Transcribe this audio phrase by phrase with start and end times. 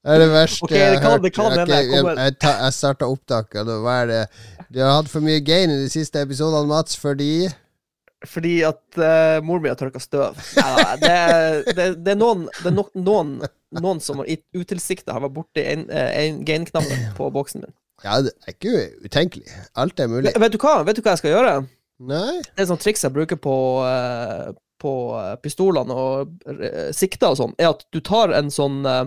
[0.00, 1.34] Det er det verste Ok, det jeg har kan- hørt.
[1.34, 4.20] kan jeg jeg, jeg, ta- jeg starta opptaket, og hva er det
[4.72, 7.48] Du har hatt for mye gain i de siste episodene, Mats, fordi
[8.26, 10.36] Fordi at uh, mor mi har tørka støv.
[10.56, 13.30] Ja, det, det, det er noen, det er no, noen,
[13.80, 17.72] noen som i utilsikta har vært borti en, eh, en gain-knappen på boksen min.
[18.04, 19.48] Ja, det er ikke utenkelig.
[19.76, 20.34] Alt er mulig.
[20.36, 21.54] Vet, du hva Vet du hva jeg skal gjøre?
[22.12, 22.40] Nei?
[22.44, 27.40] Det er sånn triks jeg bruker på, uh, på eh, pistolene og eh, sikter og
[27.40, 29.02] sånn, er at du tar en sånn, eh,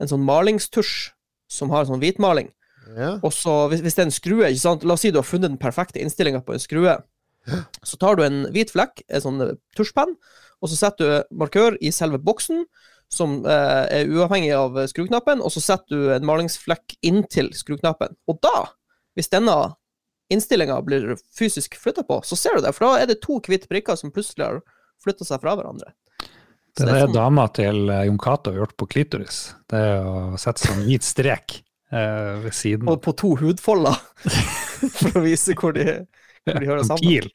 [0.00, 1.10] en sånn malingstusj
[1.48, 2.50] som har sånn hvitmaling,
[2.96, 3.16] Ja.
[3.22, 5.26] og så hvis, hvis det er en skrue, ikke sant, la oss si du har
[5.26, 6.96] funnet den perfekte innstillinga på en skrue,
[7.86, 10.16] så tar du en hvit flekk, en sånn eh, tusjpenn,
[10.62, 12.64] og så setter du markør i selve boksen,
[13.08, 18.16] som eh, er uavhengig av skruknappen, og så setter du en malingsflekk inntil skruknappen.
[18.26, 18.64] Og da,
[19.14, 19.54] hvis denne
[20.32, 23.70] innstillinga blir fysisk flytta på, så ser du det, for da er det to hvite
[23.70, 24.58] prikker som plutselig har
[25.04, 25.92] flytta seg fra hverandre.
[26.76, 29.38] Det er det, det sånn- dama til eh, Jon Cato har gjort på klitoris.
[29.70, 31.54] Det er å sette sånn hvit strek
[31.92, 32.88] eh, ved siden.
[32.92, 33.96] Og på to hudfolder,
[34.98, 35.86] for å vise hvor de,
[36.44, 37.06] hvor de hører En sammen.
[37.06, 37.30] pil.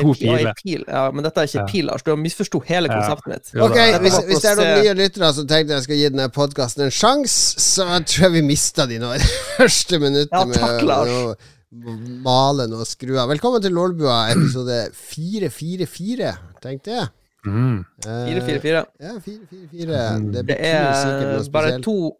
[0.00, 0.54] To piler.
[0.56, 0.86] pil.
[0.88, 1.66] Ja, men dette er ikke Ja.
[1.68, 2.00] pil, Lars.
[2.02, 2.96] Du har misforsto hele Ja.
[2.96, 3.50] konseptet mitt.
[3.60, 6.86] Ok, hvis, hvis det er noen nye lyttere som tenkte jeg skal gi denne podkasten
[6.86, 9.20] en sjanse, så tror jeg vi mista de nå i
[9.58, 11.12] første minuttet Ja, med takk, Lars.
[11.12, 11.36] å
[12.24, 13.28] male noe skruer.
[13.28, 16.32] Velkommen til Lålbua, episode 444,
[16.64, 17.08] tenkte jeg.
[17.46, 17.78] Mm.
[18.04, 18.84] Eh, 444.
[19.00, 20.32] Ja, 444.
[20.34, 22.16] Det Det er bare to,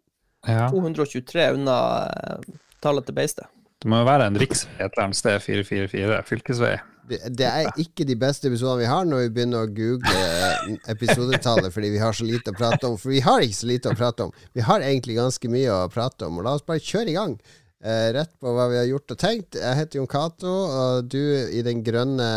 [0.47, 0.69] Ja.
[0.71, 3.45] 223 unna eh, tallet til beistet.
[3.81, 6.77] Det må jo være en riksvei et eller annet sted, 444, fylkesvei.
[7.07, 10.73] Det, det er ikke de beste episodene vi har når vi begynner å google eh,
[10.91, 12.97] episodetallet fordi vi har så lite å prate om.
[12.99, 14.33] For vi har ikke så lite å prate om.
[14.57, 16.39] Vi har egentlig ganske mye å prate om.
[16.41, 17.37] Og la oss bare kjøre i gang.
[17.77, 19.57] Eh, rett på hva vi har gjort og tenkt.
[19.61, 21.21] Jeg heter Jon Cato, og du
[21.53, 22.29] i den grønne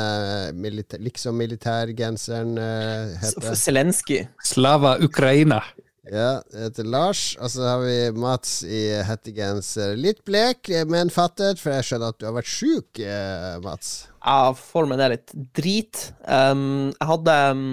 [0.52, 4.27] militær, liksom militærgenseren eh, heter Zelenskyj.
[4.44, 5.62] Slava Ukraina.
[6.11, 7.24] Ja, jeg heter Lars.
[7.41, 9.96] Og så har vi Mats i hettegenser.
[9.96, 14.11] Litt blek, men fattet, for jeg skjønner at du har vært sjuk, eh, Mats.
[14.20, 16.11] Ja, formen er litt drit.
[16.28, 17.68] Um, jeg hadde um,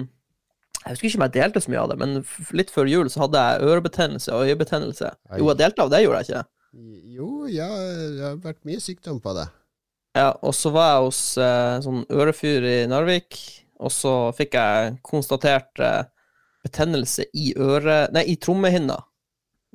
[0.86, 2.20] Jeg husker ikke om jeg delte så mye av det, men
[2.56, 5.10] litt før jul så hadde jeg ørebetennelse og øyebetennelse.
[5.36, 6.48] Jo, jeg delte av det, gjorde jeg ikke?
[6.76, 9.46] Jo, ja, det har vært mye sykdom på det.
[10.18, 13.38] Ja, og så var jeg hos eh, sånn ørefyr i Narvik,
[13.78, 16.08] og så fikk jeg konstatert eh,
[16.66, 18.98] betennelse i øret Nei, i trommehinna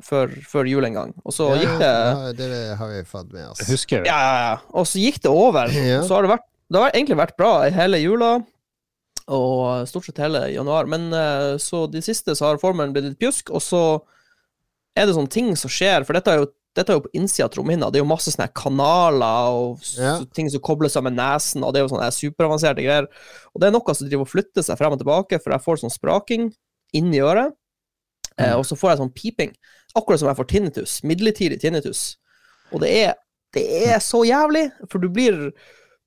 [0.03, 1.13] før, før jul en gang.
[1.23, 2.49] Og så Ja, gikk det ja, det
[2.79, 3.61] har vi fått med oss.
[3.61, 4.09] Det husker jeg.
[4.09, 4.55] Ja, ja, ja.
[4.73, 5.71] Og så gikk det over.
[5.93, 6.01] Ja.
[6.05, 8.33] Så har det vært Det har egentlig vært bra i hele jula,
[9.33, 10.89] og stort sett hele januar.
[10.89, 13.83] Men eh, så de siste så har formelen blitt litt pjusk, og så
[14.97, 17.45] er det sånne ting som skjer, for dette er jo dette er jo på innsida
[17.45, 17.89] av trommehinna.
[17.93, 20.25] Det er jo masse sånne kanaler og Ja.
[20.33, 23.07] ting som kobler sammen nesen, og det er jo sånne superavanserte greier.
[23.53, 25.83] Og det er noe som driver og flytter seg frem og tilbake, for jeg får
[25.83, 26.53] sånn spraking
[26.93, 27.53] inni øret,
[28.39, 28.57] mm.
[28.57, 29.53] og så får jeg sånn piping.
[29.95, 31.03] Akkurat som jeg får tinnitus.
[31.03, 32.17] Midlertidig tinnitus.
[32.71, 33.13] Og det er,
[33.53, 35.53] det er så jævlig, for du blir,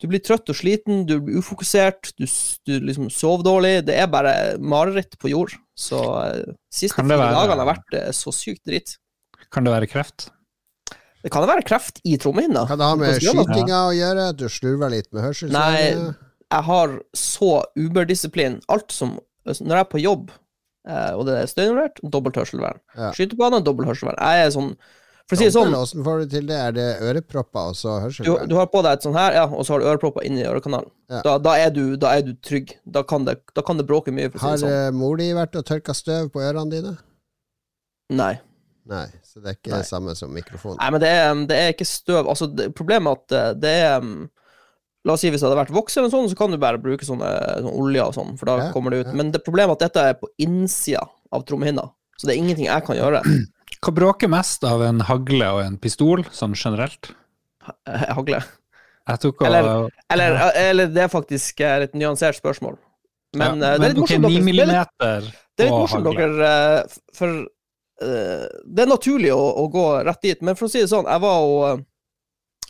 [0.03, 2.27] du blir trøtt og sliten, du blir ufokusert, du,
[2.67, 3.87] du liksom sover dårlig.
[3.87, 5.55] Det er bare mareritt på jord.
[5.79, 8.97] Så eh, siste fire dagene har vært eh, så sykt dritt.
[9.53, 10.33] Kan det være kreft?
[11.27, 12.63] Det kan jo være kreft i trommehinna.
[12.71, 14.27] Kan det ha med skytinga å gjøre?
[14.39, 15.57] Du slurver litt med hørselen?
[15.57, 16.13] Nei,
[16.55, 18.61] jeg har så uberdisiplin.
[18.71, 19.17] Alt som
[19.47, 20.31] Når jeg er på jobb,
[20.87, 22.79] eh, og det er støyinvolvert, dobbelt hørselvern.
[22.99, 23.11] Ja.
[23.15, 24.19] Skytebane, dobbelt hørselvern.
[24.23, 24.71] Jeg er sånn
[25.27, 26.57] For å si det sånn, Åssen får du til det?
[26.69, 29.67] Er det ørepropper og så du, du har på deg et sånn her, ja, og
[29.67, 30.91] så har du ørepropper inni ørekanalen.
[31.11, 31.25] Ja.
[31.27, 32.77] Da, da, er du, da er du trygg.
[32.87, 34.75] Da kan det, da kan det bråke mye, si Har det sånn.
[34.75, 36.97] eh, mor di vært og tørka støv på ørene dine?
[38.15, 38.37] Nei.
[38.87, 39.79] Nei, så det er ikke Nei.
[39.83, 40.79] det samme som mikrofon.
[40.81, 42.25] Nei, men det er, det er ikke støv.
[42.33, 44.15] Altså, det, problemet er at eh, det er um,
[45.07, 47.05] La oss si hvis det hadde vært voks eller sånn, så kan du bare bruke
[47.07, 47.29] sånne,
[47.63, 49.11] sånn olje og sånn, for da Ja, kommer det ut.
[49.13, 49.15] ja.
[49.21, 51.05] Men det problemet er at dette er på innsida
[51.37, 51.85] av trommehinna,
[52.19, 53.21] så det er ingenting jeg kan gjøre.
[53.87, 57.13] Hva bråker mest av en hagle og en pistol, sånn generelt?
[57.87, 58.41] Eh, Hagle.
[59.07, 62.75] Jeg tok og Eller- Eller, eller det er faktisk et et nyansert spørsmål.
[63.37, 64.27] Men, ja, men det er litt morsomt.
[64.27, 66.19] Okay, 9 dere- det er litt- Det er litt og morsomt hagle.
[66.19, 67.45] dere eh, For eh,
[68.01, 71.23] det er naturlig å, å gå rett dit, men for å si det sånn, jeg
[71.23, 71.85] var og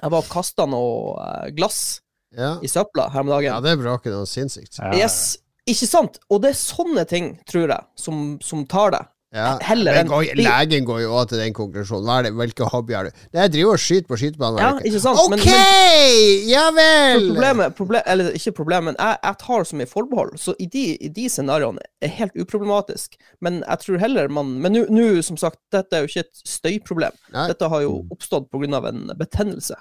[0.03, 2.01] Jeg var og kasta noe eh, glass
[2.37, 3.49] Ja, i søpla her om dagen.
[3.49, 4.77] ja det bråker noe sinnssykt.
[4.79, 6.19] Ja, Yes, ikke sant?
[6.31, 9.09] Og det er sånne ting, tror jeg, som, som tar deg.
[9.35, 9.57] Ja.
[9.61, 12.07] Heller går, legen går jo også til den konklusjonen.
[12.07, 13.25] Hva er det, hvilke hobbyer har du?
[13.35, 14.61] Det er driver og skyter på skytebanen.
[14.63, 15.19] Ja, ikke sant?
[15.19, 15.33] Ok!
[15.33, 17.27] Men, men ja vel!
[17.33, 20.85] problemet, proble Eller ikke problemet, men jeg, jeg tar så mye forbehold, så i de,
[20.95, 23.19] i de scenarioene er helt uproblematisk.
[23.43, 27.19] Men jeg tror heller man Men nå, som sagt, dette er jo ikke et støyproblem.
[27.35, 27.49] Nei.
[27.51, 28.81] Dette har jo oppstått pga.
[28.89, 29.77] en betennelse.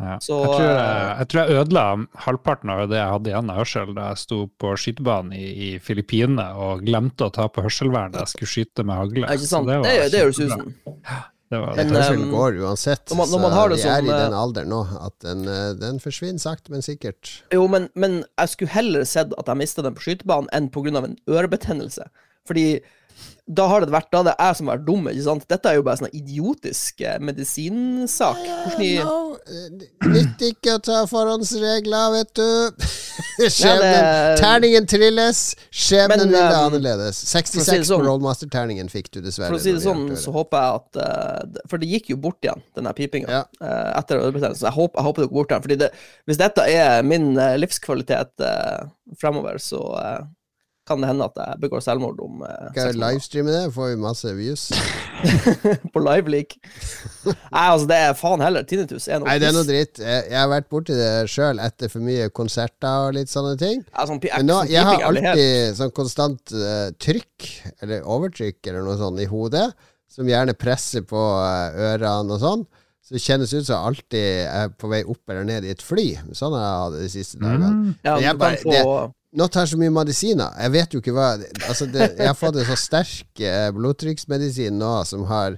[0.00, 0.16] Ja.
[0.18, 1.82] Så, jeg, tror jeg, eh, jeg tror jeg ødela
[2.24, 5.68] halvparten av det jeg hadde igjen av hørsel da jeg sto på skytebanen i, i
[5.78, 9.28] Filippinene og glemte å ta på hørselvern da jeg skulle skyte med hagle.
[9.30, 9.70] Ikke Så sant?
[9.70, 10.74] var Det, det gjør susen.
[11.54, 13.04] Det var, Men, Hørselen går uansett.
[13.12, 14.80] når man- når man så har det vi er som, i eh, den alderen nå
[15.06, 17.30] at den, eh, den forsvinner sakte, men sikkert.
[17.52, 21.04] Jo, men, men jeg skulle heller sett at jeg mista den på skytebanen enn pga.
[21.04, 22.08] en ørebetennelse.
[22.48, 22.80] Fordi
[23.46, 25.46] da har det vært Da hadde jeg som vært dum, ikke sant?
[25.46, 28.40] Dette er jo bare sånn idiotisk eh, medisinsak.
[28.40, 32.84] Hvordan i No, eh, Nytter ikke å ta forhåndsregler, vet du.
[33.50, 35.40] Skjebnen det- Terningen trilles,
[35.74, 37.18] skjebnen vil um, annerledes.
[37.24, 39.50] for å si 66 sånn- på Rollmaster-terningen fikk du dessverre.
[39.52, 42.40] For å si det sånn, så håper jeg at eh, For det gikk jo bort
[42.46, 43.42] igjen, den der pipinga, Ja.
[43.60, 44.64] eh, etter ørebetennelse.
[44.68, 45.66] Jeg håper, jeg håper det går bort igjen.
[45.68, 45.90] Fordi det,
[46.30, 48.88] hvis dette er min eh, livskvalitet eh,
[49.20, 50.24] fremover, så eh,
[50.86, 54.00] kan det hende at jeg begår selvmord om eh, Skal jeg livestreame det, får vi
[54.02, 54.64] masse views.
[55.94, 56.56] på liveleak.
[57.24, 58.66] Nei, altså, det er faen heller.
[58.68, 60.02] Tinnitus Nei, det er noe dritt.
[60.02, 63.80] Jeg, jeg har vært borti det sjøl etter for mye konserter og litt sånne ting.
[63.94, 67.50] Ja, sånn, Men nå, sånn jeg har alltid sånn konstant uh, trykk,
[67.84, 69.66] eller overtrykk, eller noe sånt, i hodet,
[70.12, 72.68] som gjerne presser på uh, ørene og sånn.
[73.04, 75.82] Så det kjennes ut som jeg alltid er på vei opp eller ned i et
[75.84, 76.06] fly.
[76.32, 77.68] Sånn har jeg hatt det de siste dagene.
[77.72, 77.90] Mm.
[78.06, 78.94] Ja, jeg bare- kan få
[79.34, 80.52] Nå tar jeg så mye medisiner.
[80.62, 81.30] Jeg vet jo ikke hva
[81.68, 85.56] Altså, det, jeg har fått en så sterk eh, blodtrykksmedisin nå som har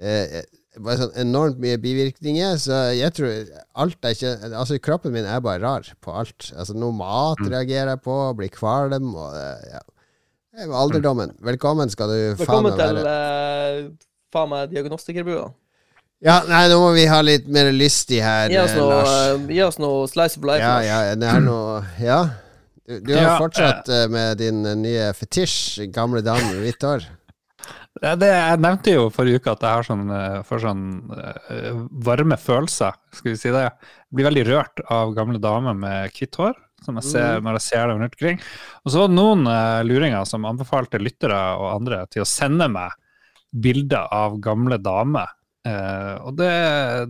[0.00, 0.40] eh,
[0.78, 3.50] sånn enormt mye bivirkninger, så jeg tror
[3.84, 6.52] alt er ikke Altså, kroppen min er bare rar på alt.
[6.56, 7.50] Altså, noe mat Mm.
[7.52, 9.84] reagerer jeg på, blir kvalm og eh, ja.
[10.58, 11.36] Er Alderdommen.
[11.44, 13.12] Velkommen skal du faen Velkommen til være.
[13.84, 13.90] uh,
[14.34, 15.44] faen meg diagnostikerbua.
[16.24, 19.12] Ja, nei, nå må vi ha litt mer lystig her, Gi oss eh, noe, Lars.
[19.36, 20.64] eh, gi oss noe slice of life.
[20.64, 20.88] Ja, Lars.
[20.88, 22.20] ja, det er noe Ja.
[22.88, 26.84] Du, du har Ja, fortsatt uh, med din eh, nye fetisj, gamle dame med hvitt
[26.88, 27.02] hår.
[28.00, 30.04] Ja, det, jeg nevnte jo forrige uke at jeg har sånn,
[30.46, 30.82] får sånn
[32.06, 33.64] varme følelser, skal vi si det.
[33.66, 36.54] Jeg blir veldig rørt av gamle damer med hvitt hår,
[36.86, 38.38] som jeg ser når jeg ser dem rundt omkring.
[38.84, 39.50] Og så var det noen
[39.90, 42.94] luringer som anbefalte lyttere og andre til å sende meg
[43.50, 45.34] bilder av gamle damer.
[46.22, 46.54] Og det,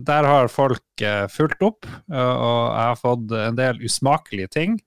[0.09, 4.79] der har folk fulgt opp, og jeg har fått en del usmakelige ting.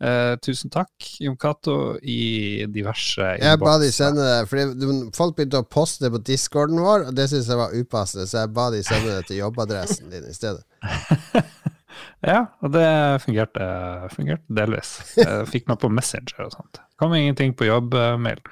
[0.00, 5.60] Eh, tusen takk, Jon Cato, i diverse Jeg ba de sende det, fordi folk begynte
[5.60, 8.70] å poste det på discorden vår, og det syntes jeg var upassende, så jeg ba
[8.72, 10.64] de sende det til jobbadressen din i stedet.
[12.20, 12.84] Ja, og det
[13.24, 13.64] fungerte,
[14.12, 14.90] fungerte delvis.
[15.16, 16.80] Jeg fikk meg på Messenger og sånt.
[17.00, 18.42] Kom ingenting på jobbmail.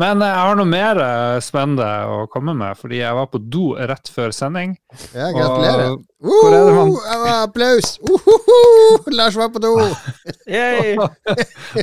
[0.00, 3.74] Men jeg har noe mer eh, spennende å komme med, fordi jeg var på do
[3.76, 4.72] rett før sending.
[5.12, 5.98] Ja, gratulerer.
[5.98, 7.98] Og hvor er det man- Uh, applaus!
[9.12, 9.74] Lars var på do!
[9.76, 9.92] og,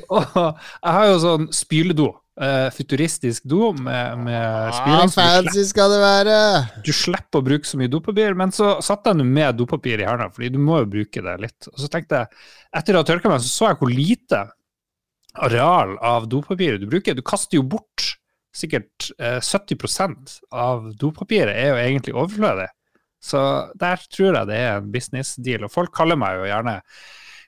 [0.17, 2.09] Og jeg har jo sånn spyledo.
[2.41, 5.09] Eh, futuristisk do med, med Ah, spyling.
[5.11, 6.37] slipper- fancy skal det være!
[6.85, 10.05] du slipper å bruke så mye dopapir, men så satte jeg nå med dopapir i
[10.07, 11.67] hendene, fordi du må jo bruke det litt.
[11.73, 12.27] Og så tenkte jeg,
[12.81, 14.43] etter å ha tørka meg, så så jeg hvor lite
[15.37, 17.13] areal av dopapiret du bruker.
[17.17, 18.13] Du kaster jo bort
[18.57, 22.69] sikkert eh, 70% av dopapiret er jo egentlig overflødig.
[23.21, 23.39] Så
[23.77, 25.65] der tror jeg det er en business deal.
[25.67, 26.79] Og folk kaller meg jo gjerne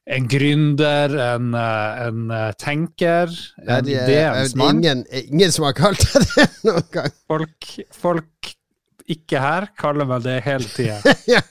[0.09, 5.53] en gründer, en, eh, en eh, tenker, Nei, en de er, ideens er ingen, ingen
[5.53, 7.13] som har kalt deg det noen gang.
[7.29, 8.53] Folk, folk
[9.09, 10.97] ikke her kaller meg det hele tida.
[11.35, 11.43] ja.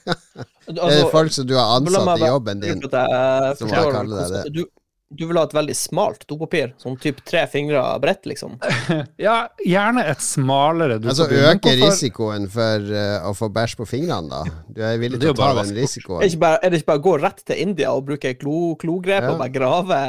[0.69, 2.83] Du, Det er altså, folk som du har ansatt i jobben din.
[2.83, 4.63] som har kalt deg det Du,
[5.09, 8.59] du vil ha et veldig smalt dopapir, sånn typ tre fingre bredt, liksom?
[9.27, 11.41] Ja, gjerne et smalere dopapir.
[11.41, 14.61] Altså øke risikoen for uh, å få bæsj på fingrene, da.
[14.69, 15.73] Du er villig til å ta den vaske.
[15.73, 16.27] Er det risikoen.
[16.29, 19.25] ikke bare, er det ikke bare å gå rett til India og bruke klo, klogrep
[19.25, 19.33] Ja.
[19.33, 20.01] og bare grave,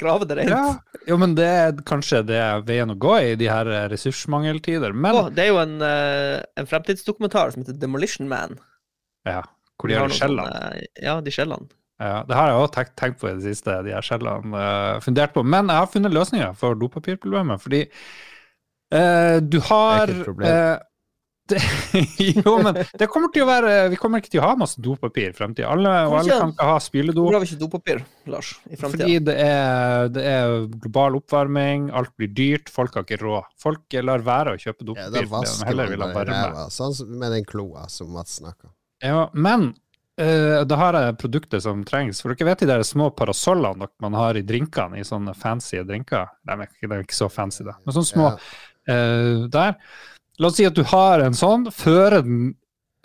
[0.00, 0.56] grave det rent?
[0.56, 3.88] Ja, jo, men det er kanskje det er veien å gå i de her eh,
[3.92, 4.96] ressursmangeltider.
[4.96, 8.56] Men oh, det er jo en, uh, en fremtidsdokumentar som heter Demolition Man.
[9.28, 9.42] ja,
[9.76, 10.86] hvor de har skjellene.
[11.04, 11.68] Ja, de skjellene.
[11.96, 14.52] Ja, det har jeg òg tenkt, tenkt på i det siste, de her skjellene.
[14.52, 15.44] uh, fundert på.
[15.46, 17.86] Men jeg har funnet løsninger for dopapirproblemet, fordi
[18.92, 20.52] uh, du har Det er ikke et problem.
[20.52, 20.84] Uh,
[21.50, 21.60] det,
[22.42, 25.30] jo, men det kommer til å være Vi kommer ikke til å ha masse dopapir
[25.30, 25.70] i fremtida.
[25.70, 27.22] Alle, og alle kan ikke ha spyledo.
[27.22, 28.02] Hvorfor har vi ikke dopapir,
[28.34, 33.22] Lars, i Fordi det er, det er global oppvarming, alt blir dyrt, folk har ikke
[33.22, 33.48] råd.
[33.62, 36.66] Folk lar være å kjøpe Ja, dopapir da fordi de vasker man bare ræva.
[36.74, 38.74] Sånn med den kloa som Mats snakka om.
[39.04, 39.70] Ja, men
[40.20, 42.22] eh, da har jeg produktet som trengs.
[42.22, 46.28] For dere vet de der små parasollene man har i drinkene, i sånne fancy drinker?
[46.46, 47.76] De er ikke, de er ikke så fancy, da.
[47.84, 49.76] Men sånne små eh, der.
[50.36, 52.54] La oss si at du har en sånn, føre den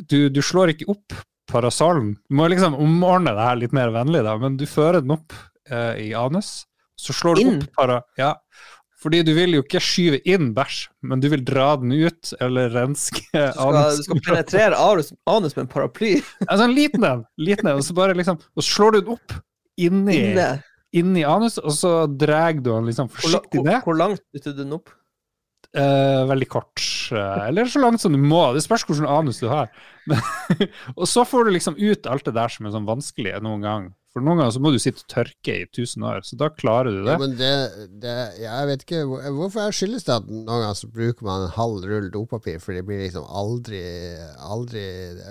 [0.09, 1.15] du, du slår ikke opp
[1.51, 2.15] parasollen.
[2.29, 5.35] Du må liksom omordne det her litt mer vennlig, da, men du fører den opp
[5.71, 6.63] uh, i anus.
[6.99, 7.59] Så slår du Inn?
[7.59, 8.01] opp para...
[8.19, 8.35] Ja.
[9.01, 12.69] Fordi du vil jo ikke skyve inn bæsj, men du vil dra den ut, eller
[12.69, 16.11] renske Du skal, du skal penetrere anus, anus med en paraply
[16.49, 19.37] Altså en liten en, liten en, og så bare liksom Og slår du den opp
[19.81, 20.47] inni, inne.
[20.93, 23.79] inni anus, og så drar du den liksom forsiktig ned.
[23.87, 24.91] hvor langt dytter du den opp?
[25.71, 26.83] Eh, veldig kort.
[27.15, 28.41] eh, eller så langt som du må.
[28.53, 29.71] Det spørs hvilken anus du har.
[30.09, 30.19] Men,
[30.99, 33.87] og så får du liksom ut alt det der som er sånn vanskelig noen gang.
[34.11, 36.91] For noen ganger så må du sitte og tørke i 1000 år, så da klarer
[36.91, 37.19] du Ja, det.
[37.21, 37.51] men det,
[38.03, 41.53] det Jeg vet ikke Hvorfor er skyldes det at noen ganger så bruker man en
[41.55, 43.79] halv rull dopapir, for det blir liksom aldri
[44.51, 44.83] Aldri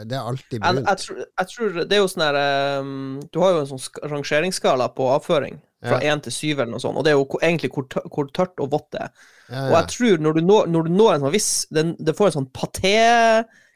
[0.09, 0.89] Det er alltid Jeg, brunt.
[0.89, 2.41] jeg, tror, jeg tror det er jo sånn her
[2.81, 2.95] um,
[3.29, 6.17] Du har jo en sånn sk- rangeringsskala på avføring, fra Ja.
[6.21, 8.73] til syv eller noe sånt, og det er jo egentlig hvor, tø- hvor tørt og
[8.75, 9.13] vått det er.
[9.51, 12.27] Ja, Og jeg tror når du når, når du når en sånn viss Det får
[12.33, 12.51] en sånn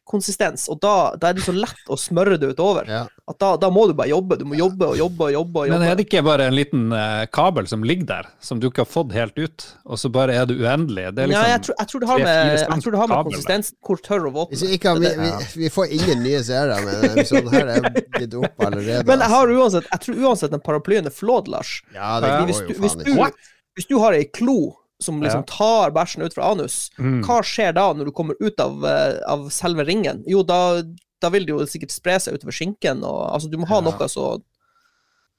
[0.04, 2.86] paté-konsistens, og da, da er det så lett å smøre det utover.
[2.88, 3.06] Ja.
[3.26, 4.36] At da, da må du bare jobbe.
[4.36, 5.64] Du må jobbe og jobbe og jobbe.
[5.70, 8.84] Men er det ikke bare en liten eh, kabel som ligger der, som du ikke
[8.84, 11.08] har fått helt ut, og så bare er du uendelig?
[11.16, 13.30] Det er Nei, jeg liksom tror, jeg tror det har med, jeg det har med
[13.30, 14.76] konsistens, hvor tørr og våt er.
[14.76, 15.32] ikke vi, Det det.
[15.32, 17.72] vi, vi får ingen nye seere med denne episoden her.
[17.74, 19.08] Det er gitt opp allerede.
[19.08, 19.64] Men jeg har altså.
[19.64, 21.76] uansett, jeg tror uansett den paraplyen er flådd, Lars.
[21.96, 23.52] Ja, det går jo du, faen ikke.
[23.74, 24.58] hvis du har ei klo
[25.02, 27.22] som liksom tar bæsjen ut fra anus, Mm.
[27.24, 30.22] hva skjer da når du kommer ut av, eh, av selve ringen?
[30.26, 30.82] Jo, da,
[31.20, 34.08] da vil det jo sikkert spre seg utover skinken, og altså, du må ha noe
[34.08, 34.40] så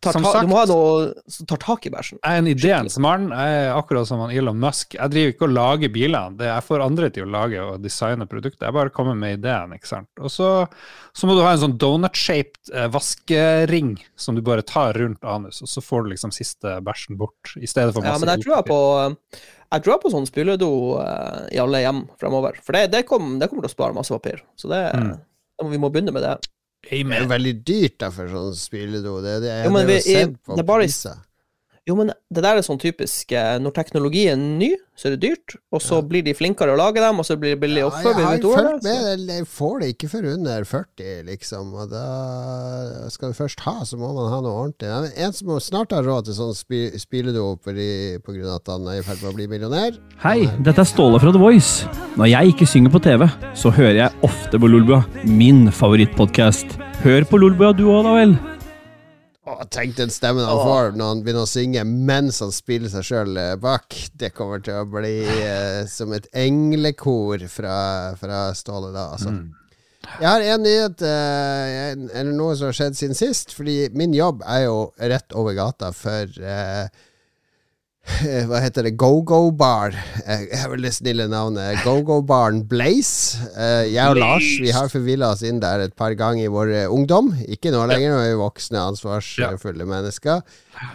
[0.04, 2.20] Som ta, sagt- Du må ha noe som tar tak i bæsjen.
[2.22, 3.30] Jeg er en ideens mann.
[3.34, 4.94] Jeg er akkurat som han Elon Musk.
[4.94, 6.36] Jeg driver ikke og lager biler.
[6.38, 8.68] Det jeg får andre til å lage og designe produkter.
[8.68, 9.74] Jeg bare kommer med ideen.
[9.74, 10.08] ikke sant?
[10.22, 10.68] Og så,
[11.16, 15.62] så må du ha en sånn donut-shaped eh, vaskering som du bare tar rundt anus,
[15.66, 17.56] og så får du liksom siste bæsjen bort.
[17.58, 18.80] I stedet for Ja, masse men jeg tror jeg på
[19.74, 20.70] jeg tror jeg på sånn spyledo
[21.02, 22.60] eh, i alle hjem fremover.
[22.62, 24.44] For det, det, kom, det kommer til å spare masse papir.
[24.56, 25.72] Så det, Mm.
[25.72, 26.36] vi må begynne med det.
[26.90, 29.16] Det er jo veldig dyrt da for sånn spyledo.
[29.24, 31.16] Det, det, Jo, men det er vi- sett på det er bare priser.
[31.86, 35.28] Jo, men det der er sånn typisk eh, Når teknologien er ny, så er det
[35.28, 37.90] dyrt, og så blir de flinkere å lage dem, og så blir det billig Ja,
[37.92, 39.26] jeg fulgt med.
[39.30, 41.74] Jeg får det ikke for under 40, liksom.
[41.76, 42.06] Og da
[43.14, 44.88] skal du først ha, så må man ha noe ordentlig.
[44.88, 46.82] Det En som snart har råd til sånn spi,
[48.40, 50.02] grunn av at han er i ferd med å bli millionær.
[50.24, 51.86] Hei, dette er Ståle fra The Voice.
[52.16, 56.80] Når jeg ikke synger på TV, så hører jeg ofte på Lolbua, min favorittpodkast.
[57.06, 58.38] Hør på Lolbua du òg, da vel.
[59.70, 63.38] Tenk den stemmen han får når han begynner å synge mens han spiller seg sjøl
[63.62, 63.94] bak.
[64.18, 67.78] Det kommer til å bli eh, som et englekor fra,
[68.18, 69.36] fra Ståle da, altså.
[69.36, 69.54] Mm.
[70.06, 73.54] Jeg har en nyhet, eh, eller noe som har skjedd siden sist.
[73.56, 77.12] Fordi min jobb er jo rett over gata for eh, eh,
[78.50, 78.92] hva heter det?
[79.02, 79.96] Go-Go Bar.
[80.26, 81.82] Eh, Jeg har vel det snille navnet.
[81.84, 83.40] Go-Go-baren Blaze.
[83.58, 86.74] Eh, Jeg og Lars vi har forvilla oss inn der et par ganger i vår
[86.84, 87.32] eh, ungdom.
[87.50, 90.44] Ikke nå lenger, nå er vi voksne, ansvarsfulle mennesker.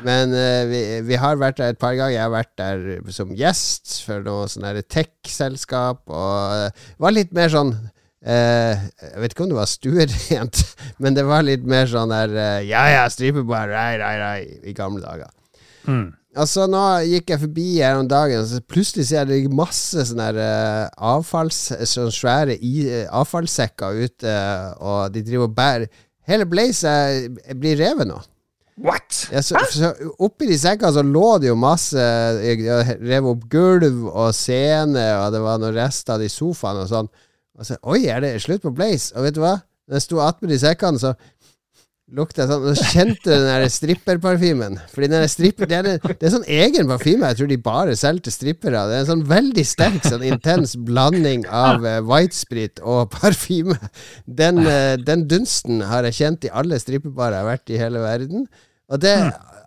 [0.07, 2.15] Men eh, vi, vi har vært der et par ganger.
[2.15, 6.05] Jeg har vært der som gjest for noe sånn tech-selskap.
[6.07, 7.75] Og eh, var litt mer sånn
[8.21, 10.59] Uh, Jeg vet ikke om det var stuerent,
[11.01, 14.75] men det var litt mer sånn der uh, Ja ja, stripebar, rei, rei, rei, i
[14.77, 15.31] gamle dager.
[15.89, 16.11] Mm.
[16.39, 20.29] Altså, nå gikk jeg forbi her om dagen, og plutselig ser jeg det masse sånne
[20.39, 21.73] eh, avfalls...
[21.91, 24.35] Sånne svære i, uh, avfallssekker ute,
[24.79, 25.89] og de driver og bærer
[26.31, 26.93] Hele Blaze
[27.59, 28.21] blir revet nå.
[28.81, 29.27] What?
[29.33, 29.91] Ja, så, så
[30.23, 32.01] oppi de sekkene så lå det jo masse
[32.41, 36.87] Jeg jeg rev opp gulv og scene, og det var noen rester av de sofaene
[36.87, 37.11] og sånn.
[37.59, 39.11] Og så Oi, er det slutt på Blaze?
[39.17, 39.59] Og vet du hva?
[39.91, 41.13] Da jeg sto attmed de sekkene, så
[42.17, 44.79] lukta sånn så kjente du den der stripperparfymen.
[44.93, 47.29] Fordi den der stripper, det, er, det er sånn egen parfyme.
[47.31, 48.85] Jeg tror de bare selger til strippere.
[48.91, 53.77] Det er en sånn veldig sterk, sånn intens blanding av uh, whitesprit og parfyme.
[54.27, 58.03] Den, uh, den dunsten har jeg kjent i alle strippebarer jeg har vært i hele
[58.03, 58.51] verden.
[58.91, 59.15] Og det,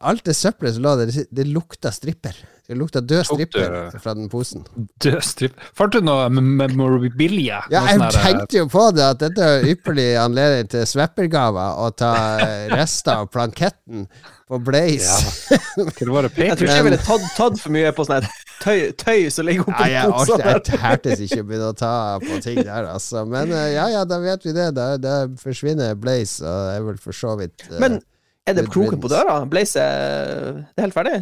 [0.03, 2.35] alt det søppelet som lå der, det, lukta stripper.
[2.67, 4.63] Det lukta død stripper fra den posen.
[5.03, 7.61] Død stripper Fant du noe memorabilia?
[7.71, 11.81] Ja, jeg sånn eh, tenkte jo på det, at dette er ypperlig anledning til sveppergaver
[11.83, 12.13] å ta
[12.43, 14.07] eh, rester av planketten
[14.51, 15.17] på Blaze.
[15.51, 15.59] Ja.
[15.73, 18.31] Jeg tror ikke jeg ville tatt, tatt for mye på sånn her
[18.63, 20.43] tøy, tøy som ligger oppi ja, posen.
[20.43, 23.23] jeg tærtes ikke å begynne å ta på ting der, altså.
[23.29, 24.71] Men eh, ja, ja, da vet vi det.
[24.77, 27.99] Da, da forsvinner Blaze, og det er vel for så vidt Men
[28.47, 29.37] er det kroken på døra?
[29.49, 31.15] Blaze er Det er helt ferdig?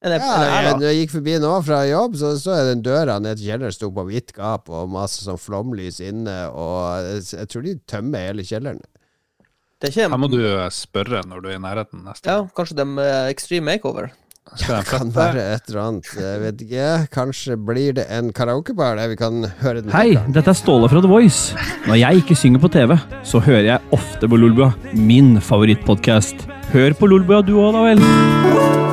[0.00, 2.68] Er det, ja, er jeg, når jeg gikk forbi nå fra jobb, så så jeg
[2.70, 7.04] den døra ned til kjelleren sto på vidt gap, og masse sånn flomlys inne, og
[7.04, 8.80] jeg, jeg tror de tømmer hele kjelleren.
[9.80, 12.78] Det er Her må du eh, spørre når du er i nærheten neste Ja, kanskje
[12.80, 14.10] de eh, Extreme Makeover.
[14.56, 16.86] Skal de Kan være et eller annet, jeg vet ikke.
[17.14, 19.92] Kanskje blir det en karaokebar der vi kan høre den.
[19.94, 21.54] Hei, dette er Ståle fra The Voice.
[21.86, 26.48] Når jeg ikke synger på TV, så hører jeg ofte på Lolbua, min favorittpodkast.
[26.74, 28.89] Hør på Lolbua du òg, da vel.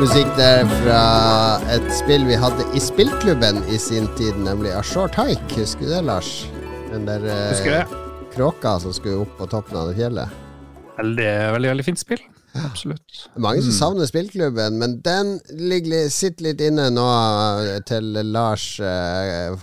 [0.00, 1.00] Musikk der fra
[1.74, 5.60] et spill vi hadde i spillklubben i sin tid, nemlig A Short Hike.
[5.60, 6.30] Husker du det, Lars?
[6.90, 7.94] Den der eh,
[8.34, 10.34] kråka som skulle opp på toppen av det fjellet.
[10.98, 12.22] Veldig, veldig, veldig fint spill.
[12.54, 13.24] Absolutt.
[13.42, 17.06] Mange som savner spillklubben, men den ligger, sitter litt inne nå
[17.64, 19.56] eh, til Lars eh,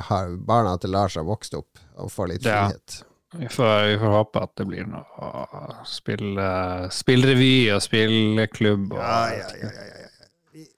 [0.47, 2.65] Barna til Lars har vokst opp og får litt Ja.
[2.67, 3.01] frihet.
[3.39, 8.89] Vi får, vi får håpe at det blir noe spill, eh, spillrevy og spillklubb.
[8.91, 10.00] Og, ja, ja b-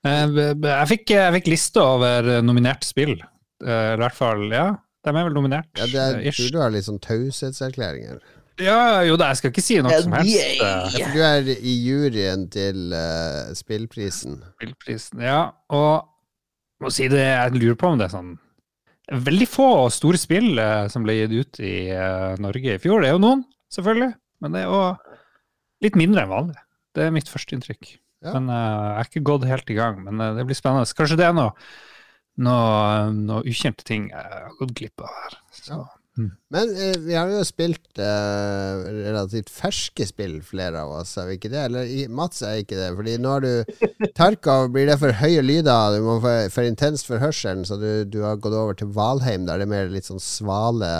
[0.04, 3.18] Jeg fikk, jeg fikk liste over nominerte spill.
[3.63, 4.68] Eh, Eller i hvert fall, ja.
[5.04, 5.68] De er vel nominert.
[5.78, 6.40] Ja, det er, eh, ish.
[6.40, 8.22] tror du har litt sånn taushetserklæringer.
[8.62, 10.38] Ja, jo da, jeg skal ikke si noe som helst.
[10.38, 14.38] eh, Ja, for du er i juryen til uh, spillprisen.
[14.60, 15.24] Spillprisen.
[15.25, 15.40] Ja,
[15.74, 16.06] og
[16.84, 18.34] må si det, jeg lurer på om det er sånn
[19.12, 23.02] Veldig få store spill uh, som ble gitt ut i uh, Norge i fjor.
[23.04, 23.42] Det er jo noen,
[23.74, 24.13] selvfølgelig,
[24.46, 24.80] men det er jo
[25.84, 26.62] litt mindre enn vanlig.
[26.96, 27.98] Det er mitt første inntrykk.
[28.24, 28.34] Ja.
[28.38, 30.00] Men uh, jeg er ikke gått helt i gang.
[30.06, 30.88] Men uh, det blir spennende.
[30.98, 31.51] Kanskje det er noe,
[32.44, 35.36] noe, noe ukjente ting jeg har gått glipp av her.
[35.60, 35.82] Så.
[36.53, 41.50] Men uh, vi har jo spilt relativt ferske spill, flere av oss, er vi ikke
[41.53, 41.63] det?
[41.68, 43.88] Eller i- Mats er ikke det, fordi nå har du
[44.20, 47.89] Tarkov, blir det for høye lyder, du må få for intenst for hørselen, så du,
[48.06, 50.94] du har gått over til Valheim, der det er mer litt sånn svale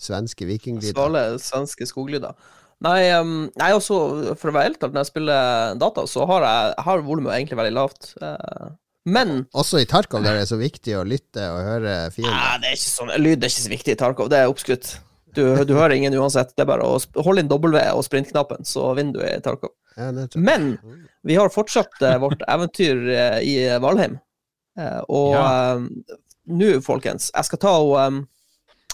[0.00, 0.94] svenske vikinglyder.
[0.96, 2.38] Svale svenske skoglyder.
[2.84, 3.96] Nei, um, nei, også,
[4.40, 7.58] for å være helt ærlig, når jeg spiller data, så har jeg, har volumet egentlig
[7.60, 8.14] veldig lavt.
[8.22, 8.70] Uh,
[9.10, 12.36] men Også i Tarkov, der det er så viktig å lytte og høre fiender.
[12.36, 14.94] nei, det er ikke sånn, lyd er ikke så viktig i Tarkov, det er oppskrytt.
[15.36, 16.56] Du, du hører ingen uansett.
[16.56, 19.70] Det er bare å holde inn W og sprintknappen, så vinner du i Tarkov.
[19.94, 20.10] Ja.
[20.34, 20.72] Men
[21.26, 24.18] vi har fortsatt uh, vårt eventyr uh, i Valheim.
[24.78, 25.78] Eh, og Ja.
[26.50, 28.20] nå, folkens, jeg skal ta og um,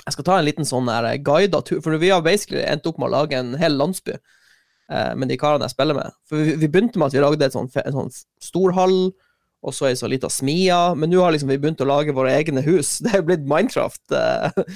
[0.06, 0.88] Jeg skal ta en liten sånn
[1.26, 5.12] guida tur, for vi har basically endt opp med å lage en hel landsby eh,
[5.18, 6.14] med de karene jeg spiller med.
[6.30, 8.98] For vi, vi begynte med at vi lagde et sånn, en sånn stor hall,
[9.66, 12.36] og så ei så lita smia, men nå har liksom vi begynt å lage våre
[12.36, 12.98] egne hus.
[13.02, 14.66] Det er jo blitt Minecraft eh,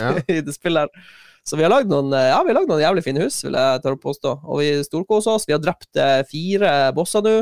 [0.00, 0.14] Ja.
[0.34, 1.10] i det spillet her.
[1.46, 4.02] Så vi har lagd noen, eh, ja, noen jævlig fine hus, vil jeg tørre å
[4.02, 4.34] påstå.
[4.44, 5.46] Og vi storkoser oss.
[5.48, 7.36] Vi har drept eh, fire bosser nå.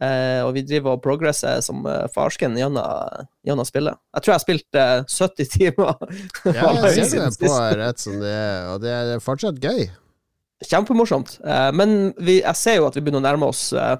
[0.00, 3.98] Eh, og vi driver og progresser som eh, farsken gjennom, gjennom spillet.
[4.16, 5.96] Jeg tror jeg har spilt eh, 70 timer.
[6.56, 9.90] Ja, jeg ser det på rett som det er, og det er fortsatt gøy.
[10.64, 11.38] Kjempemorsomt.
[11.44, 13.96] Eh, men vi, jeg ser jo at vi begynner å nærme oss eh,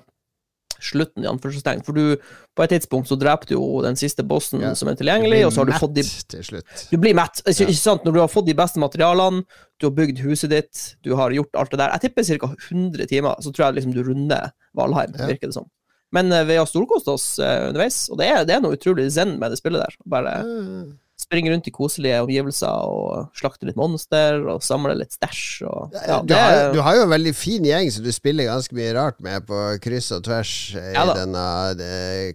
[0.81, 1.83] slutten, i anførselstegn.
[1.85, 2.17] For du,
[2.57, 4.73] på et tidspunkt så dreper du jo den siste bossen Ja.
[4.77, 6.87] som er tilgjengelig, og så har du fått de til slutt.
[6.93, 7.43] Du blir mett.
[7.45, 7.69] Ikke, Ja.
[7.73, 8.05] ikke sant?
[8.09, 9.45] Når du har fått de beste materialene,
[9.81, 11.93] du har bygd huset ditt, du har gjort alt det der.
[11.97, 12.55] Jeg tipper ca.
[12.71, 15.27] 100 timer, så tror jeg liksom du runder Valheim, Ja.
[15.29, 15.69] virker det som.
[16.13, 19.07] Men eh, vi har storkost oss eh, underveis, og det er, det er noe utrolig
[19.15, 19.95] zen med det spillet der.
[20.11, 20.83] Bare Ja.
[21.21, 26.17] springe rundt i koselige omgivelser og slakte litt monster og samle litt stæsj og ja,
[26.25, 29.21] du, har, du har jo en veldig fin gjeng som du spiller ganske mye rart
[29.23, 31.45] med på kryss og tvers i Ja denne
[31.79, 31.91] de,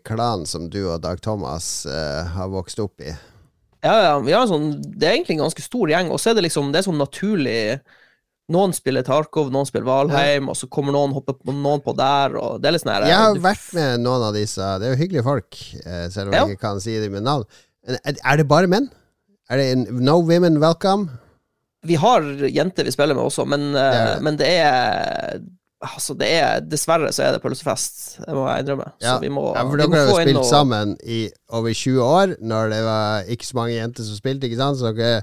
[0.05, 3.09] klanen som du og Dag Thomas uh, har vokst opp i.
[3.81, 6.31] Ja, ja, vi har en sånn Det er egentlig en ganske stor gjeng, og så
[6.31, 7.59] er det liksom Det er sånn naturlig
[8.53, 12.35] Noen spiller Tarkov, noen spiller Valheim, og så kommer noen hopper på noen på der,
[12.37, 14.67] og det er litt sånn her Jeg har vært med noen av disse.
[14.81, 16.43] Det er jo hyggelige folk, eh, selv om Ja.
[16.45, 17.45] jeg ikke kan si dem med navn.
[17.87, 18.91] Er det bare menn?
[19.49, 21.09] Er det en, no women welcome?
[21.85, 25.39] Vi har jenter vi spiller med også, men, eh, Det er men det er
[25.85, 28.91] Altså, det er Dessverre så er det pølsefest, det må jeg innrømme.
[29.01, 29.17] Ja.
[29.17, 30.45] Så vi må, Ja, for dere har jo spilt og...
[30.45, 34.57] sammen i over 20 år, når det var ikke så mange jenter som spilte, ikke
[34.57, 34.79] sant?
[34.79, 35.21] Så dere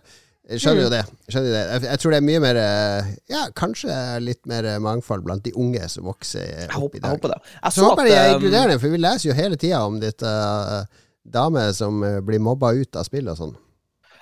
[0.51, 0.95] jeg skjønner jo Mm.
[0.97, 1.03] det.
[1.27, 1.63] Jeg, skjønner det.
[1.73, 5.45] Jeg, jeg tror det er mye mer eh, Ja, kanskje litt mer eh, mangfold blant
[5.45, 7.13] de unge som vokser opp i dag.
[7.13, 7.41] jeg håper det.
[7.63, 10.01] Jeg Så så håper jeg inkluderer at, um, for vi leser jo hele tida om
[10.03, 10.85] dette uh,
[11.25, 13.55] dame som eh, blir mobba ut av spill og sånn.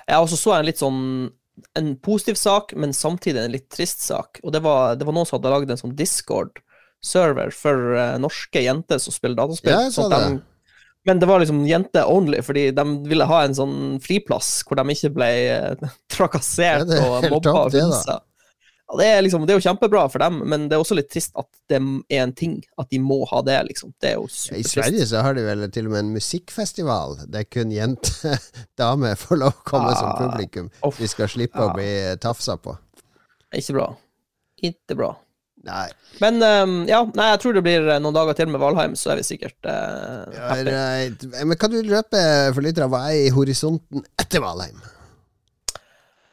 [0.07, 1.31] Jeg også så en litt sånn
[1.77, 4.39] en positiv sak, men samtidig en litt trist sak.
[4.45, 8.63] Og det var, det var noen som hadde lagd en sånn Discord-server for uh, norske
[8.65, 9.73] jenter som spiller dataspill.
[9.73, 10.41] Ja, jeg sånn at de-
[11.07, 14.97] men det var liksom jenter only, fordi de ville ha en sånn friplass hvor de
[14.97, 18.19] ikke ble eh, trakassert Ja, og mobba og hunsa.
[18.91, 21.09] Ja, det, er liksom, det er jo kjempebra for dem, men det er også litt
[21.13, 22.57] trist at det er en ting.
[22.81, 23.93] At de må ha det, liksom.
[24.03, 24.65] Det er jo I.
[24.67, 28.43] Sverige så har de vel til og med en musikkfestival der kun jenter,
[28.81, 30.73] damer, får lov å komme som Ah, publikum.
[30.83, 31.71] Off, De skal slippe ja.
[31.71, 32.75] å bli tafsa på.
[33.55, 33.87] Ikke bra.
[34.59, 35.15] Ikke bra.
[35.67, 35.89] Nei.
[36.23, 39.13] Men um, ja, nei, jeg tror det blir eh, noen dager til med Valheim, så
[39.13, 40.71] er vi sikkert uh, happy.
[40.73, 41.27] Right.
[41.37, 42.23] Men kan du røpe
[42.55, 44.81] for lyttere hva er i horisonten etter Valheim?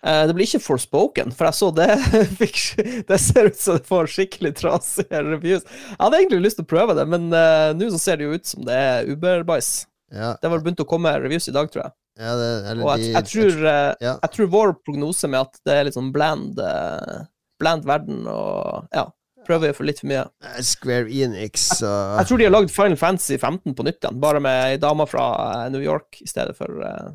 [0.05, 1.89] Uh, det blir ikke Forspoken, for jeg så det
[2.39, 2.61] fikk,
[3.09, 5.67] Det ser ut som det får skikkelig trasige reviews.
[5.67, 8.39] Jeg hadde egentlig lyst til å prøve det, men uh, nå så ser det jo
[8.39, 9.75] ut som det er Uber-bæsj.
[10.15, 11.95] Ja, Det var begynt å komme reviews i dag, tror jeg.
[12.23, 14.13] ja det, eller Og jeg, jeg, tror, eh, ja.
[14.23, 17.25] jeg tror vår prognose med at det er litt sånn bland, eh,
[17.59, 19.03] bland verden og ja,
[19.47, 20.25] prøver for litt for mye.
[20.43, 24.21] Eh, Square Enix og Jeg tror de har lagd Final Fantasy 15 på nytt igjen,
[24.23, 27.09] bare med ei dame fra eh, New York i stedet for eh,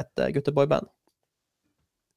[0.00, 0.88] et uh, gutteboyband.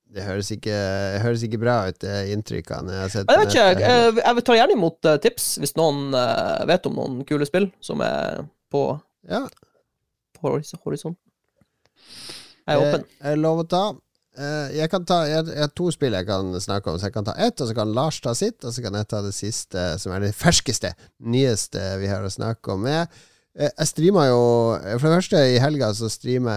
[0.07, 0.75] Det høres ikke,
[1.19, 3.31] høres ikke bra ut, det inntrykkene jeg har sett.
[3.31, 6.95] Jeg vet ikke, jeg, jeg tar gjerne imot eh, tips hvis noen eh, vet om
[6.95, 8.83] noen kule spill som er på,
[9.27, 9.43] Ja,
[10.37, 11.19] på horisonten.
[12.67, 13.03] Jeg er åpen.
[13.19, 13.83] Jeg er lov å ta.
[14.37, 17.13] Eh, Jeg kan ta jeg, jeg har to spill jeg kan snakke om, så jeg
[17.15, 19.33] kan ta ett, og så kan Lars ta sitt, og så kan jeg ta det
[19.33, 20.93] siste, som er det ferskeste,
[21.25, 22.85] nyeste vi har å snakke om.
[22.85, 23.07] Jeg,
[23.57, 24.41] Eh, Jeg streama jo
[24.99, 26.53] For det første, i helga så streamer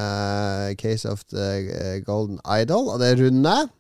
[0.69, 3.71] jeg Case of the eh, Golden Idol, og det runder jeg.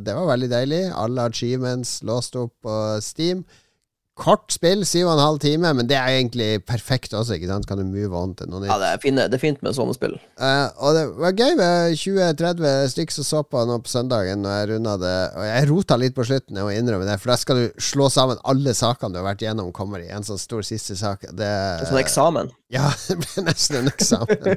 [0.00, 0.80] Det var veldig deilig.
[0.96, 3.44] Alle achievements låst opp på Steam.
[4.16, 7.66] Kort spill, syv og en halv time, men det er egentlig perfekt også, ikke sant?
[7.68, 8.70] Kan du move on til noe nytt.
[8.70, 10.14] Ja, det er, fine, det er fint med sånne spill.
[10.40, 14.54] Uh, og det var gøy med 20-30 stykk som så på nå på søndagen når
[14.56, 15.12] jeg runda det.
[15.36, 18.08] Og jeg rota litt på slutten, jeg må innrømme det, for da skal du slå
[18.14, 21.28] sammen alle sakene du har vært gjennom, kommer i en sånn stor siste sak.
[21.28, 21.52] Det,
[21.82, 22.48] Det sånn eksamen.
[22.72, 24.48] ja, det ble nesten en eksamen.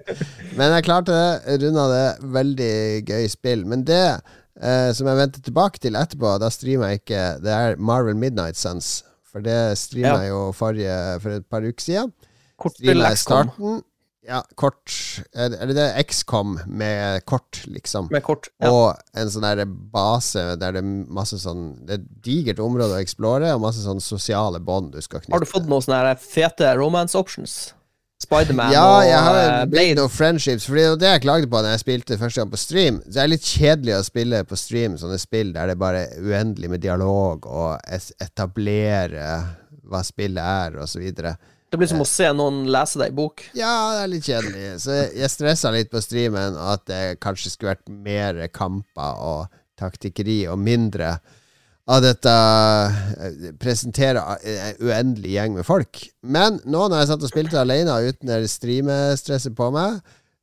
[0.56, 1.60] Men jeg klarte det.
[1.65, 2.08] Runda det.
[2.39, 2.74] Veldig
[3.12, 3.67] gøy spill.
[3.67, 7.76] Men det uh, som jeg vendte tilbake til etterpå, da streamer jeg ikke Det er
[7.91, 9.02] Marvel Midnight Suns.
[9.30, 10.30] For det streama Ja.
[10.32, 12.13] jo forrige, for et par uker siden.
[12.60, 13.84] Kort til starten.
[14.30, 14.92] Ja, kort
[15.34, 18.10] Eller det er XCOM med kort, liksom.
[18.12, 18.50] med kort.
[18.62, 18.70] Ja.
[18.70, 22.98] Og en sånn der base der det er masse sånn Det er et digert område
[22.98, 25.34] å eksplore, og masse sånn sosiale bånd du skal knytte.
[25.34, 27.74] Har du fått noen sånne fete romance options?
[28.20, 29.96] Spiderman Ja, og jeg har eh, bygd Blade.
[30.02, 30.66] noen friendships.
[30.68, 32.98] Fordi det var det jeg klagde på Når jeg spilte første gang på stream.
[33.06, 36.26] Så det er litt kjedelig å spille på stream sånne spill der det bare er
[36.28, 37.80] uendelig med dialog og
[38.20, 39.30] etablere
[39.90, 41.32] hva spillet er, videre.
[41.70, 43.42] Det blir som å se noen lese deg i bok.
[43.58, 44.68] Ja, det er litt kjedelig.
[44.84, 49.48] Så jeg- stressa litt på streamen, at det kanskje skulle vært mer kamper og
[49.80, 51.20] taktikkeri, og mindre
[51.89, 52.34] av dette
[53.62, 56.04] presenterer en uendelig gjeng med folk.
[56.21, 59.97] Men nå når jeg satt og spilte alene uten det streamestresset på meg,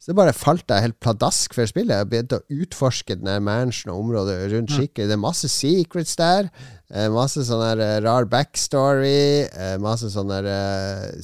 [0.06, 1.96] så bare falt jeg helt pladask for spillet.
[1.98, 5.08] Jeg begynte å utforske den mansion og området rundt skikkelig.
[5.10, 6.50] Det er masse secrets der.
[6.94, 9.48] Eh, masse sånn eh, rar backstory.
[9.50, 10.38] Eh, masse sånne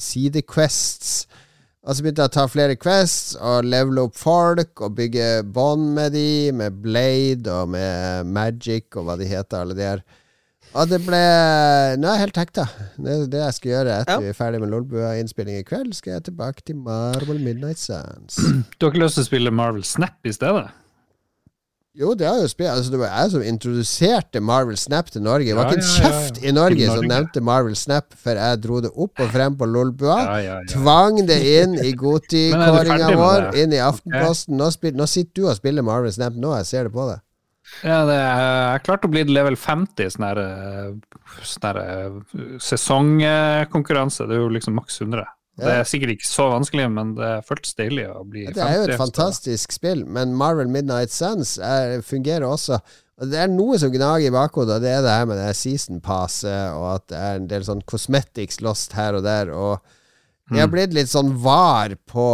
[0.03, 1.13] sidequests.
[1.83, 5.89] Og så begynte jeg å ta flere quests og levele opp folk og bygge bånd
[5.97, 10.03] med de, med Blade og med Magic og hva de heter, alle de her.
[10.73, 11.19] Og det ble
[11.99, 12.63] Nå er jeg helt hekta.
[12.95, 14.21] Det er det jeg skal gjøre etter Ja.
[14.23, 15.91] vi er ferdig med Lolbua-innspilling i kveld.
[15.93, 18.39] Skal jeg tilbake til Marvel Midnight Sands.
[18.79, 20.71] Du har ikke lyst til å spille Marvel Snap i stedet?
[21.93, 25.45] Jo, det er jo spill Altså, det var jeg som introduserte Marvel Snap til Norge.
[25.45, 28.89] Det var ikke en kjeft i Norge, som nevnte Marvel Snap før jeg dro det
[28.95, 30.15] opp og frem på Lolbua.
[30.71, 34.57] Tvang det inn i Goti-kåringa vår, inn i Aftenposten.
[34.57, 37.21] Nå, spil, nå sitter du og spiller Marvel Snap nå, jeg ser det på deg.
[37.85, 44.25] Ja, det jeg klarte å bli level 50 sånn her, eh, sånn eh, sesongkonkurranse.
[44.27, 45.29] Det er jo liksom maks 100.
[45.59, 48.55] Det er sikkert ikke så vanskelig, men det føltes deilig å bli 50.
[48.57, 52.79] Det er jo et fantastisk spill, men Marvel Midnight Suns er, fungerer også.
[53.21, 55.51] Og Det er noe som gnager i bakhodet, og det er det her med det
[55.55, 59.77] season passet, og at det er en del sånn cosmetics lost her og der, og
[60.51, 60.73] jeg har Mm.
[60.73, 62.25] blitt litt sånn var på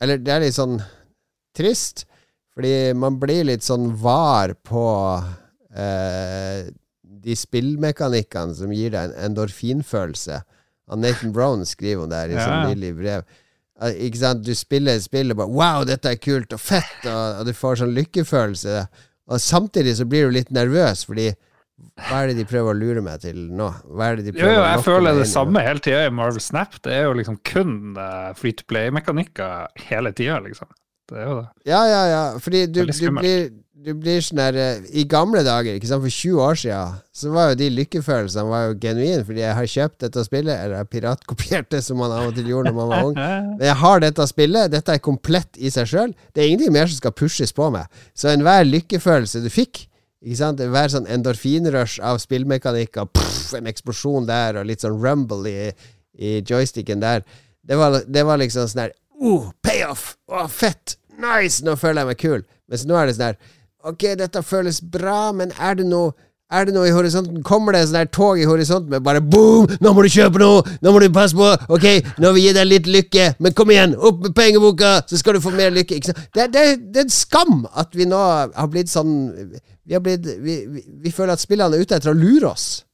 [0.00, 0.80] Eller det er litt sånn
[1.56, 2.04] trist,
[2.56, 4.82] fordi man blir litt sånn var på
[5.76, 6.66] eh,
[7.02, 10.42] de spillmekanikkene som gir deg en endorfinfølelse.
[10.90, 12.46] Han Nathan Brown skriver om det her i Ja.
[12.46, 13.24] sånn nylig brev.
[13.82, 14.44] Eh, Ikke sant?
[14.46, 17.82] Du spiller spill og bare Wow, dette er kult og fett, og, og du får
[17.82, 18.86] sånn lykkefølelse.
[19.28, 21.32] Og samtidig så blir du litt nervøs, fordi
[22.06, 23.66] hva er det de prøver å lure meg til nå?
[23.92, 26.40] Hva er det de prøver jo, jo, jeg føler det samme hele tida i Marvel
[26.40, 26.78] Snap.
[26.86, 30.70] Det er jo liksom kun uh, free to play-mekanikker hele tida, liksom.
[31.10, 31.46] Det er jo det.
[31.68, 32.22] Ja, ja, ja.
[32.42, 33.50] Fordi du, du blir
[33.86, 37.30] du blir sånn der eh, I gamle dager, ikke sant, for 20 år siden, så
[37.30, 40.82] var jo de lykkefølelsene var jo genuine, fordi jeg har kjøpt dette spillet, eller jeg
[40.82, 43.20] har piratkopiert det, som man av og til gjorde når man var ung.
[43.60, 46.16] Men jeg har dette spillet, dette er komplett i seg sjøl.
[46.34, 47.86] Det er ingenting mer som skal pushes på meg.
[48.18, 49.84] Så enhver lykkefølelse du fikk,
[50.26, 55.46] ikke sant, enhver sånn endorfinrush av spillmekanikker, pff, en eksplosjon der, og litt sånn rumble
[55.46, 55.70] i,
[56.18, 57.22] i joysticken der,
[57.66, 60.10] det var, det var liksom sånn der Oh, payoff!
[60.28, 60.98] Å, fett!
[61.16, 61.62] Nice!
[61.64, 62.42] Nå føler jeg meg kul.
[62.68, 63.38] Mens nå er det sånn der
[63.86, 66.14] Ok, dette føles bra, men er det noe
[66.46, 67.40] er det noe i horisonten?
[67.42, 69.66] Kommer det sånn der tog i horisonten med bare boom!
[69.82, 70.60] Nå må du kjøpe noe!
[70.78, 71.48] Nå må du passe på!
[71.74, 71.86] Ok,
[72.22, 73.96] nå vil vi gi deg litt lykke, men kom igjen!
[73.98, 75.98] Opp med pengeboka, så skal du få mer lykke!
[76.06, 78.20] Det, det, det er en skam at vi nå
[78.54, 82.14] har blitt sånn Vi har blitt Vi, vi, vi føler at spillene er ute etter
[82.14, 82.85] å lure oss.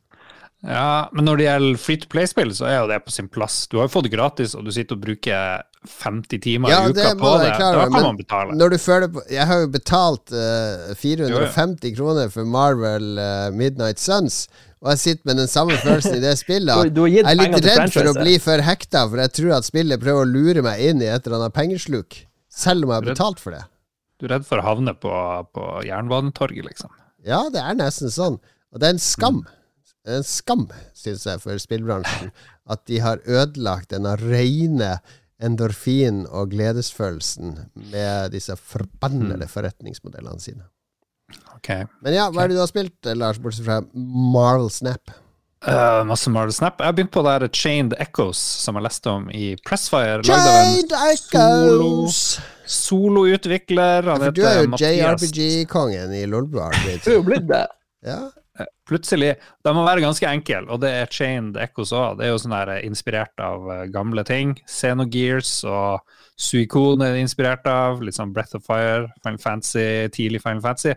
[0.63, 3.65] Ja, men når det gjelder free to play-spill, så er jo det på sin plass.
[3.67, 6.93] Du har jo fått det gratis, og du sitter og bruker 50 timer Ja, i
[6.93, 7.49] uka på det.
[7.59, 8.55] klare Da kan man betale.
[8.55, 13.49] Når du føler på Jeg har jo betalt uh, 450 Jo, kroner for Marvel uh,
[13.51, 14.45] Midnight Suns,
[14.83, 16.77] og jeg sitter med den samme følelsen i det spillet.
[16.93, 19.67] Du- du Jeg er litt redd for å bli for hekta, for jeg tror at
[19.67, 22.21] spillet prøver å lure meg inn i et eller annet pengesluk.
[22.53, 23.65] Selv om jeg har betalt for det.
[24.21, 25.11] Du er redd for å havne på,
[25.57, 26.91] på Jernbanetorget, liksom.
[27.27, 28.39] Ja, det er nesten sånn.
[28.71, 29.43] Og det er en skam.
[29.43, 29.62] Er
[30.09, 30.67] en skam,
[30.99, 32.33] syns jeg, for spillbransjen
[32.71, 34.97] at de har ødelagt denne rene
[35.43, 37.57] endorfin- og gledesfølelsen
[37.93, 40.69] med disse forbannede forretningsmodellene sine.
[41.57, 41.87] Okay.
[42.03, 45.15] Men ja, hva er det du har spilt, eh, Lars, bortsett fra Marvel Snap?
[45.63, 46.81] Uh, masse Marvel Snap.
[46.81, 50.23] Jeg har begynt på det her Chained Echoes, som jeg leste om i Pressfire.
[50.27, 52.41] Jade Echoes!
[52.73, 54.07] soloutvikler.
[54.11, 56.71] Han For du er jo JRPG-kongen i Lolbua.
[57.05, 57.67] Du er jo blitt det.
[58.07, 58.21] Ja.
[58.89, 59.31] Plutselig
[59.65, 62.19] De må være ganske enkle, og det er Chained Echoes òg.
[62.19, 64.53] Det er jo sånn eh, inspirert av eh, gamle ting.
[64.69, 66.03] Xenogears og
[66.37, 68.03] Suicune er inspirert av.
[68.05, 70.97] Litt sånn Breath of Fire, Final Fantasy, tidlig Final Fantasy.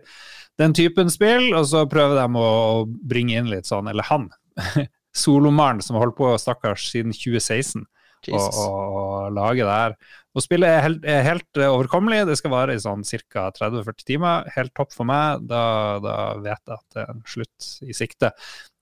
[0.60, 4.30] Den typen spill, og så prøver de å bringe inn litt sånn, eller han,
[5.16, 7.88] Solomaren, som har holdt på, stakkars, siden 2016 å,
[8.28, 8.60] Jesus.
[8.60, 9.98] å, å lage det her.
[10.36, 12.26] Og spillet er helt, er helt eh, overkommelig.
[12.28, 13.48] Det skal vare i sånn ca.
[13.56, 14.50] 30-40 timer.
[14.58, 15.46] Helt topp for meg.
[15.48, 15.64] Da,
[16.04, 18.34] da vet jeg at det er en slutt i sikte.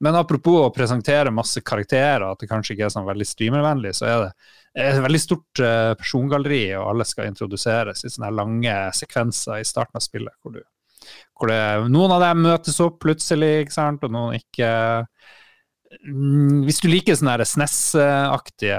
[0.03, 4.09] Men apropos å presentere masse karakterer, at det kanskje ikke er sånn veldig streamervennlig, så
[4.09, 4.33] er det
[4.83, 10.01] et veldig stort eh, persongalleri, og alle skal introduseres i sånne lange sekvenser i starten
[10.01, 10.33] av spillet.
[10.41, 10.63] hvor du
[11.37, 11.61] hvor det,
[11.91, 14.69] noen av dem møtes opp plutselig, ikke sant, og noen ikke.
[16.01, 18.77] Mm, Hvis du liker sånne SNES-aktige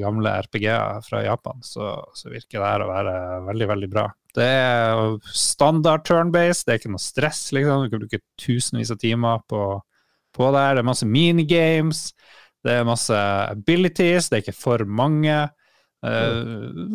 [0.00, 3.14] gamle RPG-er fra Japan, så, så virker det her å være
[3.48, 4.06] veldig, veldig bra.
[4.36, 7.86] Det er standard turn-based, det er ikke noe stress, liksom.
[7.86, 9.64] Du kan bruke tusenvis av timer på,
[10.36, 10.66] på det.
[10.76, 12.04] Det er masse minigames,
[12.66, 13.16] det er masse
[13.48, 15.40] abilities, det er ikke for mange.
[16.06, 16.38] Eh,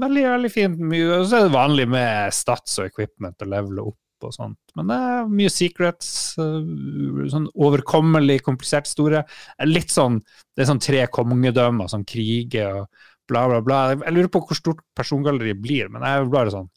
[0.01, 0.79] veldig, veldig fint.
[0.79, 4.57] Og så er det vanlig med stats og equipment og levele opp og sånt.
[4.77, 6.09] Men det er mye secrets.
[6.41, 9.23] eh, sånn overkommelig komplisert store.
[9.59, 10.19] Eh, Litt sånn
[10.55, 12.87] Det er sånn tre kongedømmer som kriger og
[13.27, 13.79] bla, bla, bla.
[13.95, 16.69] Jeg lurer på hvor stort persongalleriet blir, men jeg bare sånn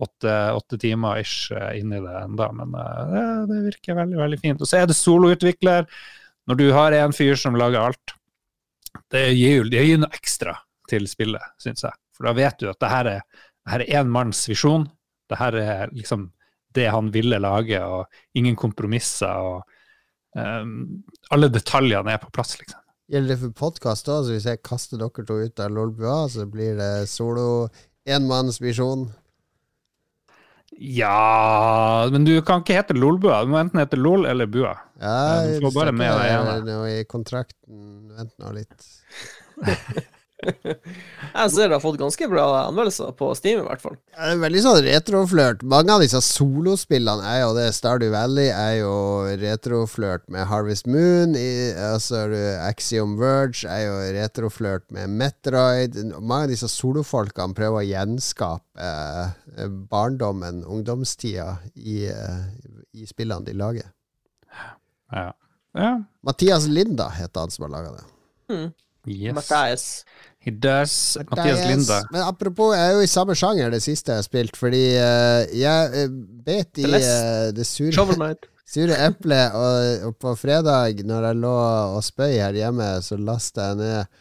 [0.00, 4.38] åtte, åtte timer ish inn inni det enda, Men eh, det, det virker veldig, veldig
[4.40, 4.62] fint.
[4.62, 5.88] Og så er det soloutvikler.
[6.48, 8.14] Når du har en fyr som lager alt,
[9.12, 10.54] det gir jo det gir noe ekstra
[10.88, 11.92] til spillet, syns jeg.
[12.16, 13.26] For da vet du at det her er,
[13.66, 14.86] det her er en manns visjon.
[15.28, 16.30] Det her er liksom
[16.76, 18.06] det han ville lage, og
[18.38, 19.32] ingen kompromisser.
[19.32, 19.62] og
[20.36, 21.04] um,
[21.34, 22.82] Alle detaljene er på plass, liksom.
[23.08, 26.44] Gjelder det for podkast òg, så hvis jeg kaster dere to ut av Lolbua, så
[26.50, 27.68] blir det solo
[28.08, 29.06] enmannsvisjon?
[30.78, 33.40] Ja Men du kan ikke hete Lolbua.
[33.42, 34.76] Du må enten hete Lol eller Bua.
[35.00, 36.82] Ja, Ja, du får bare med deg ene.
[36.92, 38.12] i kontrakten.
[38.12, 38.88] Vent nå litt.
[40.38, 43.96] Jeg ser det har fått ganske bra anmeldelser på Steam, i hvert fall.
[44.14, 45.64] Ja, det er veldig sånn retroflørt.
[45.66, 47.66] Mange av disse solospillene er jo det.
[47.74, 48.92] Stardew Valley er jo
[49.40, 51.34] retroflørt med Harvest Moon.
[51.38, 52.22] I, altså
[52.68, 55.98] Axiom Verge er jo retroflørt med Metroid.
[56.18, 58.88] Mange av disse solofolkene prøver å gjenskape
[59.58, 62.42] eh, barndommen, ungdomstida, i, eh,
[62.94, 63.90] i spillene de lager.
[65.12, 65.30] Ja.
[65.74, 65.94] ja.
[66.22, 68.06] Mathias Linda heter han som har laga det.
[68.54, 68.68] Mm.
[69.08, 69.34] Yes.
[69.34, 70.04] Mathias.
[70.38, 71.18] He does.
[71.30, 71.66] Mathias Yes.
[71.66, 72.02] Linda.
[72.12, 75.42] Men apropos, jeg er jo i samme sjanger det siste jeg har spilt, fordi uh,
[75.58, 76.14] jeg uh,
[76.46, 77.92] bet i eh, det sure
[78.68, 81.52] Sure eplet, og, og på fredag når jeg lå
[81.96, 84.18] og spøy her hjemme, så lasta jeg ned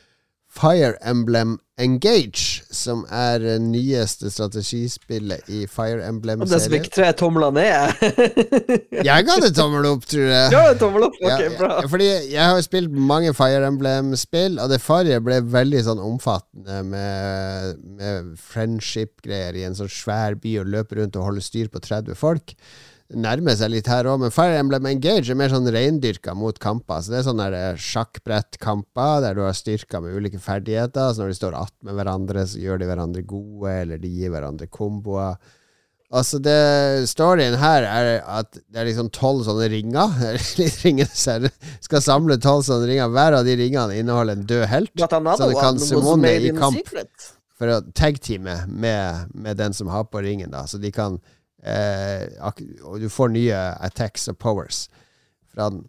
[0.58, 6.72] Fire Emblem Engage, som er det nyeste strategispillet i Fire Og det som Emblem-serien.
[6.74, 8.02] fikk tre tomler ned.
[9.06, 10.56] Jeg ga det tommel opp, tror jeg.
[10.56, 11.20] ja, tommel opp.
[11.22, 11.70] Ok, Ja, bra.
[11.92, 17.78] fordi jeg har spilt mange Fire Emblem-spill, og det forrige ble veldig sånn omfattende med,
[18.02, 22.18] med friendship-greier i en sånn svær by og løpe rundt og holde styr på 30
[22.18, 22.56] folk.
[23.16, 27.00] Nærmer seg litt her òg, men Fire Emblem Engage er mer sånn reindyrka mot kamper.
[27.00, 31.14] Så det er sånne eh, sjakkbrettkamper der du har styrker med ulike ferdigheter.
[31.14, 34.68] Så når de står attmed hverandre, så gjør de hverandre gode, eller de gir hverandre
[34.68, 35.40] komboer.
[36.08, 40.14] Altså det Storyen her er at det er liksom tolv sånne ringer.
[40.60, 41.50] Litt ringer ser
[41.84, 43.12] Skal samle tolv sånne ringer.
[43.16, 44.94] Hver av de ringene inneholder en død helt.
[45.00, 46.96] Så du kan one summone i kamp
[47.58, 50.52] for å tag-teame med, med den som har på ringen.
[50.54, 51.18] da Så de kan
[51.64, 52.28] eh,
[52.84, 54.88] Og du får nye attacks og powers
[55.54, 55.86] fra den.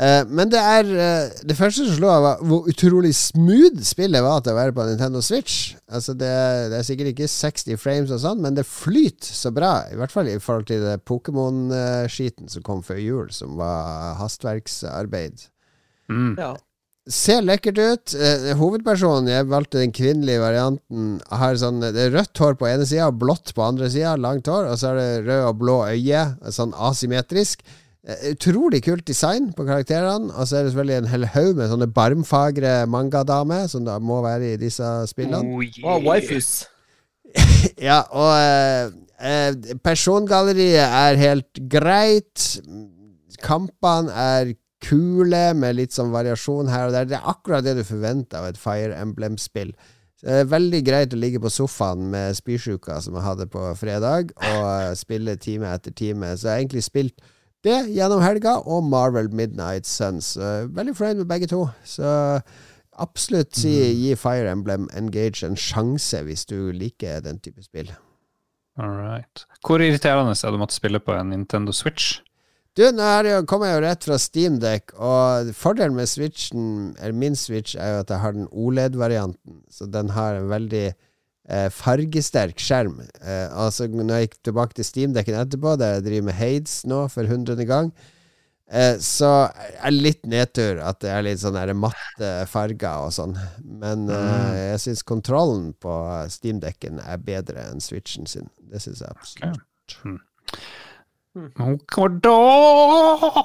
[0.00, 4.24] Eh, men det er eh, Det første som slo av, var hvor utrolig smooth spillet
[4.24, 5.74] var til å være på Nintendo Switch.
[5.92, 6.32] Altså det,
[6.72, 9.74] det er sikkert ikke 60 frames og sånn, men det flyter så bra.
[9.92, 15.48] I hvert fall i forhold til det Pokémon-skiten som kom før jul, som var hastverksarbeid.
[16.08, 16.34] Mm.
[16.40, 16.54] Ja.
[17.10, 18.12] Ser lekkert ut.
[18.14, 22.86] Eh, hovedpersonen, jeg valgte den kvinnelige varianten, har sånn Det er rødt hår på ene
[22.86, 24.14] sida og blått på andre sida.
[24.20, 24.68] Langt hår.
[24.70, 27.64] Og så er det rød og blå øye, sånn asymmetrisk.
[28.06, 30.30] Eh, utrolig kult design på karakterene.
[30.30, 34.22] Og så er det selvfølgelig en hel haug med sånne barmfagre mangadamer, som da må
[34.22, 35.42] være i disse spillene.
[35.82, 36.52] Oh, Å, waifus.
[37.82, 38.90] Ja, og eh,
[39.22, 42.46] eh, persongalleriet er helt greit.
[43.42, 47.08] Kampene er kule, med litt sånn variasjon her og der.
[47.08, 49.72] Det er akkurat det du forventer av et Fire Emblem-spill.
[50.22, 54.30] Det er veldig greit å ligge på sofaen med spysjuka som jeg hadde på fredag,
[54.54, 56.34] og spille time etter time.
[56.36, 57.24] Så jeg har egentlig spilt
[57.66, 60.36] det gjennom helga, og Marvel Midnight Suns.
[60.38, 61.64] Veldig fornøyd med begge to.
[61.86, 62.06] Så
[63.02, 67.90] absolutt si, gi Fire Emblem Engage en sjanse hvis du liker den type spill.
[68.78, 69.42] All right.
[69.66, 72.20] Hvor irriterende er det å måtte spille på en Nintendo Switch?
[72.72, 77.36] Du, nå er kommer jeg jo rett fra Steamdeck, og fordelen med Switchen, eller min
[77.36, 79.58] Switch, er jo at jeg har den OLED-varianten.
[79.68, 83.02] Så den har en veldig eh, fargesterk skjerm.
[83.20, 87.02] Eh, altså, når jeg gikk tilbake til Steamdekken etterpå, der jeg driver med Hades nå
[87.12, 87.92] for hundrede gang,
[88.72, 93.36] eh, så er det litt nedtur at det er litt sånn matte farger og sånn.
[93.84, 96.00] Men eh, jeg syns kontrollen på
[96.32, 98.48] Steamdekken er bedre enn Switchen sin.
[98.72, 99.66] Det syns jeg absolutt.
[99.92, 100.16] Okay.
[100.16, 100.31] da?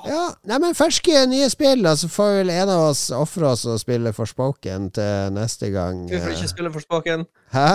[0.07, 3.63] Ja, nei, men ferske nye spill, så så får vel en av oss ofre oss
[3.69, 6.03] og spille Forspoken til neste gang.
[6.09, 7.23] Vi får ikke spille Forspoken.
[7.55, 7.69] Hæ?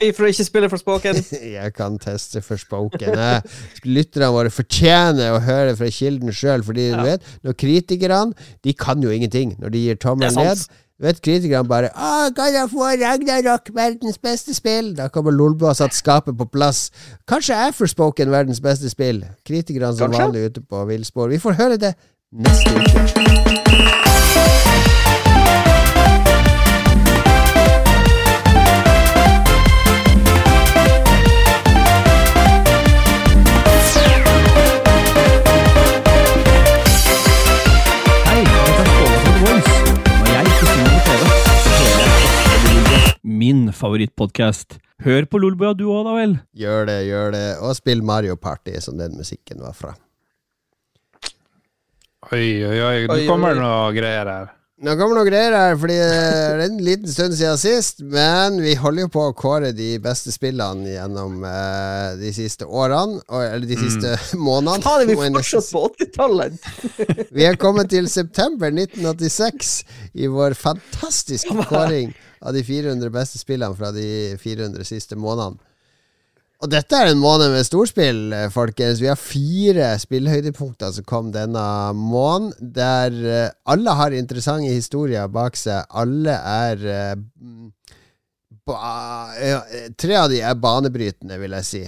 [0.00, 1.18] Vi får ikke spille Forspoken.
[1.56, 3.14] Jeg kan teste Forspoken.
[3.16, 3.42] Jeg-
[3.88, 8.34] Lytterne våre fortjener å høre fra kilden sjøl, fordi du vet, når kritikerne
[8.64, 10.66] De kan jo ingenting når de gir tommelen ned.
[10.96, 14.94] Du vet, kritikerne bare Å, kan jeg få Ragnarok, verdens beste spill?
[14.96, 16.86] Da kommer Lolbua og satt skapet på plass.
[17.28, 19.20] Kanskje er Forspoken verdens beste spill?
[19.44, 21.28] Kritikerne som vanlig ute på villspor.
[21.28, 21.92] Vi får høre det
[22.32, 24.85] neste uke.
[43.46, 44.78] Min favorittpodkast.
[45.04, 46.32] Hør på Lolbua du òg, da vel.
[46.56, 47.44] Gjør det, gjør det.
[47.62, 49.92] Og spill Mario Party, som den musikken var fra.
[52.32, 52.96] Oi, oi, oi.
[53.06, 54.48] Nå kommer det noe greier her.
[54.76, 58.02] Nå kommer noen greier her, fordi det er en liten stund siden sist.
[58.12, 63.22] Men vi holder jo på å kåre de beste spillene gjennom uh, de siste årene.
[63.24, 64.84] Og, eller de siste månedene.
[64.84, 66.68] Faen, er vi fortsatt på 80-tallet?
[67.38, 69.72] Vi er kommet til september 1986
[70.12, 72.12] i vår fantastiske kåring
[72.44, 75.56] av de 400 beste spillene fra de 400 siste månedene.
[76.64, 79.02] Og dette er en måned med storspill, eh, folkens.
[79.02, 85.58] Vi har fire spillhøydepunkter som kom denne måneden, der eh, alle har interessante historier bak
[85.60, 85.84] seg.
[85.92, 87.14] Alle er eh,
[88.64, 88.78] ba,
[90.00, 91.82] Tre av de er banebrytende, vil jeg si.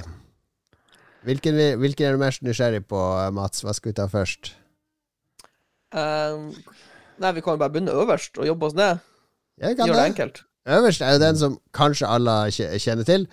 [1.24, 3.00] Hvilken, hvilken er du mest nysgjerrig på,
[3.37, 3.64] Mats?
[3.64, 4.52] Hva skal vi ta først?
[5.96, 6.52] Um,
[7.16, 9.00] nei, vi kan jo bare begynne øverst og jobbe oss ned.
[9.59, 10.04] Gjør det det.
[10.12, 10.42] enkelt.
[10.68, 13.24] Øverst er jo den som kanskje alle kjenner til.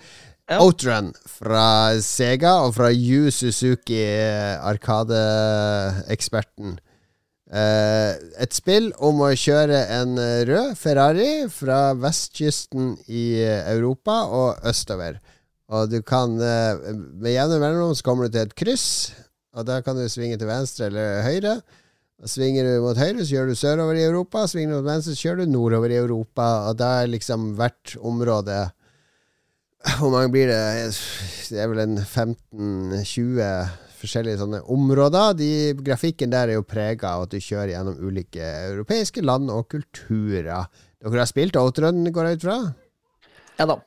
[0.46, 0.60] Ja.
[0.62, 3.98] Outrun fra Sega og fra Yu Suzuki,
[4.62, 6.76] Arkade-eksperten.
[7.50, 14.30] Eh, et spill om å kjøre en eh, rød Ferrari fra vestkysten i eh, Europa
[14.30, 15.18] og østover.
[15.74, 19.12] Og du kan eh, Med jevne mellomrom så kommer du til et kryss,
[19.54, 21.54] og da kan du svinge til venstre eller høyre.
[22.22, 24.46] Og Svinger du mot høyre, så kjører du sørover i Europa.
[24.46, 26.70] Svinger du mot venstre, så kjører du nordover i Europa.
[26.70, 28.70] Og da er liksom hvert område
[29.98, 30.60] Hvor mange blir det?
[31.50, 33.42] Det er vel en 15-20
[33.96, 35.36] forskjellige sånne områder.
[35.38, 35.50] De,
[35.84, 40.66] grafikken der er jo prega av at du kjører gjennom ulike europeiske land og kulturer.
[41.00, 42.58] Dere har spilt Outrun, går jeg ut fra?
[43.60, 43.78] Ja da.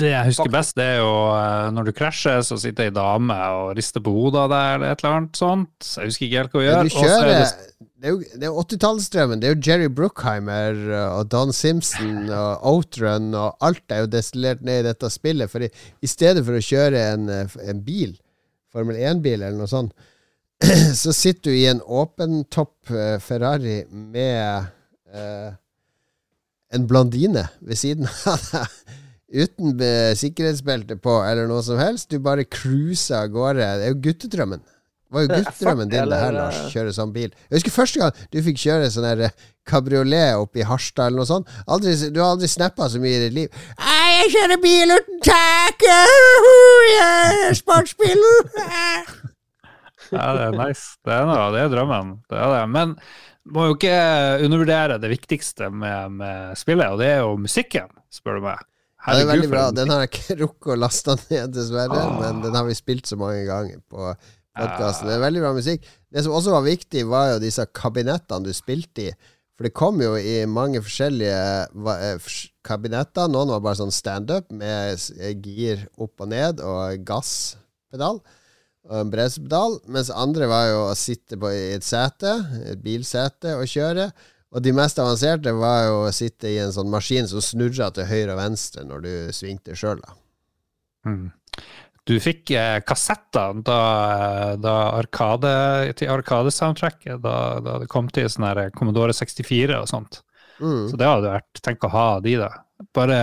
[0.00, 3.36] Det jeg husker best, det er jo eh, når du krasjer, så sitter ei dame
[3.56, 5.88] og rister på hodet av deg, eller et eller annet sånt.
[5.96, 6.80] Jeg husker ikke helt hva hun gjør.
[6.80, 7.70] er kjører det-
[8.04, 9.40] Det er jo, er jo 80-tallsdrømmen.
[9.40, 14.10] Det er jo Jerry Bruckheimer uh, og Don Simpson og Outrun og alt er jo
[14.12, 15.48] destillert ned i dette spillet.
[15.48, 15.70] For i,
[16.04, 18.12] i stedet for å kjøre en, uh, en bil,
[18.74, 19.94] Formel 1-bil eller noe sånt,
[21.02, 24.66] så sitter du i en åpentopp topp Ferrari med
[25.14, 25.50] eh,
[26.74, 29.00] en blondine ved siden av deg.
[29.34, 29.74] Uten
[30.20, 32.10] sikkerhetsbelte på eller noe som helst.
[32.12, 33.66] Du bare cruiser av gårde.
[33.80, 34.62] Det er jo guttedrømmen.
[34.62, 36.56] Det var jo guttedrømmen din, det her, Lars.
[36.64, 37.28] eh, Kjøre sånn bil.
[37.50, 39.34] Jeg husker første gang du fikk kjøre sånn her eh,
[39.70, 41.50] kabriolet oppe i Harstad eller noe sånt.
[41.70, 43.60] Aldri, du har aldri snappa så mye i ditt liv.
[43.78, 45.86] Nei, jeg kjører bil uten tak!
[47.58, 48.22] Sportsbil!
[50.14, 50.94] Ja, det er nice.
[51.06, 52.10] Det er, noe, det er drømmen.
[52.30, 52.64] Det er det.
[52.74, 52.92] Men
[53.54, 53.96] må jo ikke
[54.46, 58.62] undervurdere det viktigste med, med spillet, og det er jo musikken, spør du meg.
[59.04, 59.66] Ja, det er veldig bra.
[59.76, 62.00] Den har jeg ikke rukket å laste ned, dessverre.
[62.00, 62.16] Ah.
[62.22, 64.08] Men den har vi spilt så mange ganger på
[64.54, 65.10] podkasten.
[65.10, 65.86] Det er veldig bra musikk.
[66.08, 69.14] Det som også var viktig, var jo disse kabinettene du spilte i.
[69.54, 71.42] For det kom jo i mange forskjellige
[71.94, 72.30] eh,
[72.66, 73.28] kabinetter.
[73.30, 78.18] Noen var bare sånn standup med eh, gir opp og ned og gasspedal.
[78.88, 79.78] Og en bremsepedal.
[79.94, 82.34] Mens andre var jo å sitte på i et sete,
[82.72, 84.08] et bilsete, og kjøre.
[84.54, 88.06] Og de mest avanserte var jo å sitte i en sånn maskin som snurra til
[88.06, 90.14] høyre og venstre når du svingte sjøl, da.
[91.10, 91.24] Mm.
[92.04, 93.78] Du fikk eh, kassetter da,
[94.60, 95.54] da Arkade,
[95.98, 100.20] til Arkade-soundtracket, da, da det kom til sånn her Commodore 64 og sånt.
[100.60, 100.86] Mm.
[100.92, 102.52] Så det hadde vært Tenk å ha de, da.
[102.94, 103.18] Bare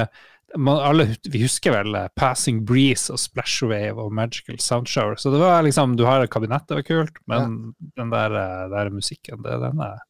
[0.60, 5.16] man, alle, Vi husker vel eh, Passing Breeze og Splash Wave og Magical Soundshower.
[5.16, 8.70] Så det var liksom Du har et kabinett, det var kult, men den der, eh,
[8.74, 10.02] der musikken, det er den jeg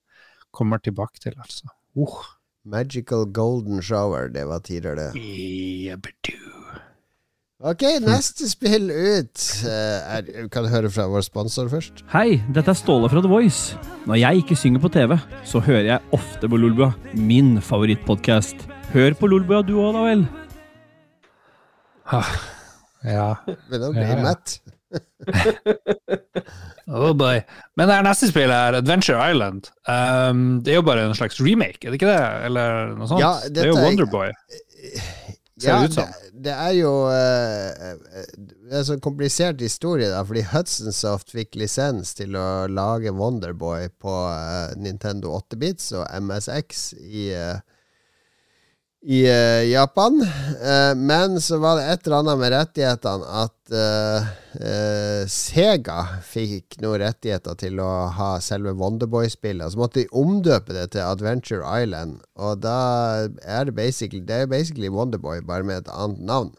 [0.56, 1.72] kommer tilbake til, altså.
[1.98, 2.22] Uh.
[2.64, 6.36] Magical Golden Shower, det var tidligere, det.
[7.62, 12.02] Ok, neste spill ut uh, er, Kan høre fra vår sponsor først?
[12.14, 13.78] Hei, dette er Ståle fra The Voice.
[14.10, 18.66] Når jeg ikke synger på TV, så hører jeg ofte på Lolbua, min favorittpodkast.
[18.96, 20.24] Hør på Lolbua du òg, da vel.
[22.12, 22.32] Ah,
[23.06, 23.28] ja.
[23.70, 24.24] Men å bli Ja, ja.
[24.26, 24.58] mett.
[26.92, 27.40] Oh boy.
[27.80, 29.70] Men det her neste spillet er Adventure Island.
[29.88, 32.24] Um, det er jo bare en slags remake, er det ikke det?
[32.50, 33.22] Eller noe sånt?
[33.24, 34.34] Ja, det er jo er- Wonderboy.
[35.62, 36.06] Ja, det det,
[36.46, 37.92] det er jo eh,
[38.34, 43.14] Det er en sånn komplisert historie, da, fordi Hudson Soft fikk lisens til å lage
[43.14, 47.62] Wonderboy på uh, Nintendo 8-bits og MSX i eh,
[49.02, 50.22] i uh, Japan.
[50.22, 55.98] Uh, men så var det et eller annet med rettighetene at uh, Sega
[56.28, 59.74] fikk noen rettigheter til å ha selve Wonderboy-spillet.
[59.74, 62.78] Så måtte de omdøpe det til Adventure Island, og da
[63.42, 66.54] er det basically, det er basically Wonderboy, bare med et annet navn.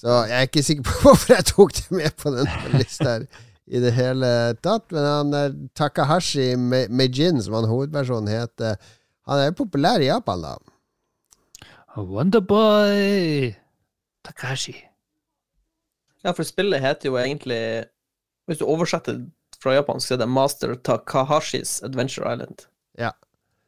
[0.00, 2.48] Så jeg er ikke sikker på hvorfor jeg tok det med på den
[2.80, 3.28] lista her
[3.70, 4.30] i det hele
[4.64, 4.86] tatt.
[4.96, 8.80] Men han Takahashi Me- Meijin, som han hovedpersonen heter,
[9.28, 10.56] han er populær i Japan, da.
[11.96, 13.54] Wonderboy
[14.26, 14.76] Takashi.
[16.22, 17.84] Ja, for spillet heter jo egentlig
[18.46, 19.22] Hvis du oversetter
[19.60, 22.64] fra japansk, så er det Master Takahashis Adventure Island.
[22.98, 23.10] Ja,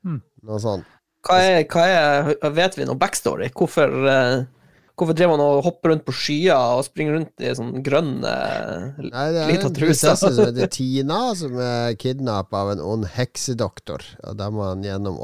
[0.03, 0.89] Noe sånt.
[1.23, 3.51] Hva er, hva er Vet vi noe backstory?
[3.55, 7.77] Hvorfor, uh, hvorfor drev han og hopper rundt på skyer og springer rundt i sånn
[7.87, 12.83] grønn eh, Nei, det er en prinsesse som heter Tina, som er kidnappa av en
[12.85, 14.05] ond heksedoktor.
[14.27, 15.21] Og da må han gjennom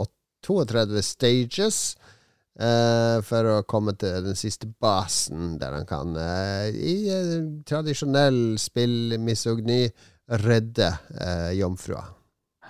[0.46, 1.82] 32 stages
[2.58, 7.38] eh, for å komme til den siste basen, der han kan, uh, i uh,
[7.68, 9.86] tradisjonell spill-misogny,
[10.42, 12.02] redde eh, jomfrua.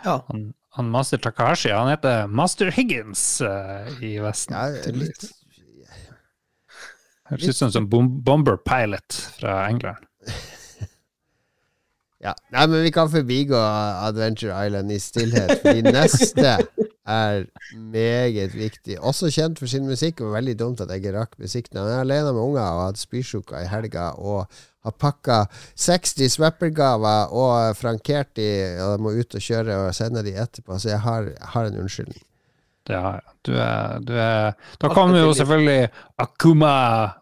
[0.05, 0.21] Ja.
[0.29, 3.41] Han, han Master Takashi han heter Master Higgins
[3.99, 4.55] i Vesten.
[4.55, 5.27] Ja, litt.
[7.33, 10.07] Høres ut som en bom bomber pilot fra England.
[12.19, 12.33] Ja.
[12.51, 13.59] Nei, men vi kan forbigå
[14.03, 16.57] Adventure Island i stillhet, fordi neste
[17.09, 18.99] er meget viktig.
[19.01, 20.19] Også kjent for sin musikk.
[20.19, 21.71] Det var veldig dumt at jeg ikke rakk musikk.
[21.73, 25.39] Når jeg er alene med unger og har hatt spysjuka i helga og har pakka
[25.77, 28.49] 60 Swapper-gaver og frankert de
[28.79, 31.81] og jeg må ut og kjøre og sende de etterpå, så jeg har, har en
[31.83, 32.23] unnskyldning.
[32.89, 33.19] Ja.
[33.45, 35.89] Du er, du er Da kommer jo selvfølgelig
[36.19, 36.73] Akuma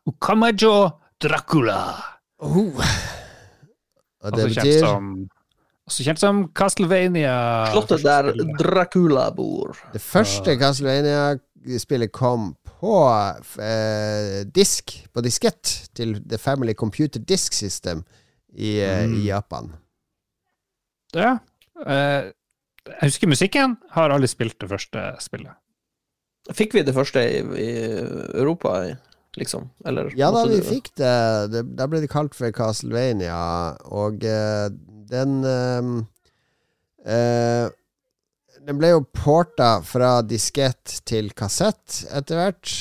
[0.07, 0.91] Ukamajo
[1.23, 1.81] Dracula.
[2.39, 2.79] Oh.
[4.23, 5.11] Og det kjent betyr som
[5.87, 7.35] også kjent som Castlevania.
[7.73, 9.77] Slottet der Dracula bor.
[9.95, 12.95] Det første Castlevania-spillet kom på
[13.63, 18.03] eh, disk, på diskett, til The Family Computer Disk System
[18.57, 19.15] i, eh, Mm.
[19.21, 19.73] i Japan.
[21.15, 21.39] Ja.
[21.87, 22.33] eh,
[22.87, 23.77] jeg husker musikken.
[23.91, 25.55] Har aldri spilt det første spillet.
[26.55, 27.71] Fikk vi det første i, i
[28.39, 28.97] Europa,
[29.37, 29.71] liksom?
[29.85, 31.51] Eller Ja da, vi fikk det.
[31.51, 31.65] det.
[31.77, 34.69] Da ble det kalt for Castlevania, og eh,
[35.11, 35.99] den ehm,
[37.07, 37.67] eh,
[38.67, 42.73] Den ble jo porta fra diskett til kassett etter hvert.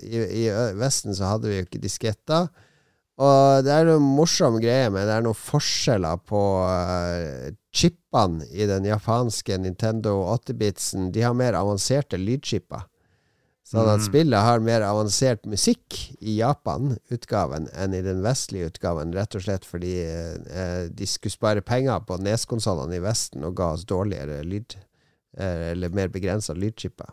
[0.00, 0.44] I, I
[0.80, 2.46] Vesten så hadde vi jo ikke disketter.
[3.16, 8.68] Og det er noen morsom greie med det er noen forskjeller på uh, chipene i
[8.68, 11.10] den japanske Nintendo 8-bitsen.
[11.12, 12.84] De har mer avanserte lydchipper.
[13.66, 14.06] Sånn at Mm.
[14.06, 19.64] spillet har mer avansert musikk i Japan-utgaven enn i den vestlige utgaven, rett og slett
[19.66, 24.76] fordi eh, de skulle spare penger på Nes-konsollene i Vesten og ga oss dårligere lyd,
[25.36, 27.10] eh, eller mer begrensa lydchipper.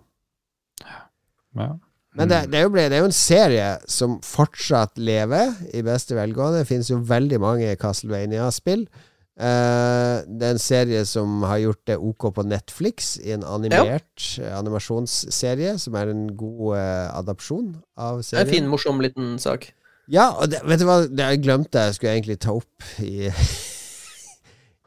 [1.58, 1.72] Ja.
[2.14, 6.14] Men det, det, er jo det er jo en serie som fortsatt lever i beste
[6.14, 6.62] velgående.
[6.62, 8.86] Det finnes jo veldig mange Castlevania-spill.
[9.34, 14.28] Eh, det er en serie som har gjort det ok på Netflix, i en animert
[14.38, 14.60] ja.
[14.60, 19.72] animasjonsserie, som er en god eh, adopsjon av Det er en fin, morsom liten sak.
[20.12, 23.32] Ja, og det, vet du hva, det jeg glemte jeg skulle egentlig ta opp i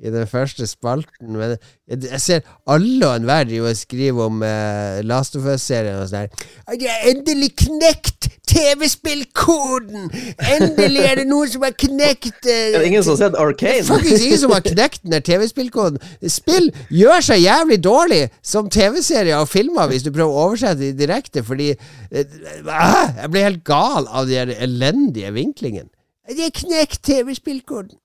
[0.04, 1.32] I den første spalten.
[1.38, 1.54] Men
[1.88, 6.10] jeg, jeg ser alle og enhver driver og skriver om eh, Last of Us-serien og
[6.10, 6.48] sånn her.
[6.68, 10.10] «Ai, har endelig knekt TV-spillkoden!
[10.56, 13.40] Endelig er det noen som har knekt eh, Er det ingen som har sett det
[13.40, 13.84] er Arcane?
[13.88, 15.98] faktisk ingen som har knekt den der TV-spillkoden.
[16.30, 20.94] Spill gjør seg jævlig dårlig som TV-serier og filmer hvis du prøver å oversette det
[21.00, 25.88] direkte, fordi eh, ah, Jeg blir helt gal av den elendige vinklingen.
[26.28, 27.96] De har knekt TV-spillkoden.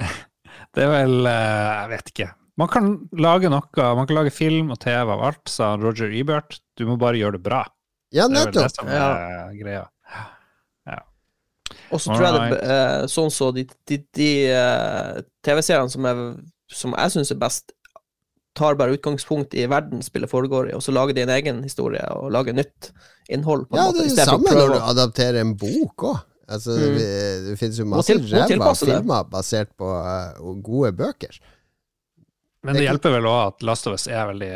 [0.76, 2.28] Det er vel eh, Jeg vet ikke.
[2.60, 6.58] Man kan lage noe, man kan lage film og TV av alt, sa Roger Ebert.
[6.76, 7.62] Du må bare gjøre det bra.
[8.12, 9.86] Ja, Det er vel det som er greia.
[11.90, 16.06] Og så tror jeg det eh, sånn så de, de, de eh, TV-seriene som,
[16.70, 17.74] som jeg syns er best,
[18.58, 22.02] tar bare utgangspunkt i verden spillet foregår i, og så lager de en egen historie
[22.14, 22.90] og lager nytt
[23.30, 23.66] innhold.
[23.68, 26.18] på en Ja, måte, det er det samme når du adapterer en bok òg.
[26.50, 26.98] Altså, Mm.
[26.98, 27.08] det,
[27.46, 31.38] det finnes jo masse ræva filmer basert på uh, gode bøker.
[32.66, 34.52] Men det hjelper vel òg at Last of Us er veldig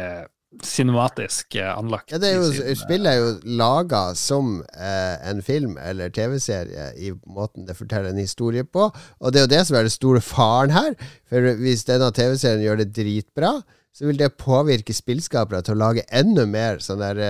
[0.63, 2.13] cinematisk eh, anlagt.
[2.13, 6.93] Ja, det er jo, sin- spillet er jo laga som eh, en film eller TV-serie
[7.01, 9.95] i måten det forteller en historie på, og det er jo det som er den
[9.95, 10.95] store faren her.
[11.31, 13.55] For hvis denne TV-serien gjør det dritbra,
[13.95, 17.25] så vil det påvirke spillskapere til å lage enda mer sånne der,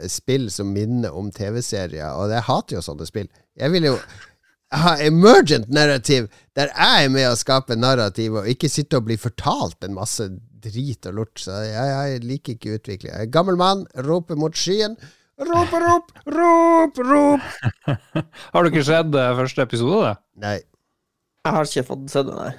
[0.00, 3.28] eh, spill som minner om TV-serier, og jeg hater jo sånne spill.
[3.60, 3.94] Jeg vil jo
[4.70, 9.16] ha emergent narrativ, der jeg er med å skape narrativ, og ikke sitte og bli
[9.18, 10.26] fortalt en masse
[10.62, 11.40] drit og lort.
[11.42, 13.12] Så jeg, jeg liker ikke utvikling.
[13.12, 14.96] Jeg er gammel mann, roper mot skyen.
[15.40, 17.44] Rop, rop, rop, rop!
[18.52, 20.02] Har du ikke sett uh, første episode?
[20.04, 20.16] da?
[20.44, 20.58] Nei.
[21.40, 22.50] Jeg har ikke fått sett det, nei.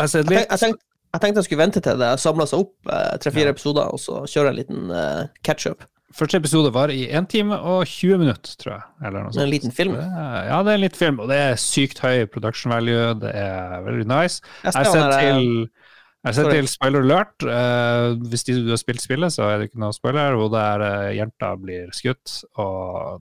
[0.00, 0.30] Jeg Jeg, litt.
[0.30, 3.52] tenk, jeg, tenkte, jeg tenkte jeg skulle vente til det samla seg opp eh, tre-fire
[3.52, 5.84] episoder, og så kjøre en liten uh, catch-up.
[6.16, 8.84] Første episode var i 1 time og 20 minutter, tror jeg.
[9.04, 9.98] Eller noe En liten film.
[9.98, 13.14] Det er- Ja, det er en liten film, og det er sykt høy production value.
[13.20, 14.40] Det er veldig nice.
[14.64, 17.36] Jeg har sett til, til spoiler alert.
[17.44, 20.38] Uh, hvis de, du har spilt spillet, så er det ikke noe spoiler.
[20.40, 23.20] Hvor der uh, jenta blir skutt, og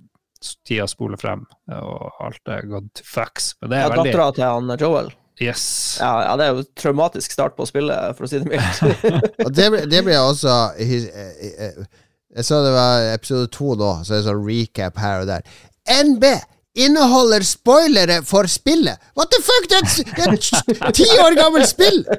[0.65, 3.55] tida spoler frem, og alt er gone to fucks.
[3.61, 5.13] Men det ja, er veldig Dattera til han eh, Joel.
[5.41, 5.63] Yes.
[5.99, 9.17] Ja, ja, det er jo traumatisk start på spillet, for å si det mildt.
[9.57, 11.81] Det, det blir også eh, eh,
[12.35, 15.41] Jeg så det var episode to nå, så det er sånn recap her og der.
[15.87, 16.23] NB
[16.85, 18.99] inneholder spoilere for spillet!
[19.15, 19.69] What the fuck?
[19.71, 22.03] Det er et, ti år gammelt spill!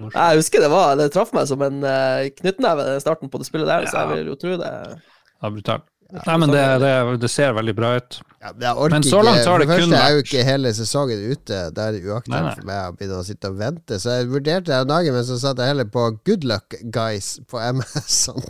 [0.00, 3.68] Jeg husker det var Det traff meg som en uh, knyttneve, starten på det spillet
[3.68, 4.70] der, så jeg vil jo tro det.
[4.70, 6.92] Det er Nei, men det, det,
[7.22, 8.16] det ser veldig bra ut.
[8.40, 11.20] Ja, men så langt har For det det kun første er jo ikke hele sesongen
[11.30, 11.58] ute.
[11.68, 12.08] Er det nei.
[12.08, 13.98] uaktuelt for meg å begynne å sitte og vente.
[14.00, 17.60] Så jeg vurderte om dagen, men så satt jeg heller på Good Luck Guys på
[17.70, 18.42] Amazon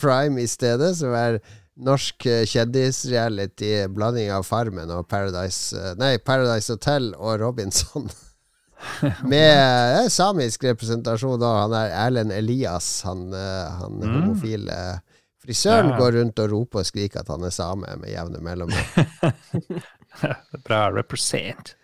[0.00, 1.40] Prime i stedet, som er
[1.74, 8.06] norsk eh, kjendisreality, blanding av Farmen og Paradise eh, Nei, Paradise Hotel og Robinson.
[9.32, 11.58] Med eh, samisk representasjon òg.
[11.64, 14.14] Han er Erlend Elias, han, han Mm.
[14.20, 14.78] homofile
[15.44, 15.98] frisøren, Ja.
[16.00, 19.08] går rundt og roper og skriker at han er same med jevne mellomrom.
[20.66, 21.74] Bra represent.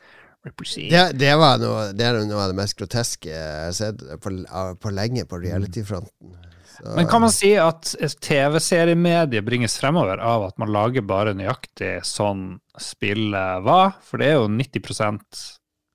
[0.47, 0.91] represent.
[0.91, 4.33] Det, det, var noe, det er noe av det mest groteske jeg har sett på,
[4.81, 6.39] på lenge på reality-fronten.
[6.81, 7.91] Men kan man si at
[8.25, 13.99] TV-seriemediet bringes fremover av at man lager bare nøyaktig sånn spillet var?
[14.07, 15.43] For det er jo 90%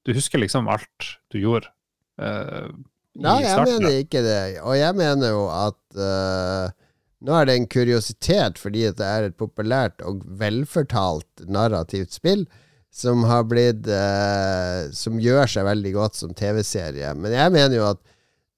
[0.06, 1.72] Du husker liksom alt du gjorde
[2.22, 2.70] uh,
[3.16, 4.40] i Nei, jeg mener ikke det.
[4.62, 6.74] Og jeg mener jo at eh,
[7.26, 12.46] nå er det en kuriositet fordi det er et populært og velfortalt narrativt spill
[12.96, 17.12] som har blitt eh, Som gjør seg veldig godt som TV-serie.
[17.20, 18.00] Men jeg mener jo at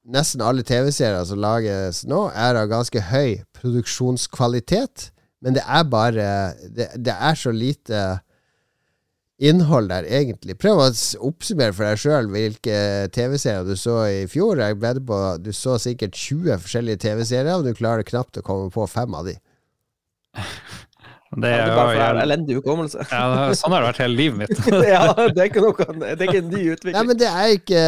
[0.08, 5.10] nesten alle TV-serier som lages nå, er av ganske høy produksjonskvalitet.
[5.42, 6.30] Men det er bare
[6.70, 8.04] Det, det er så lite
[9.40, 10.56] innhold der, egentlig.
[10.58, 10.88] Prøv å
[11.28, 12.78] oppsummere for deg sjøl hvilke
[13.14, 14.58] TV-serier du så i fjor.
[14.64, 18.72] Jeg vedder på Du så sikkert 20 forskjellige TV-serier, og du klarer knapt å komme
[18.74, 19.36] på fem av de.
[21.38, 23.06] Det Det er er jo jævlig- elendig hukommelse.
[23.12, 24.68] ja, sånn har det vært hele livet mitt.
[24.88, 26.94] ja, det er ikke noe Det er ikke en ny utvikling.
[26.96, 27.82] Nei, men det er ikke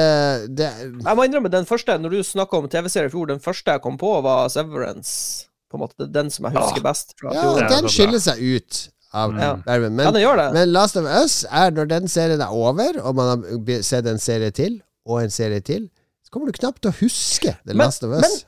[0.59, 0.67] det,
[1.05, 3.81] Jeg må innrømme, den første, når du snakka om TV-serier i fjor, den første jeg
[3.85, 5.45] kom på, var Severance.
[5.71, 8.41] På en måte, er Den som jeg husker best fra Ja, er den skiller seg
[8.43, 9.33] ut av.
[9.39, 9.55] Ja.
[9.65, 10.53] Men, Ja, den gjør det.
[10.53, 14.19] men Last of Us er når den serien er over, og man har sett en
[14.19, 15.89] serie til, og en serie til,
[16.25, 18.21] så kommer du knapt til å huske The Men- Last of Us.
[18.21, 18.45] men-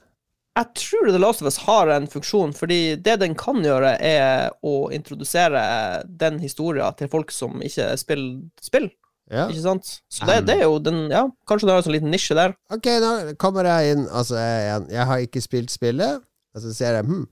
[0.58, 4.52] Jeg tror The Last of Us har en funksjon, fordi det den kan gjøre, er
[4.64, 8.90] å introdusere den historien til folk som ikke spiller spill.
[9.32, 9.48] Ja.
[9.48, 10.02] Ikke sant?
[10.12, 12.54] Så det, det er jo den Ja, kanskje du har en sånn liten nisje der.
[12.70, 14.08] Ok, nå kommer jeg inn.
[14.12, 16.22] Altså, jeg, jeg har ikke spilt spillet.
[16.54, 17.28] Og så ser jeg hm,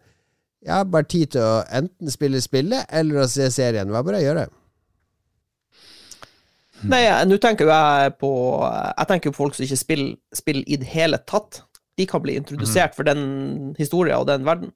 [0.65, 3.89] jeg har bare tid til å enten spille spillet eller å se serien.
[3.93, 4.47] Hva bør jeg gjøre?
[6.89, 8.29] Nei, nå tenker jo jeg på
[8.63, 11.61] Jeg tenker jo på folk som ikke spiller spill i det hele tatt.
[11.99, 14.71] De kan bli introdusert for den historien og den verden.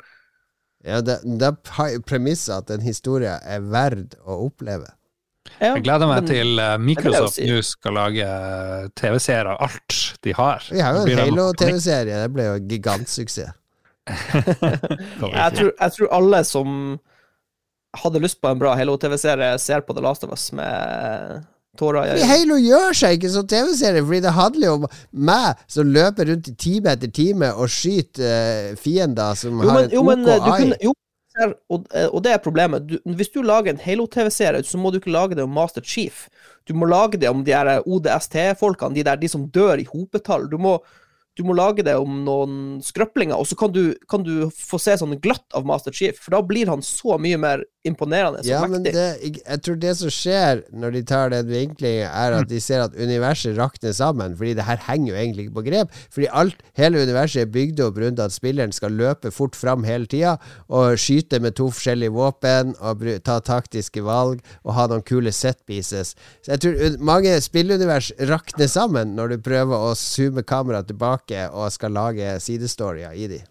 [0.83, 4.89] Ja, det, det er premisset at en historie er verd å oppleve.
[5.61, 7.47] Ja, Jeg gleder meg men- til eh, Microsoft si.
[7.47, 10.67] nå skal lage eh, TV-serier av alt de har.
[10.71, 12.19] Vi har jo en Halo-TV-serie.
[12.25, 13.55] Det ble jo gigantsuksess.
[15.33, 16.77] Jeg tror, jeg tror alle som
[18.03, 21.43] hadde lyst på en bra Halo-TV-serie, ser på The Last of Us med
[21.79, 22.29] tårer i øynene.
[22.29, 24.87] Halo gjør seg ikke som TV-serie, fordi det handler jo om
[25.29, 29.87] meg som løper rundt i time etter time og skyter uh, fiender som Jo, har
[29.87, 30.95] et jo, men OK eh, kunne jo,
[31.73, 32.85] og, eh, og det er problemet.
[32.89, 36.27] Du, hvis du lager en Halo-TV-serie, så må du ikke lage det om Master Chief.
[36.69, 40.45] Du må lage det om de ODST-folkene, de der de som dør i hopetall.
[40.51, 40.77] Du må,
[41.37, 44.95] du må lage det om noen skrøplinger, og så kan du, kan du få se
[44.99, 48.61] sånn glatt av Master Chief, for da blir han så mye mer imponerende og Ja,
[48.67, 48.93] men mektig.
[48.95, 52.59] det, jeg, jeg tror det som skjer når de tar den vinklingen, er at de
[52.63, 54.37] ser at universet rakner sammen.
[54.39, 55.97] Fordi det her henger jo egentlig ikke på grep.
[56.13, 60.07] Fordi alt, hele universet er bygd opp rundt at spilleren skal løpe fort fram hele
[60.07, 60.37] tida
[60.69, 65.59] og skyte med to forskjellige våpen og ta taktiske valg og ha noen kule set
[65.67, 66.15] pieces.
[66.43, 71.71] Så jeg tror mange spillunivers rakner sammen når du prøver å zoome kameraet tilbake og
[71.75, 73.43] skal lage sidestorier i de.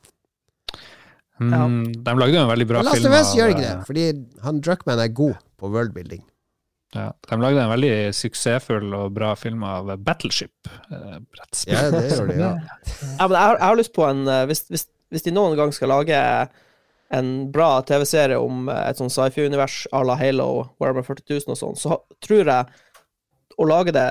[1.50, 3.86] Mm, de lagde jo en veldig bra Last film of Us gjør ikke eh, det,
[3.88, 4.04] fordi
[4.44, 6.22] han Druckman er god på worldbuilding.
[6.92, 10.52] Ja, de lagde en veldig suksessfull og bra film av Battleship.
[10.92, 11.20] eh.
[11.66, 12.50] Ja, det gjør de, ja.
[13.18, 15.56] Ja, men jeg, har, jeg har lyst på en eh, hvis, hvis, hvis de noen
[15.56, 16.18] gang skal lage
[17.12, 21.60] en bra TV-serie om eh, et sånn sci-fi-univers à la Halo, Warhammer 40 000 og
[21.60, 22.68] sånn, så tror jeg
[23.60, 24.08] å lage det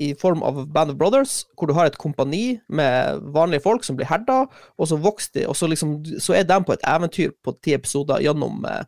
[0.00, 3.98] i form av Band of Brothers, hvor du har et kompani med vanlige folk som
[3.98, 4.46] blir herda,
[4.80, 7.74] og så vokser de, og så, liksom, så er de på et eventyr på ti
[7.76, 8.86] episoder gjennom eh,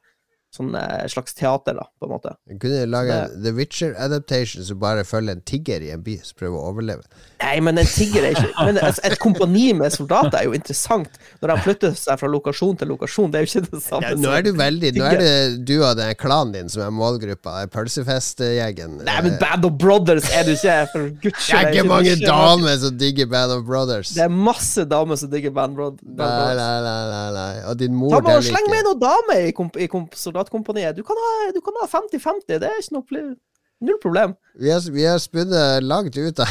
[0.57, 2.35] sånn eh, slags teater, da, på en måte.
[2.49, 6.19] Du kunne lage en The Witcher adaptation som bare følger en tigger i en by
[6.25, 7.29] som prøver å overleve.
[7.43, 11.19] Nei, men en tigger er ikke Men et, et kompani med soldater er jo interessant,
[11.43, 13.33] når de flytter seg fra lokasjon til lokasjon.
[13.33, 14.13] Det er jo ikke det samme.
[14.13, 15.35] Ja, nå er du veldig Nå er det
[15.69, 17.57] du og den klanen din som er målgruppa.
[17.73, 18.99] Pølsefestgjengen.
[19.07, 22.81] Nei, men Band of Brothers er du ikke, for guds Det er ikke mange damer
[22.83, 24.15] som digger Band of Brothers.
[24.17, 26.61] Det er masse damer som digger Band, Bro Band Nei, Brothers.
[26.63, 27.55] nei, nei, nei, nei.
[27.71, 30.97] Og din mor, Ta med og Sleng med noen damer i, komp i komp soldatkompaniet.
[30.99, 33.35] Du kan ha du kan ha 50-50, det er ikke noe
[33.83, 34.37] Null problem.
[34.63, 36.51] Vi har, vi har spunnet langt ut av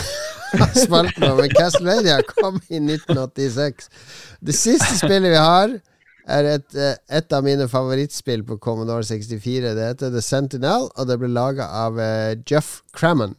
[0.57, 3.89] av spalten, men Castlevania kom i 1986.
[4.39, 5.77] Det siste spillet vi har,
[6.31, 9.73] er et, eh, et av mine favorittspill på Commodore 64.
[9.77, 13.35] Det heter The Sentinel, og det ble laga av uh, Jeff Crammon.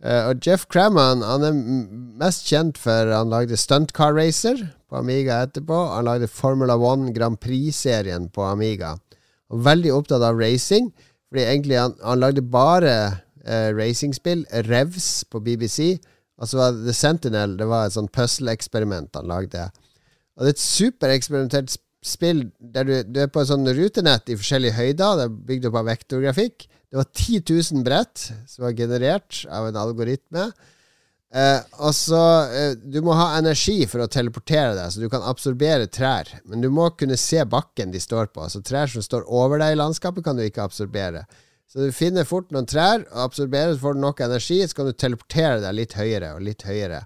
[0.00, 1.56] Uh, og Jeff Crammon han er
[2.20, 4.56] mest kjent for Han lagde Stunt Car Racer
[4.88, 5.76] på Amiga etterpå.
[5.94, 8.96] Han lagde Formula One Grand Prix-serien på Amiga.
[9.50, 10.90] Og veldig opptatt av racing.
[11.30, 12.94] Fordi egentlig han, han lagde bare
[13.44, 14.46] uh, racingspill.
[14.66, 16.00] Revs på BBC.
[16.40, 19.66] Og så var The Sentinel Det var et sånn puzzle-eksperiment han lagde.
[20.36, 24.30] Og det er et supereksperimentert sp- spill der du, du er på et sånn rutenett
[24.32, 25.18] i forskjellige høyder.
[25.18, 26.64] Det er bygd opp av vektorgrafikk.
[26.90, 27.42] Det var 10
[27.76, 30.46] 000 brett som var generert av en algoritme.
[31.30, 32.20] Eh, og så
[32.50, 36.32] eh, Du må ha energi for å teleportere deg, så du kan absorbere trær.
[36.48, 38.42] Men du må kunne se bakken de står på.
[38.48, 41.26] Altså Trær som står over deg i landskapet, kan du ikke absorbere.
[41.70, 44.88] Så du finner fort noen trær, og absorberer, så får du nok energi, så kan
[44.90, 47.04] du teleportere deg litt høyere og litt høyere.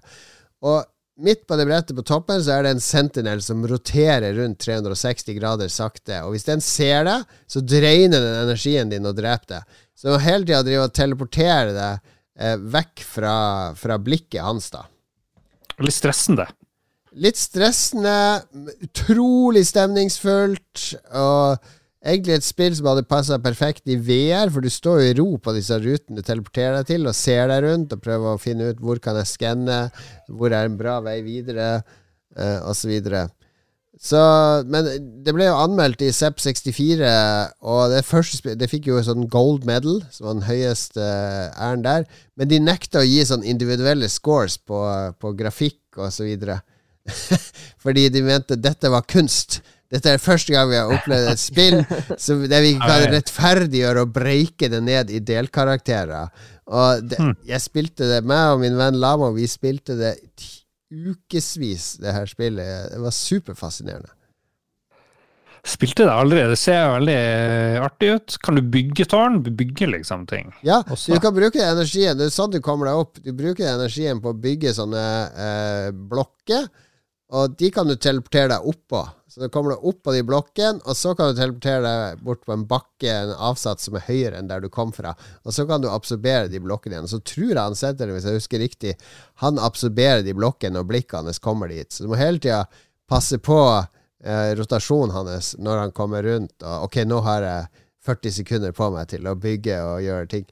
[0.65, 0.79] Og
[1.21, 5.37] midt på det brettet på toppen så er det en sentinel som roterer rundt 360
[5.37, 6.23] grader sakte.
[6.25, 9.77] Og hvis den ser deg, så dreiner den energien din og dreper deg.
[9.93, 12.11] Så du må hele tida drive og teleportere deg
[12.41, 13.37] eh, vekk fra,
[13.77, 14.87] fra blikket hans, da.
[15.77, 16.49] Litt stressende.
[17.21, 18.17] Litt stressende,
[18.89, 21.74] utrolig stemningsfullt, og
[22.05, 25.27] egentlig et spill som hadde passa perfekt i VR, for du står jo i ro
[25.41, 28.69] på disse rutene du teleporterer deg til, og ser deg rundt og prøver å finne
[28.71, 29.79] ut hvor kan jeg skanne,
[30.29, 31.69] hvor er en bra vei videre,
[32.37, 32.77] eh, og
[33.95, 34.21] så.
[34.67, 34.87] Men
[35.23, 37.11] det ble jo anmeldt i ZEP64,
[37.63, 41.85] og det første Det fikk jo sånn gold medal, som var den høyeste eh, æren
[41.85, 42.07] der.
[42.35, 44.81] Men de nekta å gi sånn individuelle scores på,
[45.19, 46.59] på grafikk og så videre.
[47.83, 49.61] Fordi de mente dette var kunst.
[49.93, 51.77] Dette er første gang vi har opplevd et spill
[52.51, 56.33] der vi kan rettferdiggjøre og breike det ned i delkarakterer.
[56.65, 60.15] Og det, jeg spilte det, meg og min venn Lama, vi spilte det
[60.89, 62.91] ukevis, det her spillet.
[62.93, 64.13] Det var superfascinerende.
[65.65, 66.43] Spilte det aldri.
[66.45, 67.17] Det ser veldig
[67.81, 68.35] artig ut.
[68.45, 69.39] Kan du bygge tårn?
[69.41, 69.49] Du
[69.89, 70.53] liksom ting.
[70.61, 71.13] Ja, Også.
[71.13, 72.17] du kan bruke energien.
[72.17, 73.17] Det er sånn du kommer deg opp.
[73.17, 76.69] Du bruker energien på å bygge sånne eh, blokker,
[77.33, 79.01] og de kan du teleportere deg oppå.
[79.27, 82.43] Så da kommer du opp på de blokkene, og så kan du teleportere deg bort
[82.45, 85.15] på en bakke, en avsats som er høyere enn der du kom fra.
[85.43, 87.09] Og så kan du absorbere de blokkene igjen.
[87.09, 88.93] Så tror jeg han setter det, hvis jeg husker riktig,
[89.41, 91.89] han absorberer de blokkene når blikket hans kommer dit.
[91.91, 92.61] Så du må hele tida
[93.09, 96.55] passe på eh, rotasjonen hans når han kommer rundt.
[96.61, 100.45] Og ok, nå har jeg 40 sekunder på meg til å bygge og gjøre ting.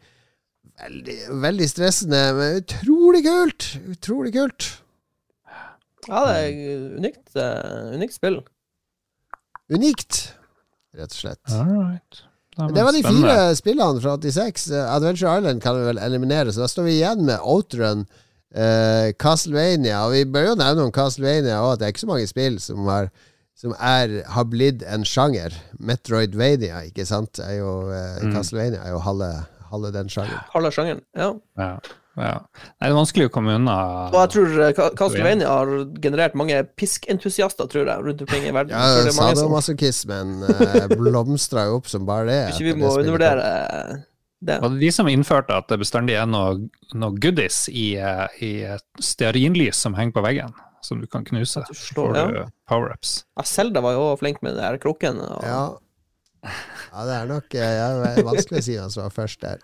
[0.84, 3.76] Veldig, veldig stressende, men utrolig kult!
[3.94, 4.74] Utrolig kult.
[6.10, 8.42] Ja, det er unikt, uh, unikt spill.
[9.74, 10.20] Unikt,
[10.98, 11.42] rett og slett.
[11.56, 12.24] All right.
[12.54, 14.68] Det var de fire spillene fra 86.
[14.70, 18.04] Eh, Adventure Island kan vi vel eliminere, så da står vi igjen med Outrun,
[18.54, 20.04] uh, Castlevania.
[20.06, 22.60] Og vi bør jo nevne om Castlevania òg, at det er ikke så mange spill
[22.62, 23.10] som har
[23.64, 25.54] som er, har blitt en sjanger.
[25.80, 27.40] Metroidvania, ikke sant?
[27.40, 28.34] Er jo, uh, Mm.
[28.36, 29.32] Castlevania er jo halve,
[29.72, 30.42] halve den sjangeren.
[30.54, 31.02] Halve sjangeren.
[31.16, 31.32] Ja.
[31.58, 31.78] Ja,
[32.14, 32.34] ja.
[32.46, 33.76] Nei, det er vanskelig å komme unna.
[34.12, 35.72] Og jeg tror eh, Castlevania har
[36.04, 38.76] generert mange piskentusiaster, tror jeg, rundt omkring i verden.
[38.76, 42.42] Ja, mange som- sadomasochismen eh, blomstra jo opp som bare det.
[42.54, 43.48] Ikke vi må det undervurdere
[44.44, 44.60] det.
[44.62, 48.52] Var det de som innførte at det bestandig er noe, noe goodies i, eh, i
[48.76, 50.54] et stearinlys som henger på veggen,
[50.86, 51.66] som du kan knuse?
[51.96, 52.26] Får ja.
[52.28, 52.40] du
[52.70, 53.24] power-ups.
[53.40, 55.22] Ja, Selda var jo flink med den der krukken.
[55.24, 55.48] Og...
[55.48, 55.64] Ja.
[56.46, 59.42] ja, det er nok eh, ja, det er vanskelig å si hvem som var først
[59.46, 59.64] der.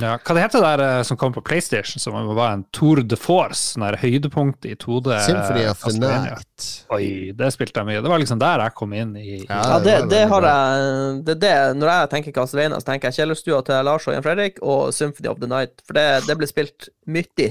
[0.00, 3.00] Ja, hva det heter det der eh, som kom på PlayStation, som var en Tour
[3.02, 5.16] de Force, sånn der høydepunkt i 2D?
[5.26, 6.68] Symphony of the Night.
[6.94, 7.06] Oi,
[7.36, 8.02] det spilte jeg mye.
[8.04, 11.38] Det var liksom der jeg kom inn i, i Ja, det, det har jeg det,
[11.42, 14.94] det, Når jeg tenker Castlevania, så tenker jeg Kjellerstua til Lars og Jan Fredrik og
[14.94, 15.82] Symphony of the Night.
[15.86, 17.50] For det, det ble spilt mye.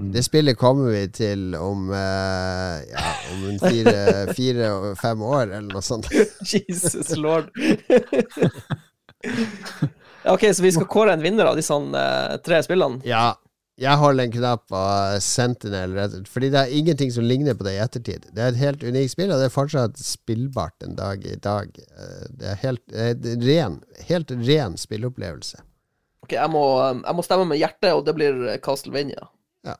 [0.00, 3.96] Det spillet kommer vi til om eh, ja, om en fire,
[4.38, 6.08] fire og fem år, eller noe sånt.
[6.40, 7.52] Jesus lord.
[10.28, 13.00] Ok, så vi skal kåre en vinner av disse uh, tre spillene?
[13.08, 13.38] Ja,
[13.80, 14.80] jeg holder en knapp på
[15.24, 15.94] Sentinel,
[16.28, 18.26] fordi det er ingenting som ligner på det i ettertid.
[18.36, 21.72] Det er et helt unikt spill, og det er fortsatt spillbart en dag i dag.
[21.78, 23.78] Eh, Det er helt, det er ren,
[24.10, 25.62] helt ren spilleopplevelse.
[26.26, 26.64] Ok, jeg må,
[27.00, 29.30] jeg må stemme med hjertet, og det blir Castlevania.
[29.64, 29.78] Ja.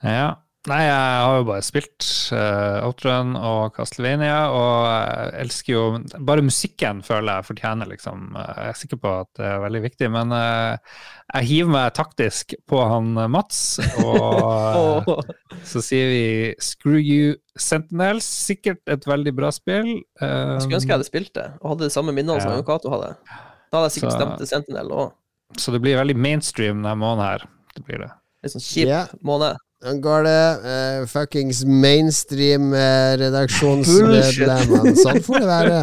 [0.00, 0.28] Ja.
[0.66, 2.04] Nei, jeg har jo bare spilt
[2.34, 5.82] uh, Outrun og Castlevania, og jeg elsker jo
[6.26, 8.34] Bare musikken føler jeg fortjener, liksom.
[8.34, 10.98] Jeg er sikker på at det er veldig viktig, men uh,
[11.36, 13.60] jeg hiver meg taktisk på han eh, Mats,
[14.02, 15.30] og Åh.
[15.68, 16.24] så sier vi
[16.64, 18.26] Screw you Sentinels.
[18.48, 19.92] Sikkert et veldig bra spill.
[20.18, 22.64] Jeg skulle ønske jeg hadde spilt det, og hadde de samme minnene som Ja.
[22.66, 23.14] Cato hadde.
[23.70, 25.14] Da hadde jeg sikkert Så- stemt til Sentinel òg.
[25.56, 27.46] Så det blir veldig mainstream denne måneden her.
[27.76, 28.10] Det blir det.
[28.44, 29.08] Litt sånn kjip yeah.
[29.24, 29.56] måned.
[29.84, 34.94] Nå går det Uh, fuckings mainstream eh, redaksjonsmedlemmene.
[34.98, 35.82] Sånn får det være.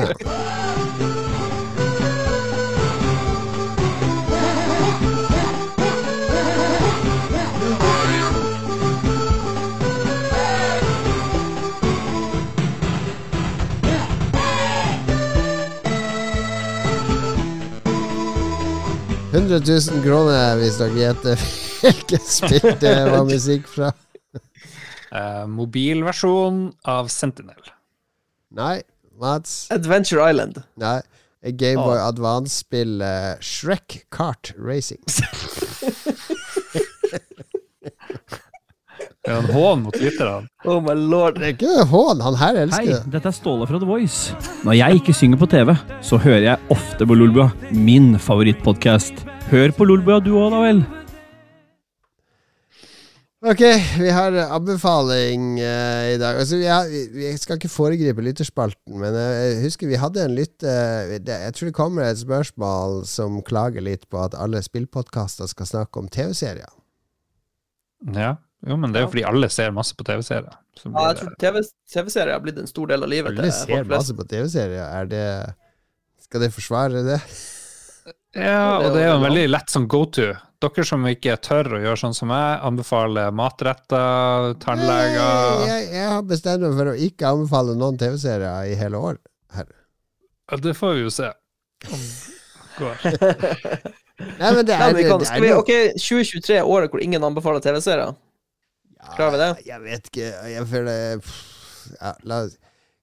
[19.35, 21.47] «100 000 kroner hvis dere gjetter
[21.85, 23.91] hvilket spill det var musikk fra.
[25.15, 27.71] Uh, mobilversjon av Sentinel.
[28.55, 28.81] Nei,
[29.21, 29.67] Mats.
[29.71, 30.63] Adventure Island.
[30.81, 30.99] Nei.
[31.45, 35.03] Gameboy Advance-spillet uh, Shrek Kart Racing.
[39.25, 40.45] Det er en hån mot lytterne.
[40.69, 41.39] Oh my lord.
[41.39, 42.99] Det er ikke en hån, han her elsker det.
[43.15, 44.35] dette er Ståle fra The Voice.
[44.61, 45.73] Når jeg ikke synger på TV,
[46.05, 49.25] så hører jeg ofte på Lolbua, min favorittpodkast.
[49.49, 50.83] Hør på Lolbua du òg, da vel.
[53.43, 53.61] Ok,
[53.99, 56.39] vi har anbefaling uh, i dag.
[56.39, 60.23] Altså, vi, har, vi, vi skal ikke foregripe lytterspalten, men uh, jeg husker vi hadde
[60.23, 60.71] en lytte...
[60.71, 65.67] Uh, Jeg tror det kommer et spørsmål som klager litt på at alle spillpodkaster skal
[65.69, 66.71] snakke om TV-serier.
[68.15, 68.37] Ja.
[68.65, 70.55] Jo, men det er jo fordi alle ser masse på TV-serier.
[70.85, 71.61] Ja, jeg tror TV
[71.91, 73.93] TV-serier har blitt en stor del av livet Alle til ser folk flest.
[73.93, 74.87] masse på TV-serier.
[74.89, 75.27] Er det
[76.25, 77.19] Skal det forsvare det?
[78.35, 80.31] Ja, og det er jo en veldig lett sånn go to.
[80.65, 86.23] Dere som ikke tør å gjøre sånn som meg, anbefaler matretter, tannleger Jeg, jeg har
[86.25, 89.19] bestemt meg for å ikke anbefale noen TV-serier i hele år.
[89.55, 89.69] Her.
[90.51, 91.29] Ja, Det får vi jo se.
[91.91, 92.01] om
[92.81, 93.05] går.
[93.05, 97.03] Nei, men det Nei, er, men vi kan, skal vi, ok, 2023 er året hvor
[97.03, 98.15] ingen anbefaler TV-serier.
[99.15, 99.49] klarer vi det?
[99.69, 100.29] Jeg vet ikke.
[100.55, 101.41] Jeg føler pff,
[101.99, 102.45] ja, la,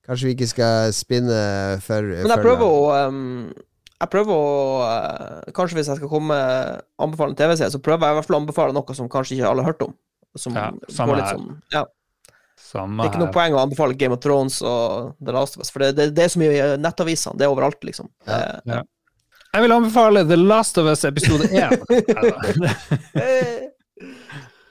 [0.02, 1.42] Kanskje vi ikke skal spinne
[1.84, 3.52] for Men jeg prøver å um,
[4.02, 4.46] Jeg prøver å
[4.82, 6.36] uh, Kanskje hvis jeg skal komme
[7.02, 9.50] anbefale en TV-serie, så prøver jeg i hvert fall å anbefale noe som kanskje ikke
[9.50, 9.92] alle har hørt om.
[10.38, 11.36] Som Ja, samme går litt her.
[11.38, 11.84] sånn Ja.
[12.62, 15.64] Samme Det er ikke noe poeng å anbefale Game of Thrones og The Last of
[15.64, 17.36] Us, for det, det, det er så mye i nettavisene.
[17.36, 18.08] Det er overalt, liksom.
[18.28, 18.38] Ja.
[18.70, 18.80] ja.
[19.52, 21.82] Jeg vil anbefale The Last of Us episode 1.
[23.20, 23.66] eh,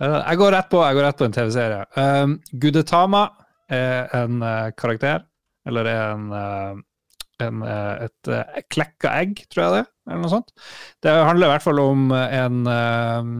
[0.01, 1.84] jeg går rett på jeg går rett på en TV-serie.
[1.95, 3.25] Um, Gudetama
[3.71, 5.27] er en eh, karakter,
[5.69, 6.82] eller er en, eh,
[7.43, 10.53] en et, et uh, klekka egg, tror jeg det, eller noe sånt.
[11.03, 13.31] Det handler i hvert fall om en, eh,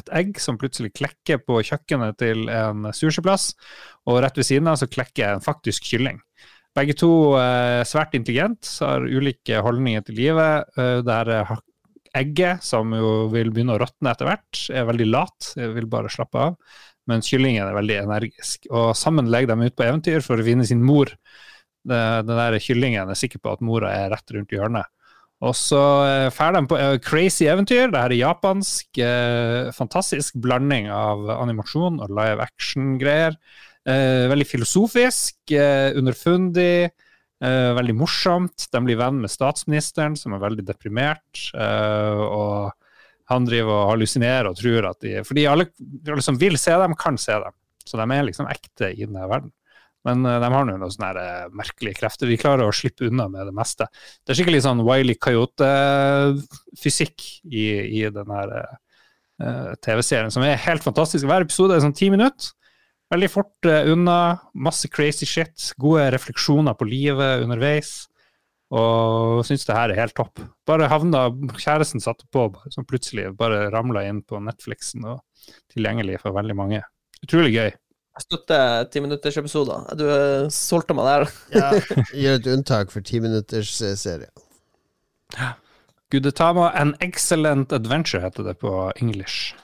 [0.00, 3.52] et egg som plutselig klekker på kjøkkenet til en sushiplass,
[4.10, 6.20] og rett ved siden av så klekker en faktisk kylling.
[6.74, 10.74] Begge to er svært intelligent, har ulike holdninger til livet.
[10.78, 11.54] Eh, eh,
[12.18, 16.48] egget, som jo vil begynne å råtne etter hvert, er veldig lat, vil bare slappe
[16.48, 16.58] av.
[17.10, 18.68] Mens kyllingen er veldig energisk.
[18.72, 21.10] Og sammen legger de ut på eventyr for å finne sin mor.
[21.84, 24.88] Den der kyllingen er sikker på at mora er rett rundt hjørnet.
[25.44, 27.90] Og så eh, drar de på eh, crazy eventyr.
[27.92, 29.00] Det her er japansk.
[29.02, 33.38] Eh, fantastisk blanding av animasjon og live action-greier.
[33.84, 36.86] Veldig filosofisk, underfundig,
[37.44, 38.64] veldig morsomt.
[38.72, 41.42] De blir venn med statsministeren, som er veldig deprimert.
[41.52, 42.72] og
[43.28, 45.66] han driver og hallusinerer og tror at de Fordi alle,
[46.08, 47.52] alle som vil se dem, kan se dem.
[47.84, 49.52] Så de er liksom ekte i denne verden.
[50.08, 52.28] Men eh, de har nå noen sånne eh, merkelige krefter.
[52.30, 53.84] De klarer å slippe unna med det meste.
[54.22, 57.18] Det er skikkelig sånn Wiley Coyote-fysikk
[57.50, 57.66] i,
[58.00, 61.24] i den her eh, TV-serien, som er helt fantastisk.
[61.28, 62.46] Hver episode er sånn ti minutter.
[63.12, 64.18] Veldig fort unna.
[64.56, 65.56] Masse crazy shit.
[65.78, 67.90] Gode refleksjoner på livet underveis.
[68.74, 70.40] Og syns det her er helt topp.
[70.66, 71.28] Bare havna
[71.60, 75.20] Kjæresten satte på, som plutselig bare ramla inn på Netflixen og
[75.70, 76.80] tilgjengelig for veldig mange.
[77.22, 77.70] Utrolig gøy.
[78.14, 79.88] Jeg støtter timinuttersepisoder.
[79.98, 81.24] Du eh, solgte meg der.
[81.56, 81.70] Ja,
[82.22, 83.90] gjør et unntak for timinuttersserie.
[83.94, 85.50] eh, serie.
[86.14, 88.70] Gudetama An Excellent Adventure heter det på
[89.02, 89.54] English.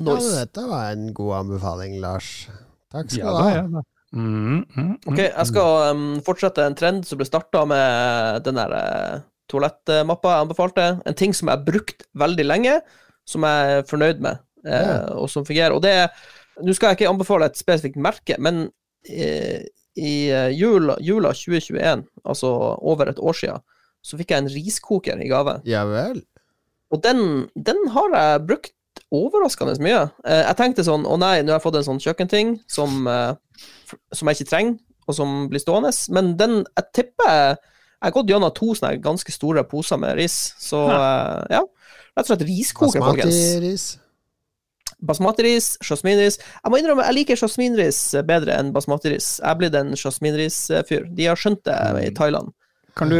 [0.00, 0.30] Ja, Nice.
[0.34, 2.46] dette var en god anbefaling, Lars.
[2.94, 3.50] Takk skal Ja, du da, ha.
[3.56, 3.82] ja, da.
[4.14, 4.90] Mm, mm, mm.
[5.10, 10.36] Ok, jeg skal um, fortsette en trend som ble starta med den der uh, toalettmappa
[10.36, 10.86] jeg anbefalte.
[11.06, 12.76] En ting som jeg har brukt veldig lenge,
[13.26, 14.98] som jeg er fornøyd med, eh, Ja.
[15.18, 15.74] og som fungerer.
[15.74, 16.08] Og det er
[16.62, 18.68] Nå skal jeg ikke anbefale et spesifikt merke, men
[19.10, 22.50] eh, i eh, jula, jula 2021, altså
[22.82, 23.64] over et år siden,
[24.04, 25.58] så fikk jeg en riskoker i gave.
[25.68, 26.22] Ja vel.
[26.92, 28.74] Og den, den har jeg brukt
[29.14, 30.06] overraskende mye.
[30.26, 33.64] Eh, jeg tenkte sånn Å nei, nå har jeg fått en sånn kjøkkenting som, eh,
[34.14, 34.76] som jeg ikke trenger,
[35.08, 35.92] og som blir stående.
[36.14, 40.54] Men den Jeg tipper Jeg har gått gjennom to sånne ganske store poser med ris.
[40.60, 41.46] Så ja.
[41.50, 41.62] ja.
[42.14, 43.32] Rett og slett riskoker, folkens.
[43.32, 43.86] Basmati-ris.
[45.02, 46.38] Basmati-ris, jasminris.
[46.38, 49.38] Jeg må innrømme, jeg liker sjasminris bedre enn basmati-ris.
[49.40, 51.08] Jeg er blitt en sjasminris-fyr.
[51.14, 52.52] De har skjønt det i Thailand.
[52.94, 53.18] Kan du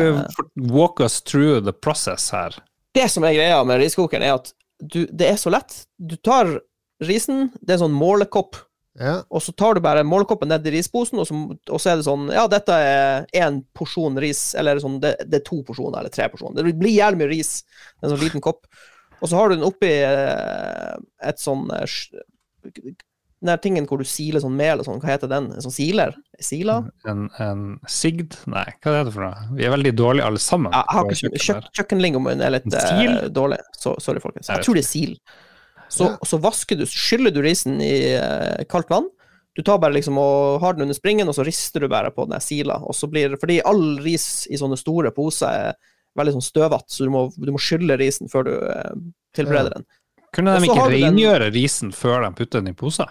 [0.70, 2.54] walk us through the process her?
[2.94, 5.80] det som er greia med riskokeren, er at du, det er så lett.
[5.98, 6.60] Du tar
[7.02, 8.60] risen, det er en sånn målekopp,
[8.94, 9.24] Ja.
[9.26, 11.34] og så tar du bare målekoppen ned i risposen, og så,
[11.74, 15.40] og så er det sånn Ja, dette er én porsjon ris, eller sånn, det, det
[15.40, 16.62] er to porsjoner, eller tre porsjoner.
[16.62, 18.68] Det blir jævlig mye ris, Det er en sånn liten kopp.
[19.20, 20.94] Og så har du den oppi eh,
[21.24, 21.84] et sånn eh,
[22.64, 25.50] Den der tingen hvor du siler sånn mel og sånn, hva heter den?
[25.52, 26.14] En sånn siler?
[26.40, 26.78] Sila?
[27.08, 28.38] En, en sigd?
[28.50, 29.48] Nei, hva er det for noe?
[29.58, 30.72] Vi er veldig dårlige alle sammen.
[30.72, 31.66] Ja, jeg har ikke kjøk.
[31.78, 33.60] Kjøkkenlingoen er litt uh, dårlig.
[33.76, 34.48] Så, sorry, folkens.
[34.48, 35.18] Jeg tror det er sil.
[35.92, 36.14] Så, Ja.
[36.26, 39.10] så vasker du, skyller du risen i uh, kaldt vann.
[39.54, 42.24] Du tar bare liksom og har den under springen, og så rister du bare på
[42.26, 42.80] den sila.
[42.82, 45.76] Og så blir, fordi all ris i sånne store poser er
[46.16, 48.94] veldig sånn støvete, så du må, du må skylle risen før du eh,
[49.34, 49.84] tilbereder den.
[50.34, 53.06] Kunne de ikke rengjøre den- risen før de putter den i poser?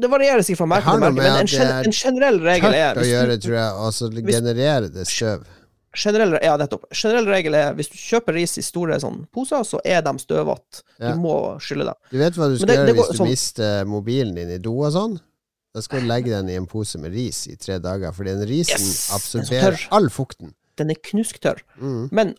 [0.00, 3.04] Det varierer sikkert fra merke til merke, men en, gen, en generell regel er Tørt
[3.04, 5.42] å gjøre, tror jeg, og så genererer det støv.
[6.00, 6.86] generell, ja, nettopp.
[6.96, 10.80] Generell regel er hvis du kjøper ris i store sånn, poser, så er de støvete.
[11.00, 11.12] Ja.
[11.12, 11.98] Du må skylle dem.
[12.12, 14.50] Du vet hva du skal det- gjøre det går hvis du sånn- mister mobilen din
[14.56, 15.18] i do og sånn?
[15.74, 18.48] Da skal du legge den i en pose med ris i tre dager, fordi den
[18.50, 19.10] risen Yes!
[19.10, 20.54] Er absorberer den all fukten.
[20.80, 21.60] Den er knusktørr.
[21.78, 22.08] Mm.
[22.16, 22.32] Men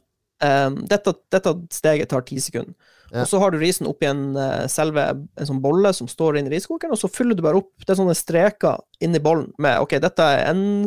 [0.44, 2.76] um, dette, dette steget tar ti sekunder.
[3.12, 3.24] Ja.
[3.24, 6.54] Og så har du risen oppi en eh, selve en sånn bolle som står inni
[6.54, 9.98] riskokeren, og så fyller du bare opp Det er sånne streker inni bollen med OK,
[10.00, 10.86] dette er en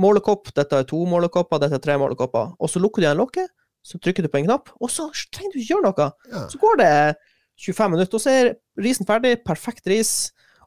[0.00, 2.54] målekopp, dette er to målekopper, dette er tre målekopper.
[2.56, 3.52] Og så lukker du igjen lokket,
[3.84, 6.08] så trykker du på en knapp, og så trenger du ikke gjøre noe.
[6.32, 6.46] Ja.
[6.48, 6.90] Så går det
[7.66, 9.34] 25 minutter, og så er risen ferdig.
[9.44, 10.14] Perfekt ris.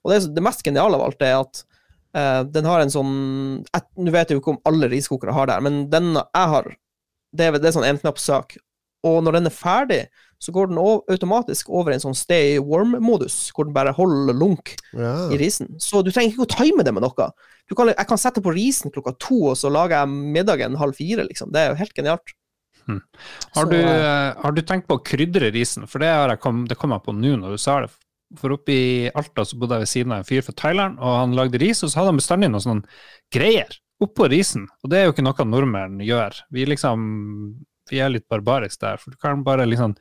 [0.03, 1.61] Og det, det mest geniale av alt er at
[2.17, 3.13] uh, den har en sånn
[3.61, 6.67] Nå vet jeg jo ikke om alle riskokere har det, her, men den jeg har,
[7.37, 8.57] det er, det er sånn enknappssak.
[9.07, 10.01] Og når den er ferdig,
[10.41, 14.75] så går den automatisk over i en sånn stay warm-modus, hvor den bare holder lunk
[14.97, 15.29] Ja.
[15.33, 15.75] i risen.
[15.81, 17.27] Så du trenger ikke å time det med noe.
[17.69, 20.97] Du kan, jeg kan sette på risen klokka to, og så lager jeg middagen halv
[20.97, 21.53] fire, liksom.
[21.53, 22.33] Det er jo helt genialt.
[22.89, 22.99] Har
[23.53, 25.85] Så, du, eh, eh, har du tenkt på å krydre risen?
[25.87, 27.91] For det, har jeg kom, det kom jeg på nå når du sa det.
[28.39, 31.17] For oppe i Alta så bodde jeg ved siden av en fyr fra Thailand, og
[31.19, 32.99] han lagde ris, og så hadde han bestandig noen sånne
[33.33, 34.67] greier oppå risen.
[34.81, 36.43] Og det er jo ikke noe nordmenn gjør.
[36.53, 37.01] Vi liksom
[37.91, 39.97] Vi er litt barbariske der, for du kan bare liksom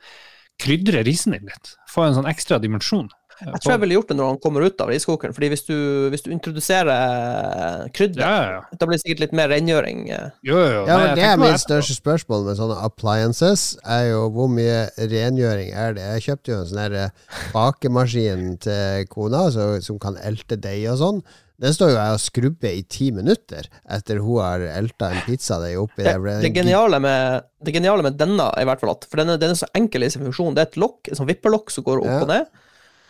[0.61, 1.73] krydre risen din litt.
[1.91, 3.09] Få en sånn ekstra dimensjon.
[3.41, 5.75] Jeg tror jeg ville gjort det når han kommer ut av riskokeren, fordi hvis du,
[6.13, 8.61] hvis du introduserer krydder, Ja, ja, ja.
[8.77, 10.03] da blir det sikkert litt mer rengjøring.
[10.13, 10.29] eh.
[10.45, 10.83] Jo, jo, jo.
[10.87, 15.71] Ja, men Det er mitt største spørsmål med sånne appliances, er jo hvor mye rengjøring
[15.73, 16.07] er det.
[16.15, 17.09] Jeg kjøpte jo en sånn eh,
[17.55, 21.23] bakemaskin til kona så, som kan elte deig og sånn.
[21.61, 25.75] Den står jo jeg og skrubber i ti minutter etter hun har elta en pizzadeig
[25.77, 26.39] oppi Det, der.
[26.41, 29.53] det, geniale med, det geniale med denne, i hvert fall at For den er, den
[29.53, 30.55] er så enkel i sin funksjon.
[30.57, 32.19] Det er et lokk, et sånn vippelokk som går opp Ja.
[32.23, 32.49] og ned.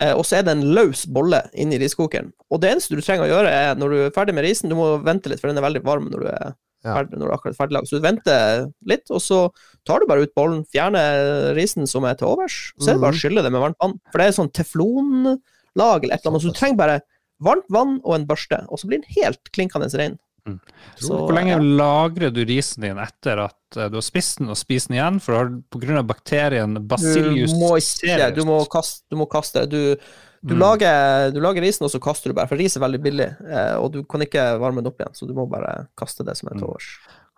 [0.02, 2.32] Eh, og så er det en løs bolle inni riskokeren.
[2.50, 4.76] Og det eneste du trenger å gjøre, er når du er ferdig med risen Du
[4.76, 6.56] må vente litt, for den er veldig varm når du er
[6.98, 7.88] ferdig, når du er akkurat ferdiglagd.
[7.92, 9.42] Så du venter litt, og så
[9.86, 13.14] tar du bare ut bollen, fjerner risen som er til overs, så er det bare
[13.14, 13.22] å Mhm.
[13.22, 14.00] skylle det med varmt vann.
[14.12, 17.02] For det er sånn teflonlag eller et eller annet, så du trenger bare
[17.42, 20.18] varmt vann og en børste, og så blir den helt klinkende ren.
[20.48, 20.60] Mm.
[20.98, 21.60] Så, Hvor lenge ja.
[21.62, 25.20] lagrer du risen din etter at eh, du har spist den, og spist den igjen?
[25.22, 29.68] For av bakterien basilius Du må ikke, du må kaste, du må kaste.
[29.70, 29.96] Du,
[30.42, 30.60] du, Mm.
[30.60, 33.76] lager, du lager risen, og så kaster du bare, for ris er veldig billig, eh,
[33.78, 36.50] og du kan ikke varme den opp igjen, så du må bare kaste det som
[36.50, 36.70] er til Mm.
[36.72, 36.88] overs.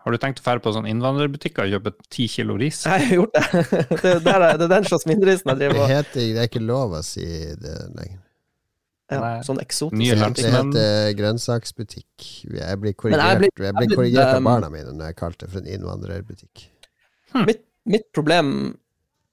[0.04, 2.82] Har du tenkt å dra på sånn innvandrerbutikker og kjøpe ti kilo ris?
[2.84, 3.44] Jeg har gjort det.
[4.04, 6.06] Det, er der er- det er den jasminrisen jeg driver med.
[6.14, 7.24] Det, det er ikke lov å si
[7.60, 8.20] det lenger.
[9.14, 10.00] Ja, Sånn eksotisk.
[10.00, 12.28] Nye Det heter grønnsaksbutikk.
[12.54, 15.46] Jeg blir jeg korrigert, blir- jeg blir korrigert av um, barna mine når jeg kalte
[15.46, 16.66] det for en innvandrerbutikk.
[17.48, 18.78] Mitt, mitt problem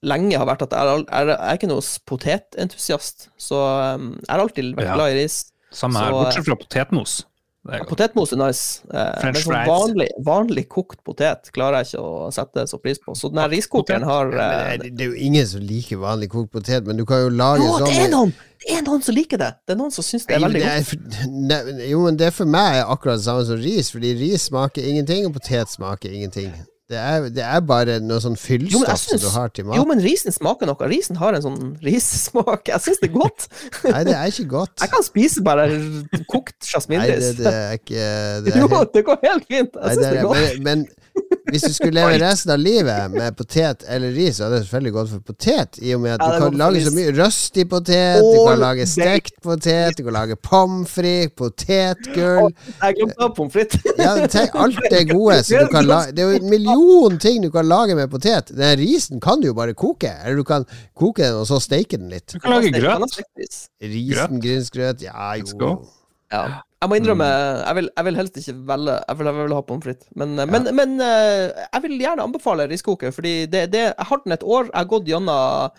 [0.02, 3.58] lenge har vært at jeg er, jeg er, jeg er ikke noe potetentusiast, så
[3.96, 5.40] um, jeg har alltid vært glad i ris.
[5.70, 7.20] Samme her, bortsett fra potetmos.
[7.60, 12.64] Potetmos er nice, eh, men sånn vanlig, vanlig kokt potet klarer jeg ikke å sette
[12.70, 13.12] så pris på.
[13.18, 16.30] Så den her riskokeren har eh, ja, det, det er jo ingen som liker vanlig
[16.32, 18.32] kokt potet, men du kan jo lage Jo, sånn det er noen!
[18.64, 19.50] Det er noen som liker det!
[19.68, 20.72] Det er noen som syns det er veldig godt.
[20.72, 23.92] det er for, ne, jo, men det er for meg akkurat det samme som ris,
[23.92, 26.54] fordi ris smaker ingenting, og potet smaker ingenting.
[26.90, 29.78] Det er, det er bare noe sånn fyllstoff som du har til mat.
[29.78, 30.88] Jo, men risen smaker noe.
[30.90, 32.66] Risen har en sånn rissmak.
[32.66, 33.46] Jeg syns det er godt.
[33.94, 34.74] Nei, det er ikke godt.
[34.82, 35.68] Jeg kan spise bare
[36.32, 38.08] kokt Nei, det, det er ikke
[38.42, 39.78] det er Jo, det går helt fint.
[39.78, 40.58] Jeg syns det er, er godt.
[40.66, 40.88] men, men
[41.50, 44.92] hvis du skulle leve resten av livet med potet eller ris, så hadde det selvfølgelig
[44.96, 48.22] gått for potet, i og med at Ja, du kan lage så mye røstig potet,
[48.22, 53.54] du kan lage stekt potet, du kan lage pommes frites, potetgull Jeg glemte av pommes
[53.54, 53.86] frites.
[54.00, 56.14] Ja, tenk, alt det gode som du kan lage.
[56.16, 58.52] Det er jo en million ting du kan lage med potet.
[58.56, 60.10] Den risen kan du jo bare koke.
[60.24, 60.66] Eller du kan
[60.98, 62.28] koke den og så steike den litt.
[62.32, 63.06] Du kan lage grøt.
[63.06, 63.24] ha.
[63.80, 65.78] Risen, grynsgrøt Ja, Let's jo.
[66.32, 66.42] Ja.
[66.80, 67.60] Jeg må innrømme, Mm.
[67.66, 70.08] jeg, vil, jeg vil helst ikke velge Jeg vil, jeg vil ha pommes frites.
[70.16, 74.32] Men, men, men eh, jeg vil gjerne anbefale riskoker, fordi det, det, jeg har den
[74.32, 74.70] et år.
[74.70, 75.70] Jeg har gått gjennom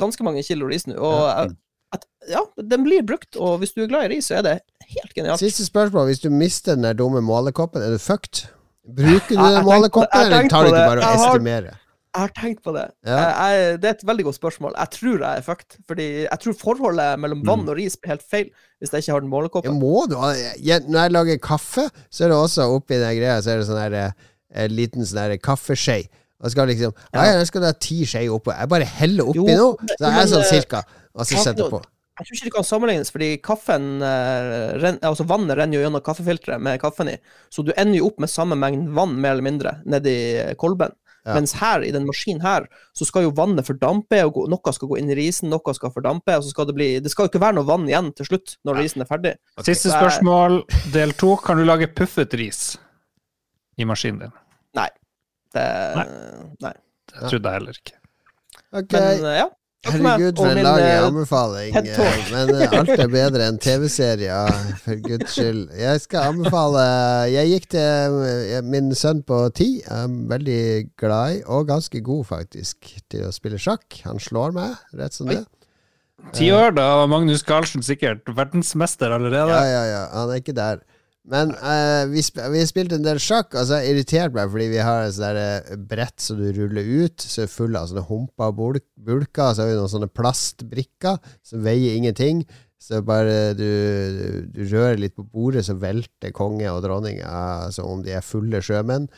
[0.00, 1.44] ganske mange kilo ris nå, og Ja.
[1.44, 1.56] jeg,
[1.94, 3.36] at, ja, den blir brukt.
[3.36, 4.54] Og hvis du er glad i ris, så er det
[4.94, 5.38] helt genialt.
[5.42, 6.06] Siste spørsmål.
[6.10, 8.46] Hvis du mister den der dumme målekoppen, er du fucked?
[8.84, 11.74] Bruker du den målekoppen, eller tar du ikke bare og estimere?
[12.14, 12.84] Jeg har tenkt på det.
[13.02, 13.14] Ja.
[13.18, 14.74] Jeg, jeg, det er et veldig godt spørsmål.
[14.78, 15.78] Jeg tror jeg er fucked.
[15.90, 19.22] Fordi jeg tror forholdet mellom vann og ris blir helt feil hvis jeg ikke har
[19.24, 22.98] den målekoppen må du ha jeg, Når jeg lager kaffe, så er det også oppi
[23.00, 24.12] den greia Så er det sånn der,
[24.52, 26.04] eh, liten sånn der kaffeskje.
[26.44, 28.52] Og skal liksom Ja, jeg skal ha ti skjeer oppå.
[28.54, 30.84] Jeg bare heller oppi Jo, nå, så er jeg men, sånn eh, cirka.
[31.14, 31.82] Og så setter jeg på.
[32.14, 36.62] Jeg tror ikke det kan sammenlignes, fordi kaffen eh, altså vannet renner jo gjennom kaffefilteret
[36.62, 37.16] med kaffen i,
[37.50, 40.14] så du ender jo opp med samme mengde vann, mer eller mindre, nedi
[40.60, 40.94] kolben.
[41.24, 41.34] Ja.
[41.38, 44.98] Mens her, i den maskinen her, så skal jo vannet fordampe, og noe skal gå
[45.00, 47.40] inn i risen, noe skal fordampe, og så skal det bli Det skal jo ikke
[47.46, 49.34] være noe vann igjen til slutt, når risen er ferdig.
[49.64, 50.60] Siste spørsmål,
[50.92, 51.34] del to.
[51.40, 52.62] Kan du lage puffet ris
[53.80, 54.34] i maskinen din?
[55.54, 56.06] Det, Nei.
[56.64, 56.72] nei.
[57.12, 57.98] Det trodde jeg heller ikke.
[58.74, 58.98] Okay.
[58.98, 59.44] Men eh, ja.
[59.84, 61.76] Herregud, for en lang eh, anbefaling.
[61.76, 62.28] Eh.
[62.32, 65.66] Men eh, alt er bedre enn TV-serier, for guds skyld.
[65.78, 66.84] Jeg skal anbefale
[67.32, 69.68] Jeg gikk til min sønn på ti.
[69.82, 70.62] Jeg er veldig
[71.00, 74.00] glad i, og ganske god faktisk, til å spille sjakk.
[74.08, 75.44] Han slår meg, rett som det.
[76.34, 79.52] Ti år, da var Magnus Carlsen sikkert verdensmester allerede.
[79.52, 80.04] Ja, ja, ja.
[80.14, 80.80] Han er ikke der.
[81.24, 84.50] Men uh, vi, sp vi spilte en del sjakk, og så har jeg irritert meg
[84.52, 87.88] fordi vi har et sånt eh, brett som du ruller ut, så er full av
[87.88, 92.44] sånne humper og bulk bulker, og så har vi noen sånne plastbrikker som veier ingenting.
[92.84, 97.22] Så bare du, du, du rører litt på bordet, så velter konge og dronning
[97.72, 99.08] som om de er fulle sjømenn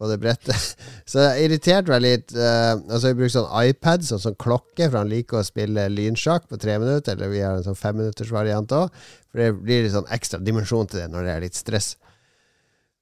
[0.00, 0.84] på det brettet.
[1.10, 2.32] Så det irriterte meg litt.
[2.32, 6.48] Uh, altså Jeg bruker sånn iPad som sånn klokke, for han liker å spille lynsjakk
[6.48, 7.18] på tre minutter.
[7.18, 9.02] Eller vi har en sånn femminuttersvariant òg.
[9.28, 11.94] For det blir litt sånn ekstra dimensjon til det når det er litt stress.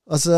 [0.08, 0.32] Altså,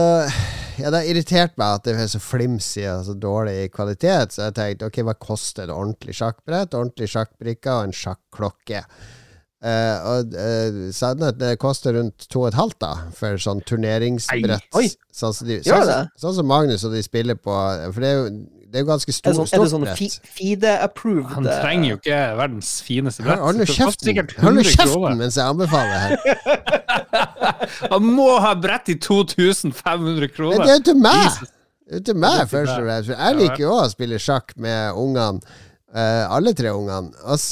[0.80, 4.48] ja, det har irritert meg at det er så flimsig og så dårlig kvalitet, så
[4.48, 8.82] jeg tenkte ok, hva koster et ordentlig sjakkbrett, ordentlig sjakkbrikke og en sjakklokke?
[9.60, 14.64] Eh, og uh, sannheten det koster rundt to og et halvt da for sånn turneringsbrett.
[14.80, 14.86] Oi.
[15.12, 17.52] Sånn som de, sånn, som- sånn som Magnus og de spiller på
[17.92, 18.30] For det er jo,
[18.70, 19.98] det er jo ganske Er stor, det sånn, er det stort sånn brett.
[19.98, 23.42] fi- FIDE-approved Han trenger jo ikke verdens fineste brett.
[23.44, 26.16] Hold nå kjeften, Hold kjeften mens jeg anbefaler her.
[27.92, 30.64] Han må ha brett i 2500 Men kroner!
[30.64, 31.40] det er jo til meg!
[31.90, 33.10] Det er til meg, først og fremst.
[33.10, 35.40] Jeg liker jo å spille sjakk med ungene.
[35.94, 37.10] Eh, alle tre ungene.
[37.24, 37.44] Og,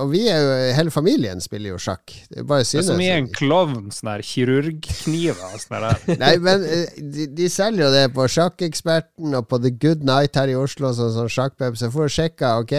[0.00, 2.14] og vi er jo Hele familien spiller jo sjakk.
[2.30, 6.18] Det er bare Det er som i en klovn, sånn der kirurgkniver sånn.
[6.22, 10.38] Nei, men eh, de, de selger jo det på Sjakkeksperten og på The Good Night
[10.40, 11.78] her i Oslo, sånn, sånn sjakkpub.
[11.78, 12.76] Så får du sjekka, ok,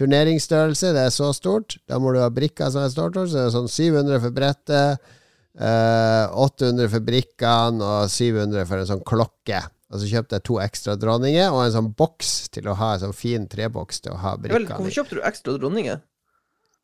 [0.00, 1.78] turneringsstørrelse, det er så stort.
[1.90, 5.10] Da må du ha brikker som er stort, så det er sånn 700 for brettet,
[5.60, 9.60] uh, 800 for brikkene og 700 for en sånn klokke.
[9.90, 13.02] Og så kjøpte jeg to ekstra dronninger og en sånn boks til å ha en
[13.08, 14.66] sånn fin treboks til å ha brikka i.
[14.70, 15.98] hvorfor kjøpte du ekstra dronninger?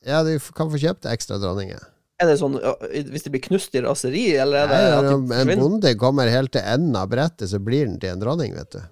[0.07, 1.85] Ja, du kan få kjøpt ekstra dronninger.
[2.17, 5.09] Er det sånn hvis det blir knust i raseri, eller er det Nei, at
[5.47, 8.57] de en bonde kommer helt til enden av brettet, så blir den til en dronning,
[8.57, 8.83] vet du.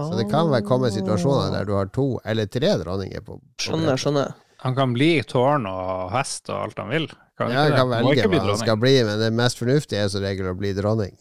[0.00, 3.64] Så det kan vel komme situasjoner der du har to eller tre dronninger på, på
[3.64, 4.04] Skjønner, brettet.
[4.04, 4.36] skjønner.
[4.60, 7.08] Han kan bli tårn og hest og alt han vil.
[7.40, 10.24] Kan Ja, han kan velge hva han skal bli, men det mest fornuftige er som
[10.24, 11.14] regel å bli dronning.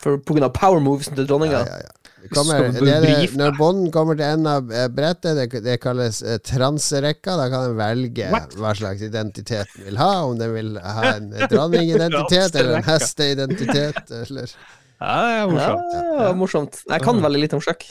[0.00, 1.64] For på grunn av power movesen til dronninga.
[1.68, 1.88] ja, ja.
[1.88, 2.28] ja.
[2.34, 6.40] kommer, det det, når bonden kommer til enden av eh, brettet, det, det kalles eh,
[6.44, 8.56] transerekka, da kan en velge What?
[8.60, 10.10] hva slags identitet den vil ha.
[10.28, 14.04] Om den vil ha en dronningidentitet eller en hesteidentitet.
[14.22, 14.52] Eller.
[15.00, 15.96] Ja, det er morsomt.
[15.96, 16.84] Ja, morsomt.
[16.88, 17.88] Jeg kan veldig lite om sjakk.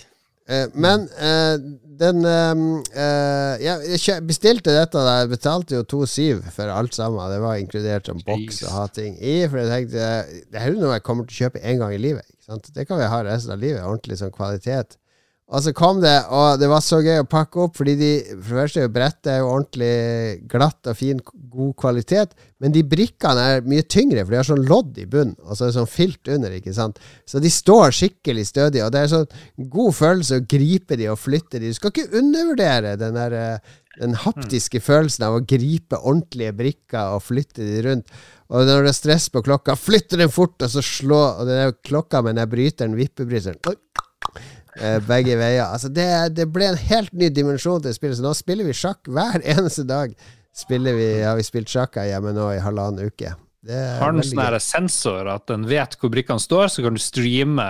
[0.50, 1.56] Eh, men eh,
[2.00, 5.20] den eh, ja, Jeg bestilte dette da.
[5.22, 7.22] Jeg betalte jo 2,7 for alt sammen.
[7.30, 9.44] Det var inkludert en boks og ha ting i.
[9.46, 10.08] For jeg tenkte
[10.50, 12.26] det her er noe jeg kommer til å kjøpe én gang i livet.
[12.74, 13.86] Det kan vi ha resten av livet.
[13.86, 14.98] Ordentlig sånn kvalitet.
[15.50, 18.54] Og så kom det, og det var så gøy å pakke opp, fordi de, for
[18.54, 19.94] det første er brettet er jo ordentlig
[20.52, 24.68] glatt og fin, god kvalitet, men de brikkene er mye tyngre, for de har sånn
[24.70, 27.02] lodd i bunnen, og så er det sånn filt under, ikke sant.
[27.26, 29.26] Så de står skikkelig stødig, og det er sånn
[29.74, 31.74] god følelse å gripe de og flytte de.
[31.74, 37.18] Du skal ikke undervurdere den der eh, den haptiske følelsen av å gripe ordentlige brikker
[37.18, 38.14] og flytte de rundt.
[38.54, 41.58] Og når det er stress på klokka, flytter den fort, og så slå Og det
[41.66, 43.76] er klokka med den der bryteren, vippebryteren Oi.
[44.78, 45.66] Eh, begge veier.
[45.66, 48.20] Altså det, det ble en helt ny dimensjon til spillet.
[48.20, 50.16] Så nå spiller vi sjakk hver eneste dag.
[50.70, 53.36] Vi, har vi spilt sjakk her hjemme nå i halvannen uke.
[53.70, 57.66] Har den sånn sensor at den vet hvor brikkene står, så kan du streame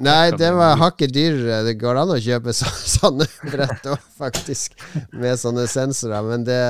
[0.00, 1.58] Nei, det var hakket dyrere.
[1.66, 4.78] Det går an å kjøpe så, sånne brett òg, faktisk.
[5.12, 6.24] Med sånne sensorer.
[6.30, 6.62] Men det,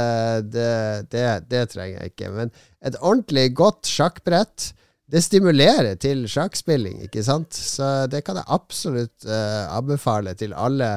[0.57, 0.73] det,
[1.15, 2.33] det, det trenger jeg ikke.
[2.35, 2.51] Men
[2.85, 4.73] et ordentlig godt sjakkbrett
[5.15, 7.55] det stimulerer til sjakkspilling, ikke sant?
[7.55, 10.97] Så det kan jeg absolutt uh, anbefale til alle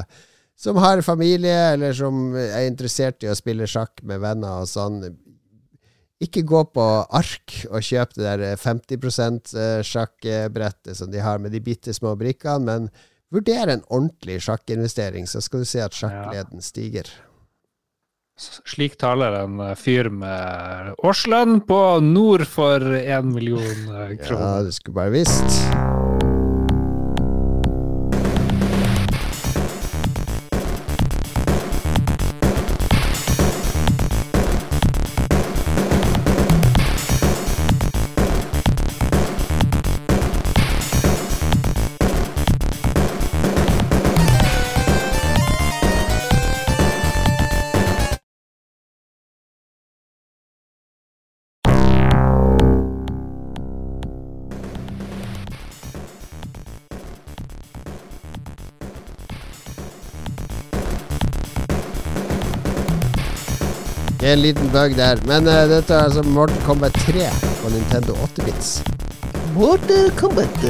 [0.57, 5.03] som har familie, eller som er interessert i å spille sjakk med venner og sånn.
[6.23, 9.53] Ikke gå på ark og kjøp det der 50%
[9.85, 12.89] sjakkbrettet som de har med de bitte små brikkene, men
[13.29, 17.11] vurder en ordentlig sjakkinvestering, så skal du se at sjakkleden stiger.
[18.37, 23.85] Slik taler en eh, fyr med årslønn på nord for én million
[24.21, 24.59] kroner.
[24.59, 26.06] Ja, du skulle bare visst.
[64.33, 65.21] En liten bug der.
[65.29, 67.27] Men uh, dette er altså Morten Combat 3
[67.63, 68.77] på Nintendo 8-bits.
[69.57, 70.63] Mortal Kombat.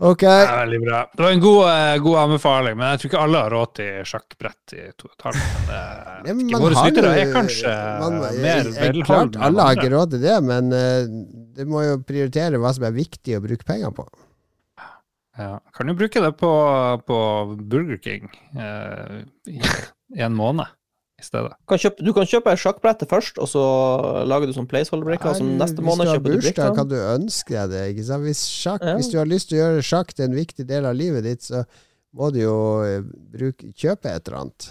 [0.00, 0.22] Ok.
[0.22, 1.00] Det er veldig bra.
[1.12, 4.06] Det var en god, eh, god anbefaling, men jeg tror ikke alle har råd til
[4.08, 5.50] sjakkbrett i to og et halvt.
[5.66, 9.42] Men, eh, Ja, våre snyttere, lyttere er kanskje man- mer velholdne.
[9.44, 11.20] Alle har ikke råd til det, men uh,
[11.58, 14.08] du må jo prioritere hva som er viktig å bruke penger på.
[15.38, 15.60] Ja.
[15.76, 16.50] Kan jo bruke det på,
[17.06, 17.18] på
[17.70, 18.26] Burger King
[18.58, 19.60] eh, i
[20.16, 20.66] i en måned
[21.20, 21.52] i stedet.
[21.68, 23.62] Kan kjøpe, du kan kjøpe sjakkbrettet først, og så
[24.26, 25.36] lager du sånn placeholder-brikker.
[25.36, 26.76] Og neste måned du kjøper du bursdag, brikker.
[26.80, 27.82] kan du ønske deg det.
[27.92, 28.24] Ikke sant?
[28.26, 28.94] Hvis, sjakk, Ja.
[28.98, 31.44] hvis du har lyst til å gjøre sjakk til en viktig del av livet ditt,
[31.46, 31.62] så
[32.16, 32.56] må du jo
[32.88, 33.04] eh,
[33.36, 34.70] bruke, kjøpe et eller annet.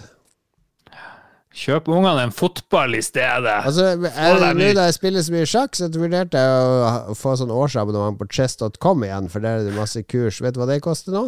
[1.50, 3.56] Kjøp ungene en fotball i stedet.
[3.66, 8.20] Altså, Nå da jeg spiller så mye sjakk, så vurderte jeg å få sånn årsabonnement
[8.20, 10.38] på chess.com igjen, for der er det masse kurs.
[10.44, 11.24] Vet du hva det koster nå?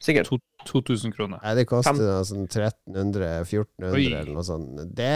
[0.00, 0.30] Sikkert.
[0.68, 1.40] 2000 kroner.
[1.42, 4.78] Nei, det koster noe sånn 1300-1400 eller noe sånt.
[4.96, 5.10] Det,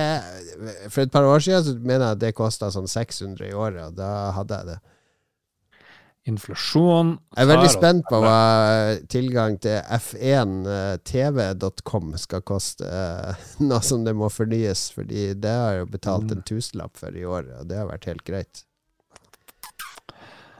[0.91, 3.93] for et par år siden så mener jeg at det kosta sånn 600 i året,
[3.93, 4.79] og da hadde jeg det.
[6.25, 8.37] Inflasjon Jeg er veldig spent på hva
[9.13, 9.77] tilgang til
[11.03, 13.35] f1tv.com skal koste, eh,
[13.69, 17.27] nå som det må fornyes, fordi det har jeg jo betalt en tusenlapp for i
[17.29, 18.65] år, og det har vært helt greit.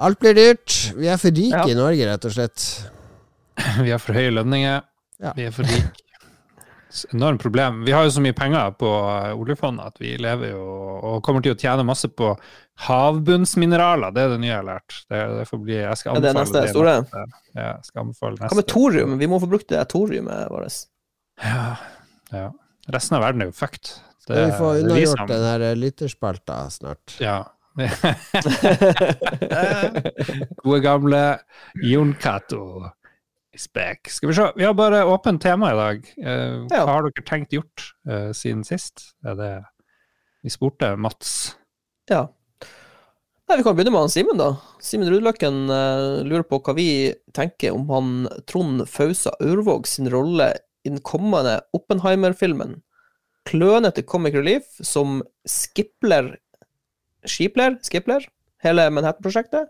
[0.05, 0.93] Alt blir dyrt.
[0.99, 1.71] Vi er for rike Ja.
[1.71, 2.65] i Norge, rett og slett.
[3.85, 4.83] Vi har for høye lønninger.
[5.23, 5.33] Ja.
[5.39, 5.93] Vi er for rike.
[7.13, 7.83] Enormt problem.
[7.87, 10.63] Vi har jo så mye penger på eh, oljefondet at vi lever jo
[11.11, 12.33] og kommer til å tjene masse på
[12.87, 14.15] havbunnsmineraler.
[14.15, 14.91] Det er det nye jeg har lært.
[15.11, 16.95] Det, det får bli, jeg skal Er det anbefale neste store?
[17.03, 17.25] neste.
[17.55, 18.51] Ja, jeg skal anbefale neste.
[18.51, 19.19] Hva med thorium?
[19.21, 20.79] Vi må få brukt det thoriumet vårt.
[21.43, 21.67] Ja,
[22.35, 22.49] ja.
[22.95, 23.87] Resten av verden er jo fucked.
[24.29, 27.19] Det, vi får det unnagjort den her lytterspalta snart?
[27.21, 27.39] Ja.
[30.63, 31.23] Gode gamle
[31.83, 32.87] Jon Cato
[33.55, 34.09] is back.
[34.11, 36.09] Skal vi se, vi har bare åpent tema i dag.
[36.19, 36.87] Eh, hva Ja.
[36.87, 39.15] har dere tenkt gjort eh, siden sist?
[39.25, 39.53] Er det
[40.45, 41.55] Vi spurte Mats.
[42.11, 42.27] Ja.
[43.49, 44.57] Nei, Vi kan begynne med han Simen, da.
[44.81, 50.51] Simen Rudløkken eh, lurer på hva vi tenker om han Trond Fausa Aurvåg sin rolle
[50.85, 52.83] i den kommende Oppenheimer-filmen.
[53.49, 56.37] Klønete comic relief som Skipler
[57.25, 57.79] Skipler?
[57.85, 58.25] Skipler?
[58.65, 59.69] Hele Manhattan-prosjektet?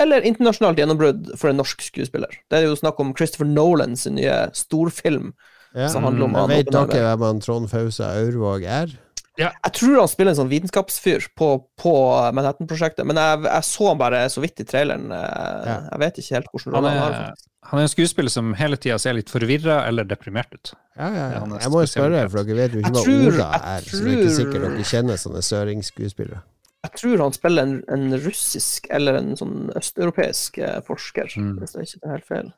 [0.00, 2.32] Eller internasjonalt gjennombrudd for en norsk skuespiller?
[2.50, 5.32] Det er jo snakk om Christopher Nolan sin nye storfilm
[5.76, 5.88] Ja.
[5.92, 8.94] som handler om jeg Vet dere hvem han Trond Fausa Aurvåg er?
[9.36, 11.90] Jeg tror han spiller en sånn vitenskapsfyr på, på
[12.32, 15.10] Manhattan-prosjektet, men jeg, jeg så han bare så vidt i traileren.
[15.12, 15.74] eh, Ja.
[15.92, 17.12] Jeg vet ikke helt hvordan Han rolle han har.
[17.12, 17.50] er, faktisk.
[17.68, 20.72] han er en skuespiller som hele tida ser litt forvirra eller deprimert ut.
[20.96, 21.42] Ja, ja, ja.
[21.60, 23.80] Jeg må jo spørre, for dere vet jo ikke Jeg hva tror- Oda er, er.
[23.90, 26.40] Så det er ikke sikkert dere kjenner sånne søringsskuespillere.
[26.86, 31.58] Jeg tror han spiller en, en russisk eller en sånn østeuropeisk eh, forsker, Mm.
[31.60, 32.48] hvis jeg ikke tar helt feil.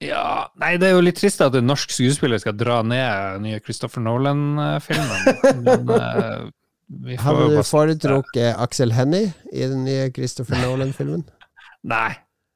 [0.00, 3.58] Ja, nei, det er jo litt trist at en norsk skuespiller skal dra ned nye
[3.60, 5.66] Christopher Nolan-filmen.
[5.66, 6.46] Men uh,
[7.04, 11.26] vi får Hadde du foretrukket Aksel Hennie i den nye Christopher Nolan-filmen?
[11.92, 12.14] Nei.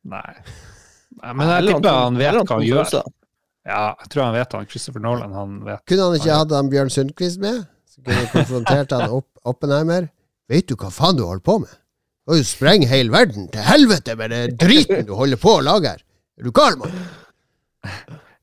[0.09, 0.31] Nei.
[1.21, 2.97] nei men jeg tipper han vet hva han gjør.
[3.65, 4.67] Ja, jeg tror han vet han.
[4.69, 5.85] Christopher Nolan, han vet.
[5.89, 7.63] Kunne han ikke hatt Bjørn Sundquist med?
[7.89, 10.09] Så kunne han konfrontert han opp Oppenheimer.
[10.51, 11.73] Vet du hva faen du holder på med?
[12.25, 15.65] Du har jo sprenge hele verden til helvete med den driten du holder på å
[15.65, 16.03] lage her!
[16.41, 16.93] Er du gal, mann?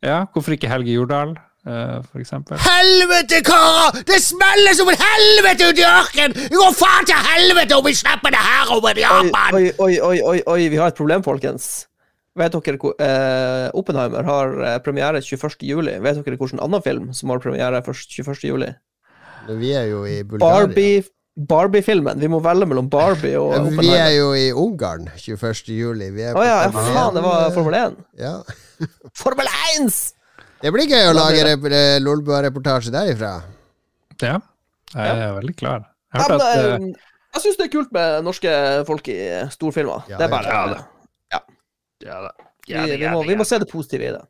[0.02, 1.36] Ja, hvorfor ikke Helge Jordal,
[1.68, 2.58] eh, for eksempel?
[2.62, 4.02] Helvete, karer!
[4.08, 6.36] Det smeller som et helvete ute i ørkenen!
[6.40, 9.60] Det går faen til helvete om vi slipper det her over Japan!
[9.60, 11.70] oi, oi, oi, oi, oi, vi har et problem, folkens.
[12.38, 15.58] Vet dere hvor eh, Oppenheimer har eh, premiere 21.
[15.70, 15.98] juli?
[16.02, 18.46] Vet dere hvilken annen film som har premiere først 21.
[18.50, 18.74] juli?
[19.62, 20.66] Vi er jo i Bulgaria.
[20.66, 21.02] Barbie
[21.36, 22.20] Barbie-filmen.
[22.20, 25.72] Vi må velge mellom Barbie og Ja, Vi er jo i Ungarn 21.
[25.72, 26.10] juli.
[26.12, 27.96] Vi er Å ja, ja, faen, det var Formel 1.
[28.20, 28.34] Ja.
[29.16, 29.48] Formel
[29.78, 29.96] 1!
[30.62, 31.56] Det blir gøy å lage
[32.04, 33.32] Lolbua-reportasje derifra.
[34.22, 34.36] Ja,
[34.94, 35.88] jeg er veldig klar.
[36.12, 38.52] Jeg Ja, men, at eh, jeg syns det er kult med norske
[38.86, 39.18] folk i
[39.56, 40.04] storfilmer.
[40.12, 40.82] Ja, det er bare ja, det.
[41.32, 41.40] ja.
[42.68, 44.22] Vi, det- vi, ja, må, vi må se det positive i det.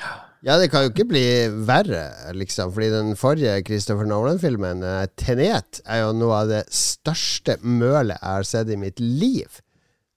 [0.00, 0.16] Ja,
[0.60, 1.24] det kan jo ikke bli
[1.68, 2.70] verre, liksom.
[2.72, 8.30] Fordi den forrige Christopher Nolan-filmen, eh, 'Tenet', er jo noe av det største mølet jeg
[8.30, 9.60] har sett i mitt liv.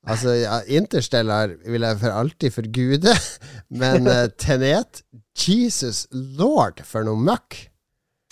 [0.07, 3.13] Altså, ja, Interstellar vil jeg for alltid forgude,
[3.81, 5.03] men uh, Tenet
[5.39, 7.69] Jesus lord, for noe møkk!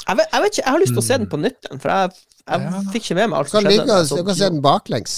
[0.08, 1.80] Jeg vet, jeg vet ikke, jeg har lyst til å se den på nytt igjen,
[1.80, 2.12] for jeg,
[2.42, 2.82] jeg Ja.
[2.92, 4.18] fikk ikke med meg alt som skjedde.
[4.18, 5.16] du kan se den baklengs.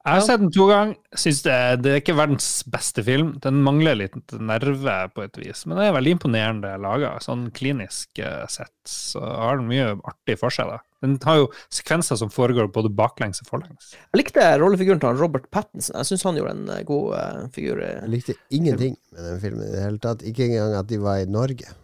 [0.00, 0.94] Jeg har sett den to ganger.
[1.20, 1.54] Syns det,
[1.84, 3.34] det er ikke verdens beste film.
[3.44, 7.10] Den mangler litt nerve på et vis, men det er veldig imponerende laga.
[7.20, 10.70] Sånn klinisk eh, sett så har den mye artig for seg.
[10.72, 10.78] da.
[11.04, 13.90] Den har jo sekvenser som foregår både baklengs og forlengs.
[13.98, 15.98] Jeg likte rollefiguren til han Robert Pattinson.
[16.00, 17.82] Jeg syns han gjorde en eh, god uh, figur.
[17.84, 20.24] Jeg likte ingenting med den filmen i det hele tatt.
[20.24, 21.74] Ikke engang at de var i Norge.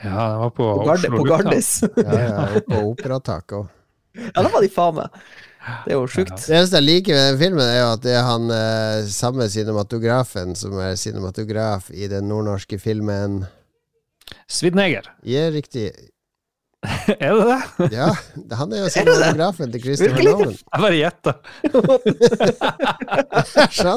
[0.00, 1.28] Ja, den var på, På, Oslo på.
[1.30, 1.70] Gardis.
[1.94, 3.70] Ja, ja, og på operataket òg.
[4.24, 5.22] ja, da var de faen meg.
[5.84, 6.36] Det er jo sjukt.
[6.46, 9.48] Det eneste jeg liker med den filmen, er jo at det er han eh, samme
[9.52, 13.42] cinematografen som er cinematograf i den nordnorske filmen
[14.48, 15.10] Svidneger.
[15.26, 15.90] Ja, riktig.
[17.20, 17.88] er det det?
[17.92, 18.08] Ja,
[18.56, 20.22] han er jo cinematografen til Christopher?
[20.24, 20.56] Nolan.
[20.72, 21.32] Jeg bare gjetta.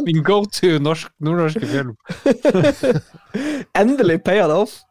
[0.04, 1.96] Min go to nordnorske film.
[3.80, 4.82] Endelig paya det off.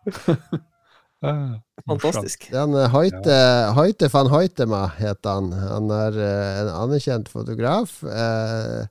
[1.22, 2.48] Ah, Fantastisk.
[2.50, 5.52] Den Han, eh, Hoite van Hoitema heter han.
[5.52, 8.00] Han er eh, en anerkjent fotograf.
[8.02, 8.86] Eh,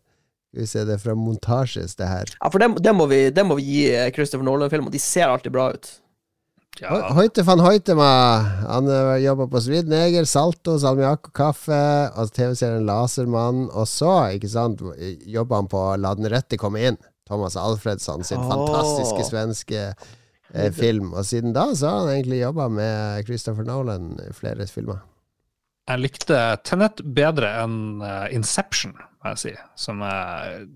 [0.55, 2.31] vi ser det fra Montasjes, det her.
[2.39, 3.83] Ja, for det, det, må vi, det må vi gi
[4.15, 4.91] Christopher Nolan-filmer.
[4.91, 5.91] De ser alltid bra ut.
[6.79, 8.09] Ja, Hoite van Hoitema.
[8.67, 8.87] Han
[9.19, 11.81] jobber på Svidneger, Salto, Salmiakk og kaffe.
[12.15, 13.67] Og TV-serien Lasermann.
[13.71, 14.83] Og så, ikke sant,
[15.27, 16.99] jobber han på La den rette komme inn.
[17.27, 18.49] Thomas Alfredsson sin oh.
[18.49, 19.85] fantastiske svenske
[20.75, 21.13] film.
[21.13, 25.01] Og siden da så har han egentlig jobba med Christopher Nolan i flere filmer.
[25.89, 29.55] jeg likte Tenet bedre enn eh, Inception, må jeg si.
[29.79, 30.67] Som jeg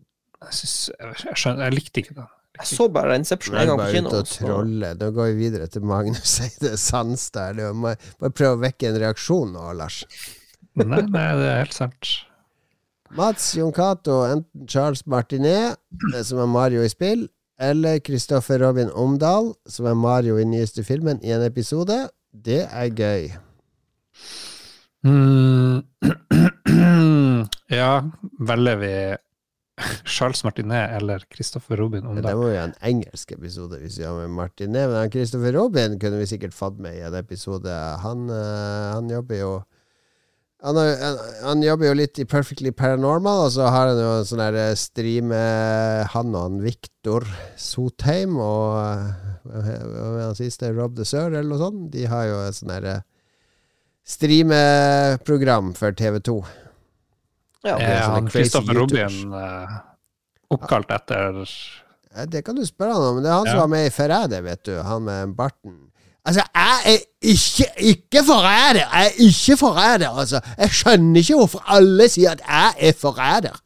[0.45, 2.31] jeg, synes, jeg, jeg, skjønner, jeg likte ikke den.
[2.56, 4.11] Jeg så bare Inception en gang på kino.
[4.15, 4.93] og trolle.
[4.99, 7.60] Nå går vi videre til Magnus Eide Sandstad.
[7.60, 10.03] Du må bare prøve å vekke en reaksjon nå, Lars.
[10.76, 12.14] Nei, nei, det er helt sant.
[13.15, 15.80] Mats Jon Cato, enten Charles Martinet,
[16.14, 17.27] eh, som er Mario i spill,
[17.60, 22.06] eller Kristoffer Robin Omdal, som er Mario i nyeste filmen, i en episode.
[22.32, 23.30] Det er gøy.
[25.06, 25.86] Mm.
[27.80, 27.91] ja,
[28.40, 28.95] velger vi
[30.07, 33.99] Charles Martinet eller Christopher Robin Men om det må jo ha en engelsk episode hvis
[33.99, 34.90] vi har med Martinet.
[34.90, 37.72] Men Kristoffer Christopher Robin kunne vi sikkert fått med i en episode.
[38.03, 39.52] Han, eh, han jobber jo
[40.66, 44.12] han, har, han, han jobber jo litt i Perfectly Paranormal, og så har han jo
[44.18, 45.42] en sånn der eh, streame
[46.16, 47.28] Han og han Viktor
[47.62, 50.72] Sotheim og eh, hva var han siste?
[50.74, 51.90] Rob the Sir, eller noe sånt.
[51.94, 52.96] De har jo et sånn derre
[54.06, 56.38] streameprogram for TV2.
[57.66, 57.78] Ja.
[57.78, 59.76] er Er han Kristoffer Robin eh,
[60.54, 61.42] oppkalt etter
[62.16, 63.24] Ja, Det kan du spørre han om.
[63.24, 64.76] Det er han som var med i Forræder, vet du.
[64.86, 65.78] Han med barten.
[66.26, 68.80] Altså, jeg er ikke, ikke forræder!
[68.80, 70.41] Jeg er ikke forræder, altså.
[70.57, 73.60] Jeg skjønner ikke hvorfor alle sier at jeg er forræder.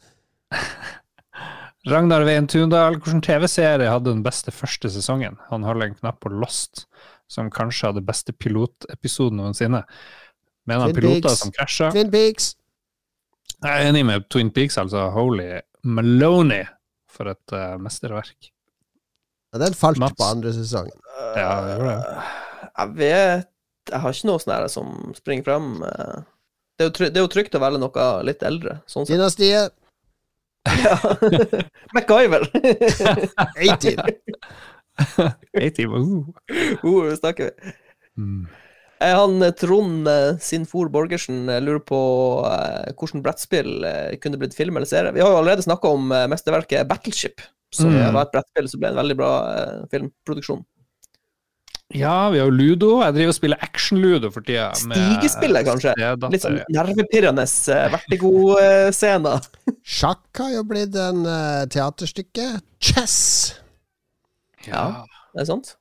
[1.88, 5.38] Ragnar Veien Tundal, hvilken TV-serie hadde den beste første sesongen?
[5.49, 6.84] Han holder en knapp på Lost,
[7.31, 9.86] som kanskje hadde beste pilotepisoden noensinne.
[10.68, 11.94] Mener han piloter som krasja?
[11.95, 12.53] Twin Peaks.
[13.64, 15.07] Jeg er enig med Twin Peaks, altså.
[15.15, 16.68] Holy Maloney,
[17.10, 18.52] for et uh, mesterverk.
[19.53, 20.19] Ja, den falt Mats.
[20.19, 20.99] på andre sesongen.
[21.36, 22.49] Ja, det gjorde det.
[22.80, 23.47] Jeg vet
[23.91, 25.69] Jeg har ikke noe sånn her som springer frem.
[25.84, 26.19] eh.
[26.80, 29.15] Det er, det er jo trygt å velge noe litt eldre, sånn sett.
[29.18, 29.73] Dynastiet.
[30.80, 30.95] Ja.
[31.95, 32.45] MacGyver!
[33.57, 33.99] 18.
[35.64, 36.85] A-team, uh.
[36.85, 37.73] uh, snakker vi.
[38.19, 38.47] Mm.
[38.99, 41.99] Han eh, Trond eh, Sinfor Borgersen lurer på
[42.51, 43.85] eh, hvordan brettspill
[44.19, 45.14] kunne blitt film eller serie.
[45.15, 47.39] Vi har jo allerede snakka om mesterverket Battleship,
[47.76, 48.14] som Mm.
[48.15, 50.65] var et brettspill som ble en veldig bra eh, filmproduksjon.
[51.98, 52.90] Ja, vi har jo Ludo.
[53.02, 54.68] Jeg driver og spiller action-ludo for tida.
[54.78, 55.95] Stigespillet, kanskje?
[55.98, 59.48] stedatter, Litt sånn nervepirrende uh, vertigo-scener.
[59.98, 62.49] Sjakk har jo blitt en uh, teaterstykke.
[62.78, 63.18] Chess.
[64.68, 65.07] Ja.
[65.34, 65.74] Det er sant?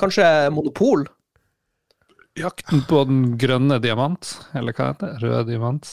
[0.00, 1.06] Kanskje Monopol?
[2.36, 5.22] Jakten på den grønne diamant, eller hva heter det?
[5.22, 5.92] Røde diamant.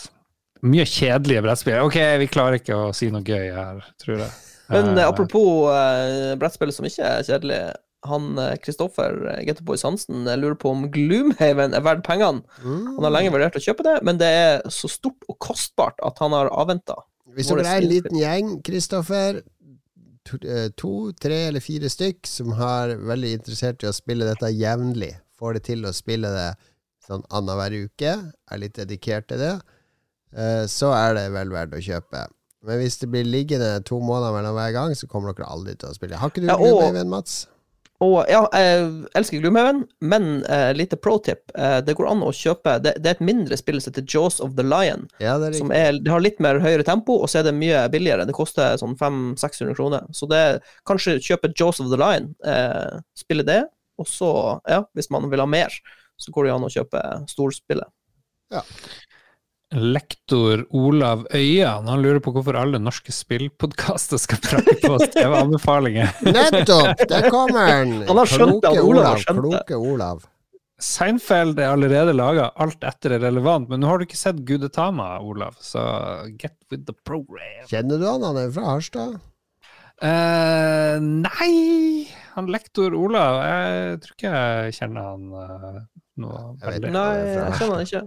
[0.63, 1.79] Mye kjedelige brettspill.
[1.85, 4.33] Ok, vi klarer ikke å si noe gøy her, tror jeg.
[4.71, 7.61] Men eh, Eh, apropos uh, brettspill som ikke er kjedelig.
[8.09, 9.15] Han Kristoffer
[9.47, 12.43] Getteboys Hansen eh, lurer på om Gloomhaven er verdt pengene.
[12.63, 12.97] Mm.
[12.97, 16.19] Han har lenge vurdert å kjøpe det, men det er så stort og kostbart at
[16.23, 16.97] han har avventa.
[17.33, 19.39] Hvis dere er en liten gjeng, Kristoffer,
[20.27, 24.51] to, eh, to, tre eller fire stykk, som har veldig interessert i å spille dette
[24.53, 26.51] jevnlig, får det til å spille det
[27.03, 29.55] sånn annenhver uke, er litt dedikert til det,
[30.35, 32.27] eh, så er det vel verdt å kjøpe.
[32.63, 35.89] Men hvis det blir liggende to måneder mellom hver gang, så kommer dere aldri til
[35.89, 36.19] å spille.
[36.19, 37.47] Har ikke du Ja, Gloomhaven, Mats?
[38.03, 41.45] Og ja, jeg elsker Gloomhaven, men uh, lite pro tip.
[41.55, 44.41] Uh, det går an å kjøpe det, det er et mindre spill som heter Jaws
[44.43, 45.07] of the Lion.
[45.23, 47.85] Ja, det Som er, det har litt mer høyere tempo, og så er det mye
[47.93, 48.27] billigere.
[48.27, 50.07] Det koster sånn 500-600 kroner.
[50.15, 50.43] Så det
[50.89, 53.63] kanskje kjøpe Jaws of the Lion, uh, spille det,
[54.01, 54.31] og så,
[54.69, 55.73] ja, hvis man vil ha mer,
[56.19, 57.01] så går det an å kjøpe
[57.31, 57.89] storspillet.
[59.73, 66.11] Lektor Olav Øyan han lurer på hvorfor alle norske spillpodkaster skal prate på oss TV-anbefalinger.
[66.35, 67.01] Nettopp!
[67.09, 67.95] Der kommer han!
[68.07, 69.23] Han har skjønt det, Olav.
[69.25, 70.23] Kloke Olav.
[70.83, 75.15] Seinfeld er allerede laga, alt etter er relevant, men nå har du ikke sett Gudetama,
[75.23, 75.83] Olav, så
[76.35, 77.63] get with the program.
[77.69, 78.25] Kjenner du han?
[78.27, 79.21] Han er fra Harstad?
[80.03, 85.79] Uh, nei, han lektor Olav, jeg tror ikke jeg kjenner han uh,
[86.19, 86.91] noe Jeg vet veldig.
[86.97, 88.03] Nei, jeg kjenner han ikke.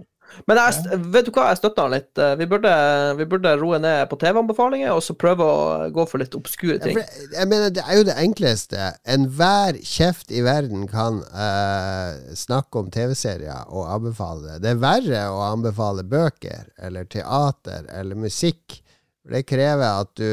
[0.49, 2.11] Men jeg, vet du hva, jeg støtter han litt.
[2.21, 2.71] Eh, Vi burde,
[3.17, 6.83] vi burde roe ned på TV-anbefalinger, og så prøve å gå for litt obskure Ja,
[6.83, 6.99] ting.
[6.99, 8.89] for, jeg mener, det er jo det enkleste.
[9.15, 14.61] Enhver kjeft i verden kan uh, snakke om TV-serier og anbefale det.
[14.65, 18.81] Det er verre å anbefale bøker eller teater eller musikk.
[19.27, 20.29] Det krever at du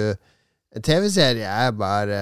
[0.83, 2.17] TV-serie er bare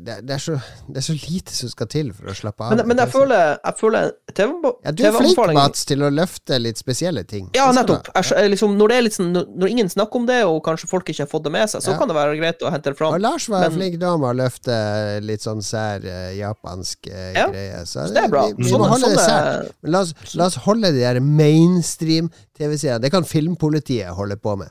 [0.00, 0.54] det, det, er så,
[0.88, 2.72] det er så lite som skal til for å slappe av.
[2.72, 4.54] Men, men jeg føler, jeg føler TV
[4.86, 7.50] ja, Du er flink, Mats, til å løfte litt spesielle ting.
[7.56, 8.08] Ja, nettopp.
[8.16, 11.30] Jeg, liksom, når, det sånn, når ingen snakker om det, og kanskje folk ikke har
[11.34, 11.98] fått det med seg, så Ja.
[12.00, 13.20] kan det være greit å hente det Og fram.
[13.20, 14.80] Lars var Men- flink da med å løfte
[15.26, 17.84] litt sånn sær eh, japansk eh, Ja, greie.
[17.84, 18.46] Så Så det er bra.
[18.48, 19.72] Vi, vi Sånne, må holde det sært.
[19.82, 23.00] Men la oss, la oss holde de der mainstream-TV-seriene.
[23.04, 24.70] Det kan filmpolitiet holde på med.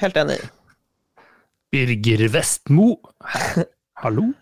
[0.00, 0.38] helt enig.
[1.70, 2.96] Birger Vestmo.
[4.02, 4.30] Hallo?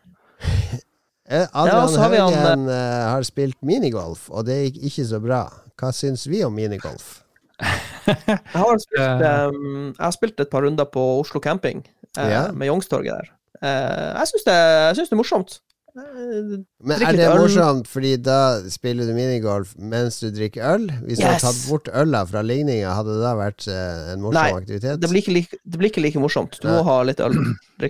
[1.29, 4.79] Adrian Ja, Adrian så har vi han, Haugen eh, har spilt minigolf, og det gikk
[4.89, 5.43] ikke så bra.
[5.79, 7.19] Hva syns vi om minigolf?
[8.09, 9.49] Jeg har spilt, Eh.
[9.53, 11.83] um, jeg har spilt et par runder på Oslo camping,
[12.17, 12.47] uh, Ja.
[12.57, 13.29] med Youngstorget der.
[13.61, 14.55] Uh, jeg syns det,
[14.97, 15.59] det er morsomt.
[15.99, 18.39] Men er det morsomt, fordi da
[18.71, 20.87] spiller du minigolf mens du drikker øl?
[21.07, 24.39] Hvis du hadde tatt bort øla fra ligninga, hadde det da vært eh, en morsom
[24.39, 25.03] Nei, aktivitet?
[25.03, 26.61] det, blir ikke like, det blir ikke like morsomt.
[26.63, 26.79] Du Nei.
[26.79, 27.37] må ha litt øl.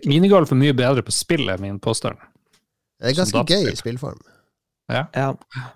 [0.09, 2.21] Minigolf er mye bedre på spill, er min påstand.
[2.99, 3.83] Det er ganske gøy spillform.
[3.85, 4.27] spillform.
[4.89, 5.05] Ja.
[5.13, 5.35] ja,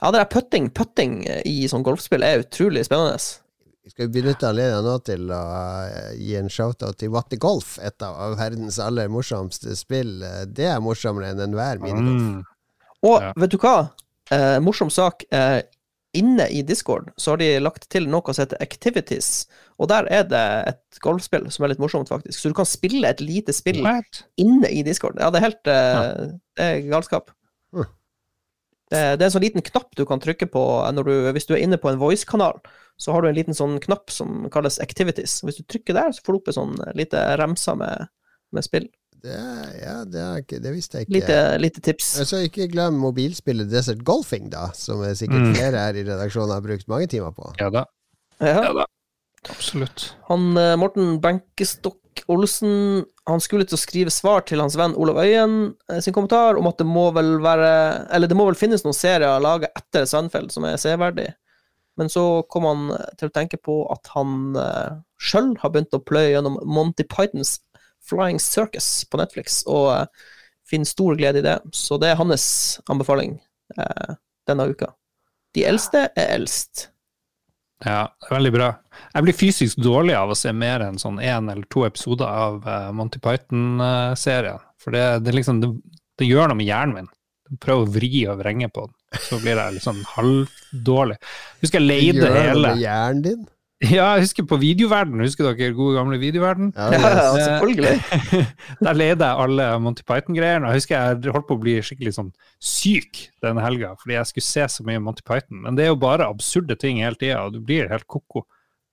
[0.09, 3.19] det der putting, putting i sånn golfspill er utrolig spennende.
[3.91, 5.41] Skal vi benytte anledningen nå til å
[5.91, 10.21] eh, gi en shout-out til What Golf, et av verdens aller morsomste spill.
[10.55, 12.23] Det er morsommere enn enhver minigolf.
[12.23, 12.43] Mm.
[13.03, 13.33] Og Ja.
[13.43, 13.91] vet du hva?
[14.31, 15.25] Eh, morsom sak.
[15.35, 15.63] Eh,
[16.15, 19.47] inne i Discord så har de lagt til noe som heter Activities,
[19.81, 22.39] og der er det et golfspill som er litt morsomt, faktisk.
[22.39, 24.23] Så du kan spille et lite spill What?
[24.39, 25.19] inne i Discord.
[25.19, 27.33] Ja, det er helt eh, Det er galskap.
[27.75, 27.87] Mm.
[28.93, 31.55] Det, det er en sånn liten knapp du kan trykke på når du, hvis du
[31.57, 32.61] er inne på en voice-kanal.
[33.01, 35.41] Så har du en liten sånn knapp som kalles Activities.
[35.43, 38.09] Hvis du trykker der, så får du opp en sånn lite remsa med,
[38.55, 38.89] med spill.
[39.23, 39.39] Det,
[39.79, 41.15] ja, det, er ikke, det visste jeg ikke.
[41.21, 42.09] Lite, lite tips.
[42.27, 45.55] Så ikke glem mobilspillet Desert Golfing, da, som er sikkert Mm.
[45.55, 47.53] flere her i redaksjonen har brukt mange timer på.
[47.63, 47.85] Ja da.
[48.43, 48.57] Ja.
[48.67, 48.87] Ja da.
[49.51, 50.13] Absolutt.
[50.29, 51.99] Han eh, Morten Benkestokk
[52.31, 56.59] Olsen han skulle til å skrive svar til hans venn Olav Øyen eh, sin kommentar
[56.59, 57.71] om at det må vel være
[58.13, 61.31] Eller det må vel finnes noen serier laget etter Sandfeld som er severdig.
[61.97, 65.97] Men så kom han eh, til å tenke på at han uh, sjøl har begynt
[65.97, 67.59] å pløye gjennom Monty Pythons
[68.03, 70.31] Flying Circus på Netflix, og uh,
[70.69, 71.59] finner stor glede i det.
[71.77, 72.47] Så det er hans
[72.91, 73.37] anbefaling
[73.77, 74.17] uh,
[74.49, 74.93] denne uka.
[75.53, 76.89] De eldste er eldst.
[77.85, 78.69] Ja, veldig bra.
[79.13, 82.63] Jeg blir fysisk dårlig av å se mer enn sånn én eller to episoder av
[82.95, 84.63] Monty Python-serien.
[84.81, 85.73] For det, det, liksom, det,
[86.23, 87.11] det gjør noe med hjernen min.
[87.61, 88.95] Prøver å vri og vrenge på den.
[89.21, 91.19] Så blir jeg litt sånn halvdårlig.
[91.61, 93.43] Husker jeg leide Gjør det hele med hjernen din?
[93.83, 95.19] Ja, jeg husker på Videoverden.
[95.25, 96.69] Husker dere gode gamle Videoverden?
[96.77, 97.97] Ja, selvfølgelig.
[98.87, 100.71] Der leide jeg alle Monty Python-greiene.
[100.71, 102.29] Jeg husker jeg holdt på å bli skikkelig sånn
[102.63, 105.65] syk denne helga, fordi jeg skulle se så mye Monty Python.
[105.65, 108.45] Men det er jo bare absurde ting hele tida, og du blir helt ko-ko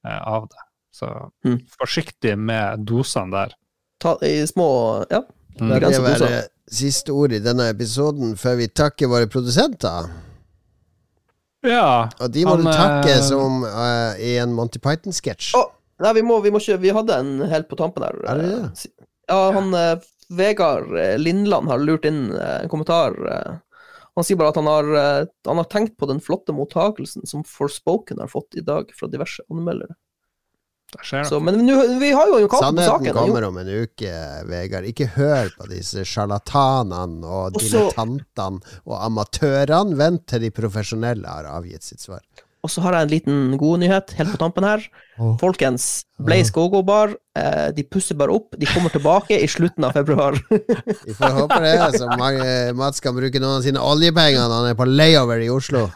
[0.08, 0.66] eh, av det.
[1.00, 1.06] Så
[1.46, 1.60] Mm.
[1.78, 3.54] forsiktig med dosene der.
[4.02, 5.22] Ta, I små Ja.
[5.60, 5.76] Mm.
[5.84, 6.32] Det være
[6.70, 10.10] siste ord i denne episoden før vi takker våre produsenter.
[11.66, 12.08] Ja.
[12.22, 15.52] Og de må Han, du takke eh, som uh, i en Monty Python-sketsj.
[15.60, 15.72] Oh,
[16.04, 18.16] nei, vi må, vi må ikke Vi hadde en helt på tampen her.
[18.32, 18.92] Er det det?
[19.30, 23.18] Ja, han eh, Vegard eh, Lindland har lurt inn eh, en kommentar.
[23.28, 23.58] eh.
[24.18, 27.44] Han sier bare at han har, eh, han har tenkt på den flotte mottakelsen som
[27.48, 29.98] Forspoken har fått i dag fra diverse anmeldere.
[31.30, 34.14] Så, men nu, vi har jo kalt kamp på Sannheten kommer om en uke,
[34.50, 34.88] Vegard.
[34.90, 39.98] Ikke hør på disse sjarlatanene og dilettantene og amatørene.
[40.00, 42.24] Vent til de profesjonelle har avgitt sitt svar.
[42.60, 44.84] Og så har jeg en liten god nyhet helt på tampen her.
[45.40, 45.86] Folkens,
[46.20, 48.58] Blaze Go-Go Bar, eh, de pusser bare opp.
[48.60, 50.36] De kommer tilbake i slutten av februar.
[50.50, 54.72] Vi får håpe det, så mange, Mats kan bruke noen av sine oljepenger når han
[54.74, 55.88] er på layover i Oslo.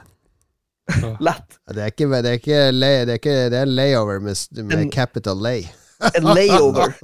[1.23, 1.59] Lett.
[1.71, 4.35] Det er ikke, det er ikke, lay, det er, ikke det er en layover med,
[4.63, 5.63] med En- capital lay.
[6.15, 6.93] En layover.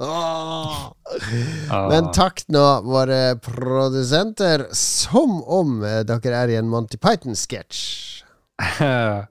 [1.70, 1.88] Ah.
[1.90, 8.22] Men takk nå, våre produsenter, som om eh, dere er i en Monty Python-sketsj.
[8.60, 9.24] uh,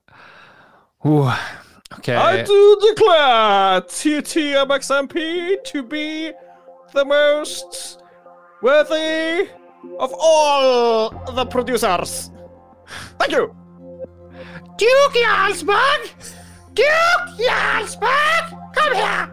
[1.98, 2.18] okay.
[2.18, 5.16] I do declare TTMXMP
[5.72, 6.34] to be
[6.94, 8.00] the most
[8.62, 9.48] worthy
[10.00, 12.32] of all the producers.
[13.20, 13.56] Thank you.
[14.80, 16.04] Duke Jarlsberg!
[16.76, 18.46] Duke Jarlsberg!
[18.76, 19.28] Kom her!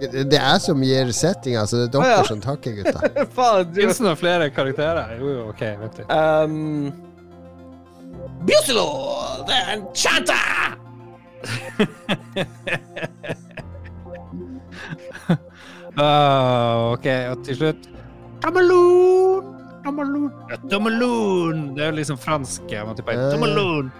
[0.00, 2.24] Det er som gir settinga, så det er dere ah, ja.
[2.26, 3.00] som takker, gutta.
[3.76, 5.12] Fins det noen flere karakterer?
[5.20, 6.10] Jo, jo, ok, vent litt.
[6.10, 6.90] Um,
[8.48, 8.88] Busilo,
[9.46, 10.74] the enchanter!
[15.94, 17.90] uh, ok, og til slutt
[18.42, 19.61] Tamalon!
[20.70, 21.74] Tamalon!
[21.76, 22.64] Det er liksom fransk.
[22.70, 23.30] Man Ja, ja.
[23.34, 23.92] Tamalon!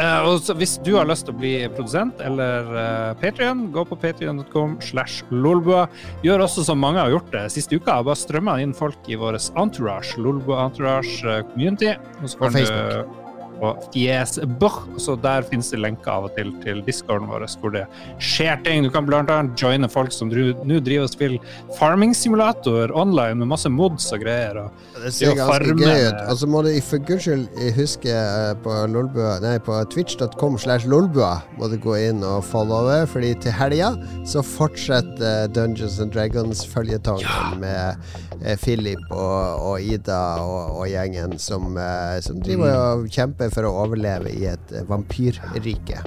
[0.00, 3.84] Eh, og så hvis du har lyst til å bli produsent eller uh, Patrion, gå
[3.86, 5.84] på patrion.com slash lolbua.
[6.24, 8.00] Gjør også som mange har gjort det siste uka.
[8.00, 11.92] Bare strømmer inn folk i vår entourage, Lolbua Entourage eh, Community.
[12.22, 13.12] Og kan Facebook.
[13.12, 13.21] du
[13.62, 14.82] på Facebook.
[14.98, 17.84] Så der finnes det lenker av og til til discorden vår hvor det
[18.22, 18.82] skjer ting.
[18.82, 23.70] Du kan annet joine folk som nå driver og spiller Farming Simulator online med masse
[23.70, 24.58] mods og greier.
[24.64, 26.20] Og Det ser ganske gøy ut.
[26.30, 30.88] Og så må du for guds skyld huske eh, på, Lolbua, nei, på twitch.com slash
[30.90, 33.92] lolbua må du gå inn og followe, fordi til helga
[34.28, 38.02] så fortsetter Dungeons and Dragons-føljetongen med
[38.42, 43.68] eh, Philip og, og Ida og, og gjengen som, eh, som driver og kjemper for
[43.68, 46.02] å overleve i et eh, vampyrrike.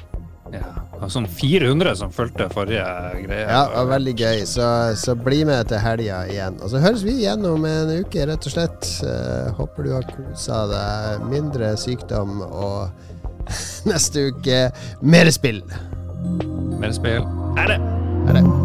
[0.55, 2.85] ja, sånn 400 som fulgte forrige
[3.25, 3.45] greie.
[3.45, 4.43] Ja, det var veldig gøy.
[4.49, 4.67] Så,
[5.01, 6.59] så bli med til helga igjen.
[6.61, 8.91] Og så høres vi igjen om en uke, rett og slett.
[9.03, 11.25] Uh, håper du har kosa deg.
[11.33, 12.87] Mindre sykdom og
[13.91, 14.61] neste uke
[15.01, 15.61] mer spill.
[16.79, 17.27] Mer spill.
[17.61, 17.81] Er det?
[18.29, 18.64] Er det.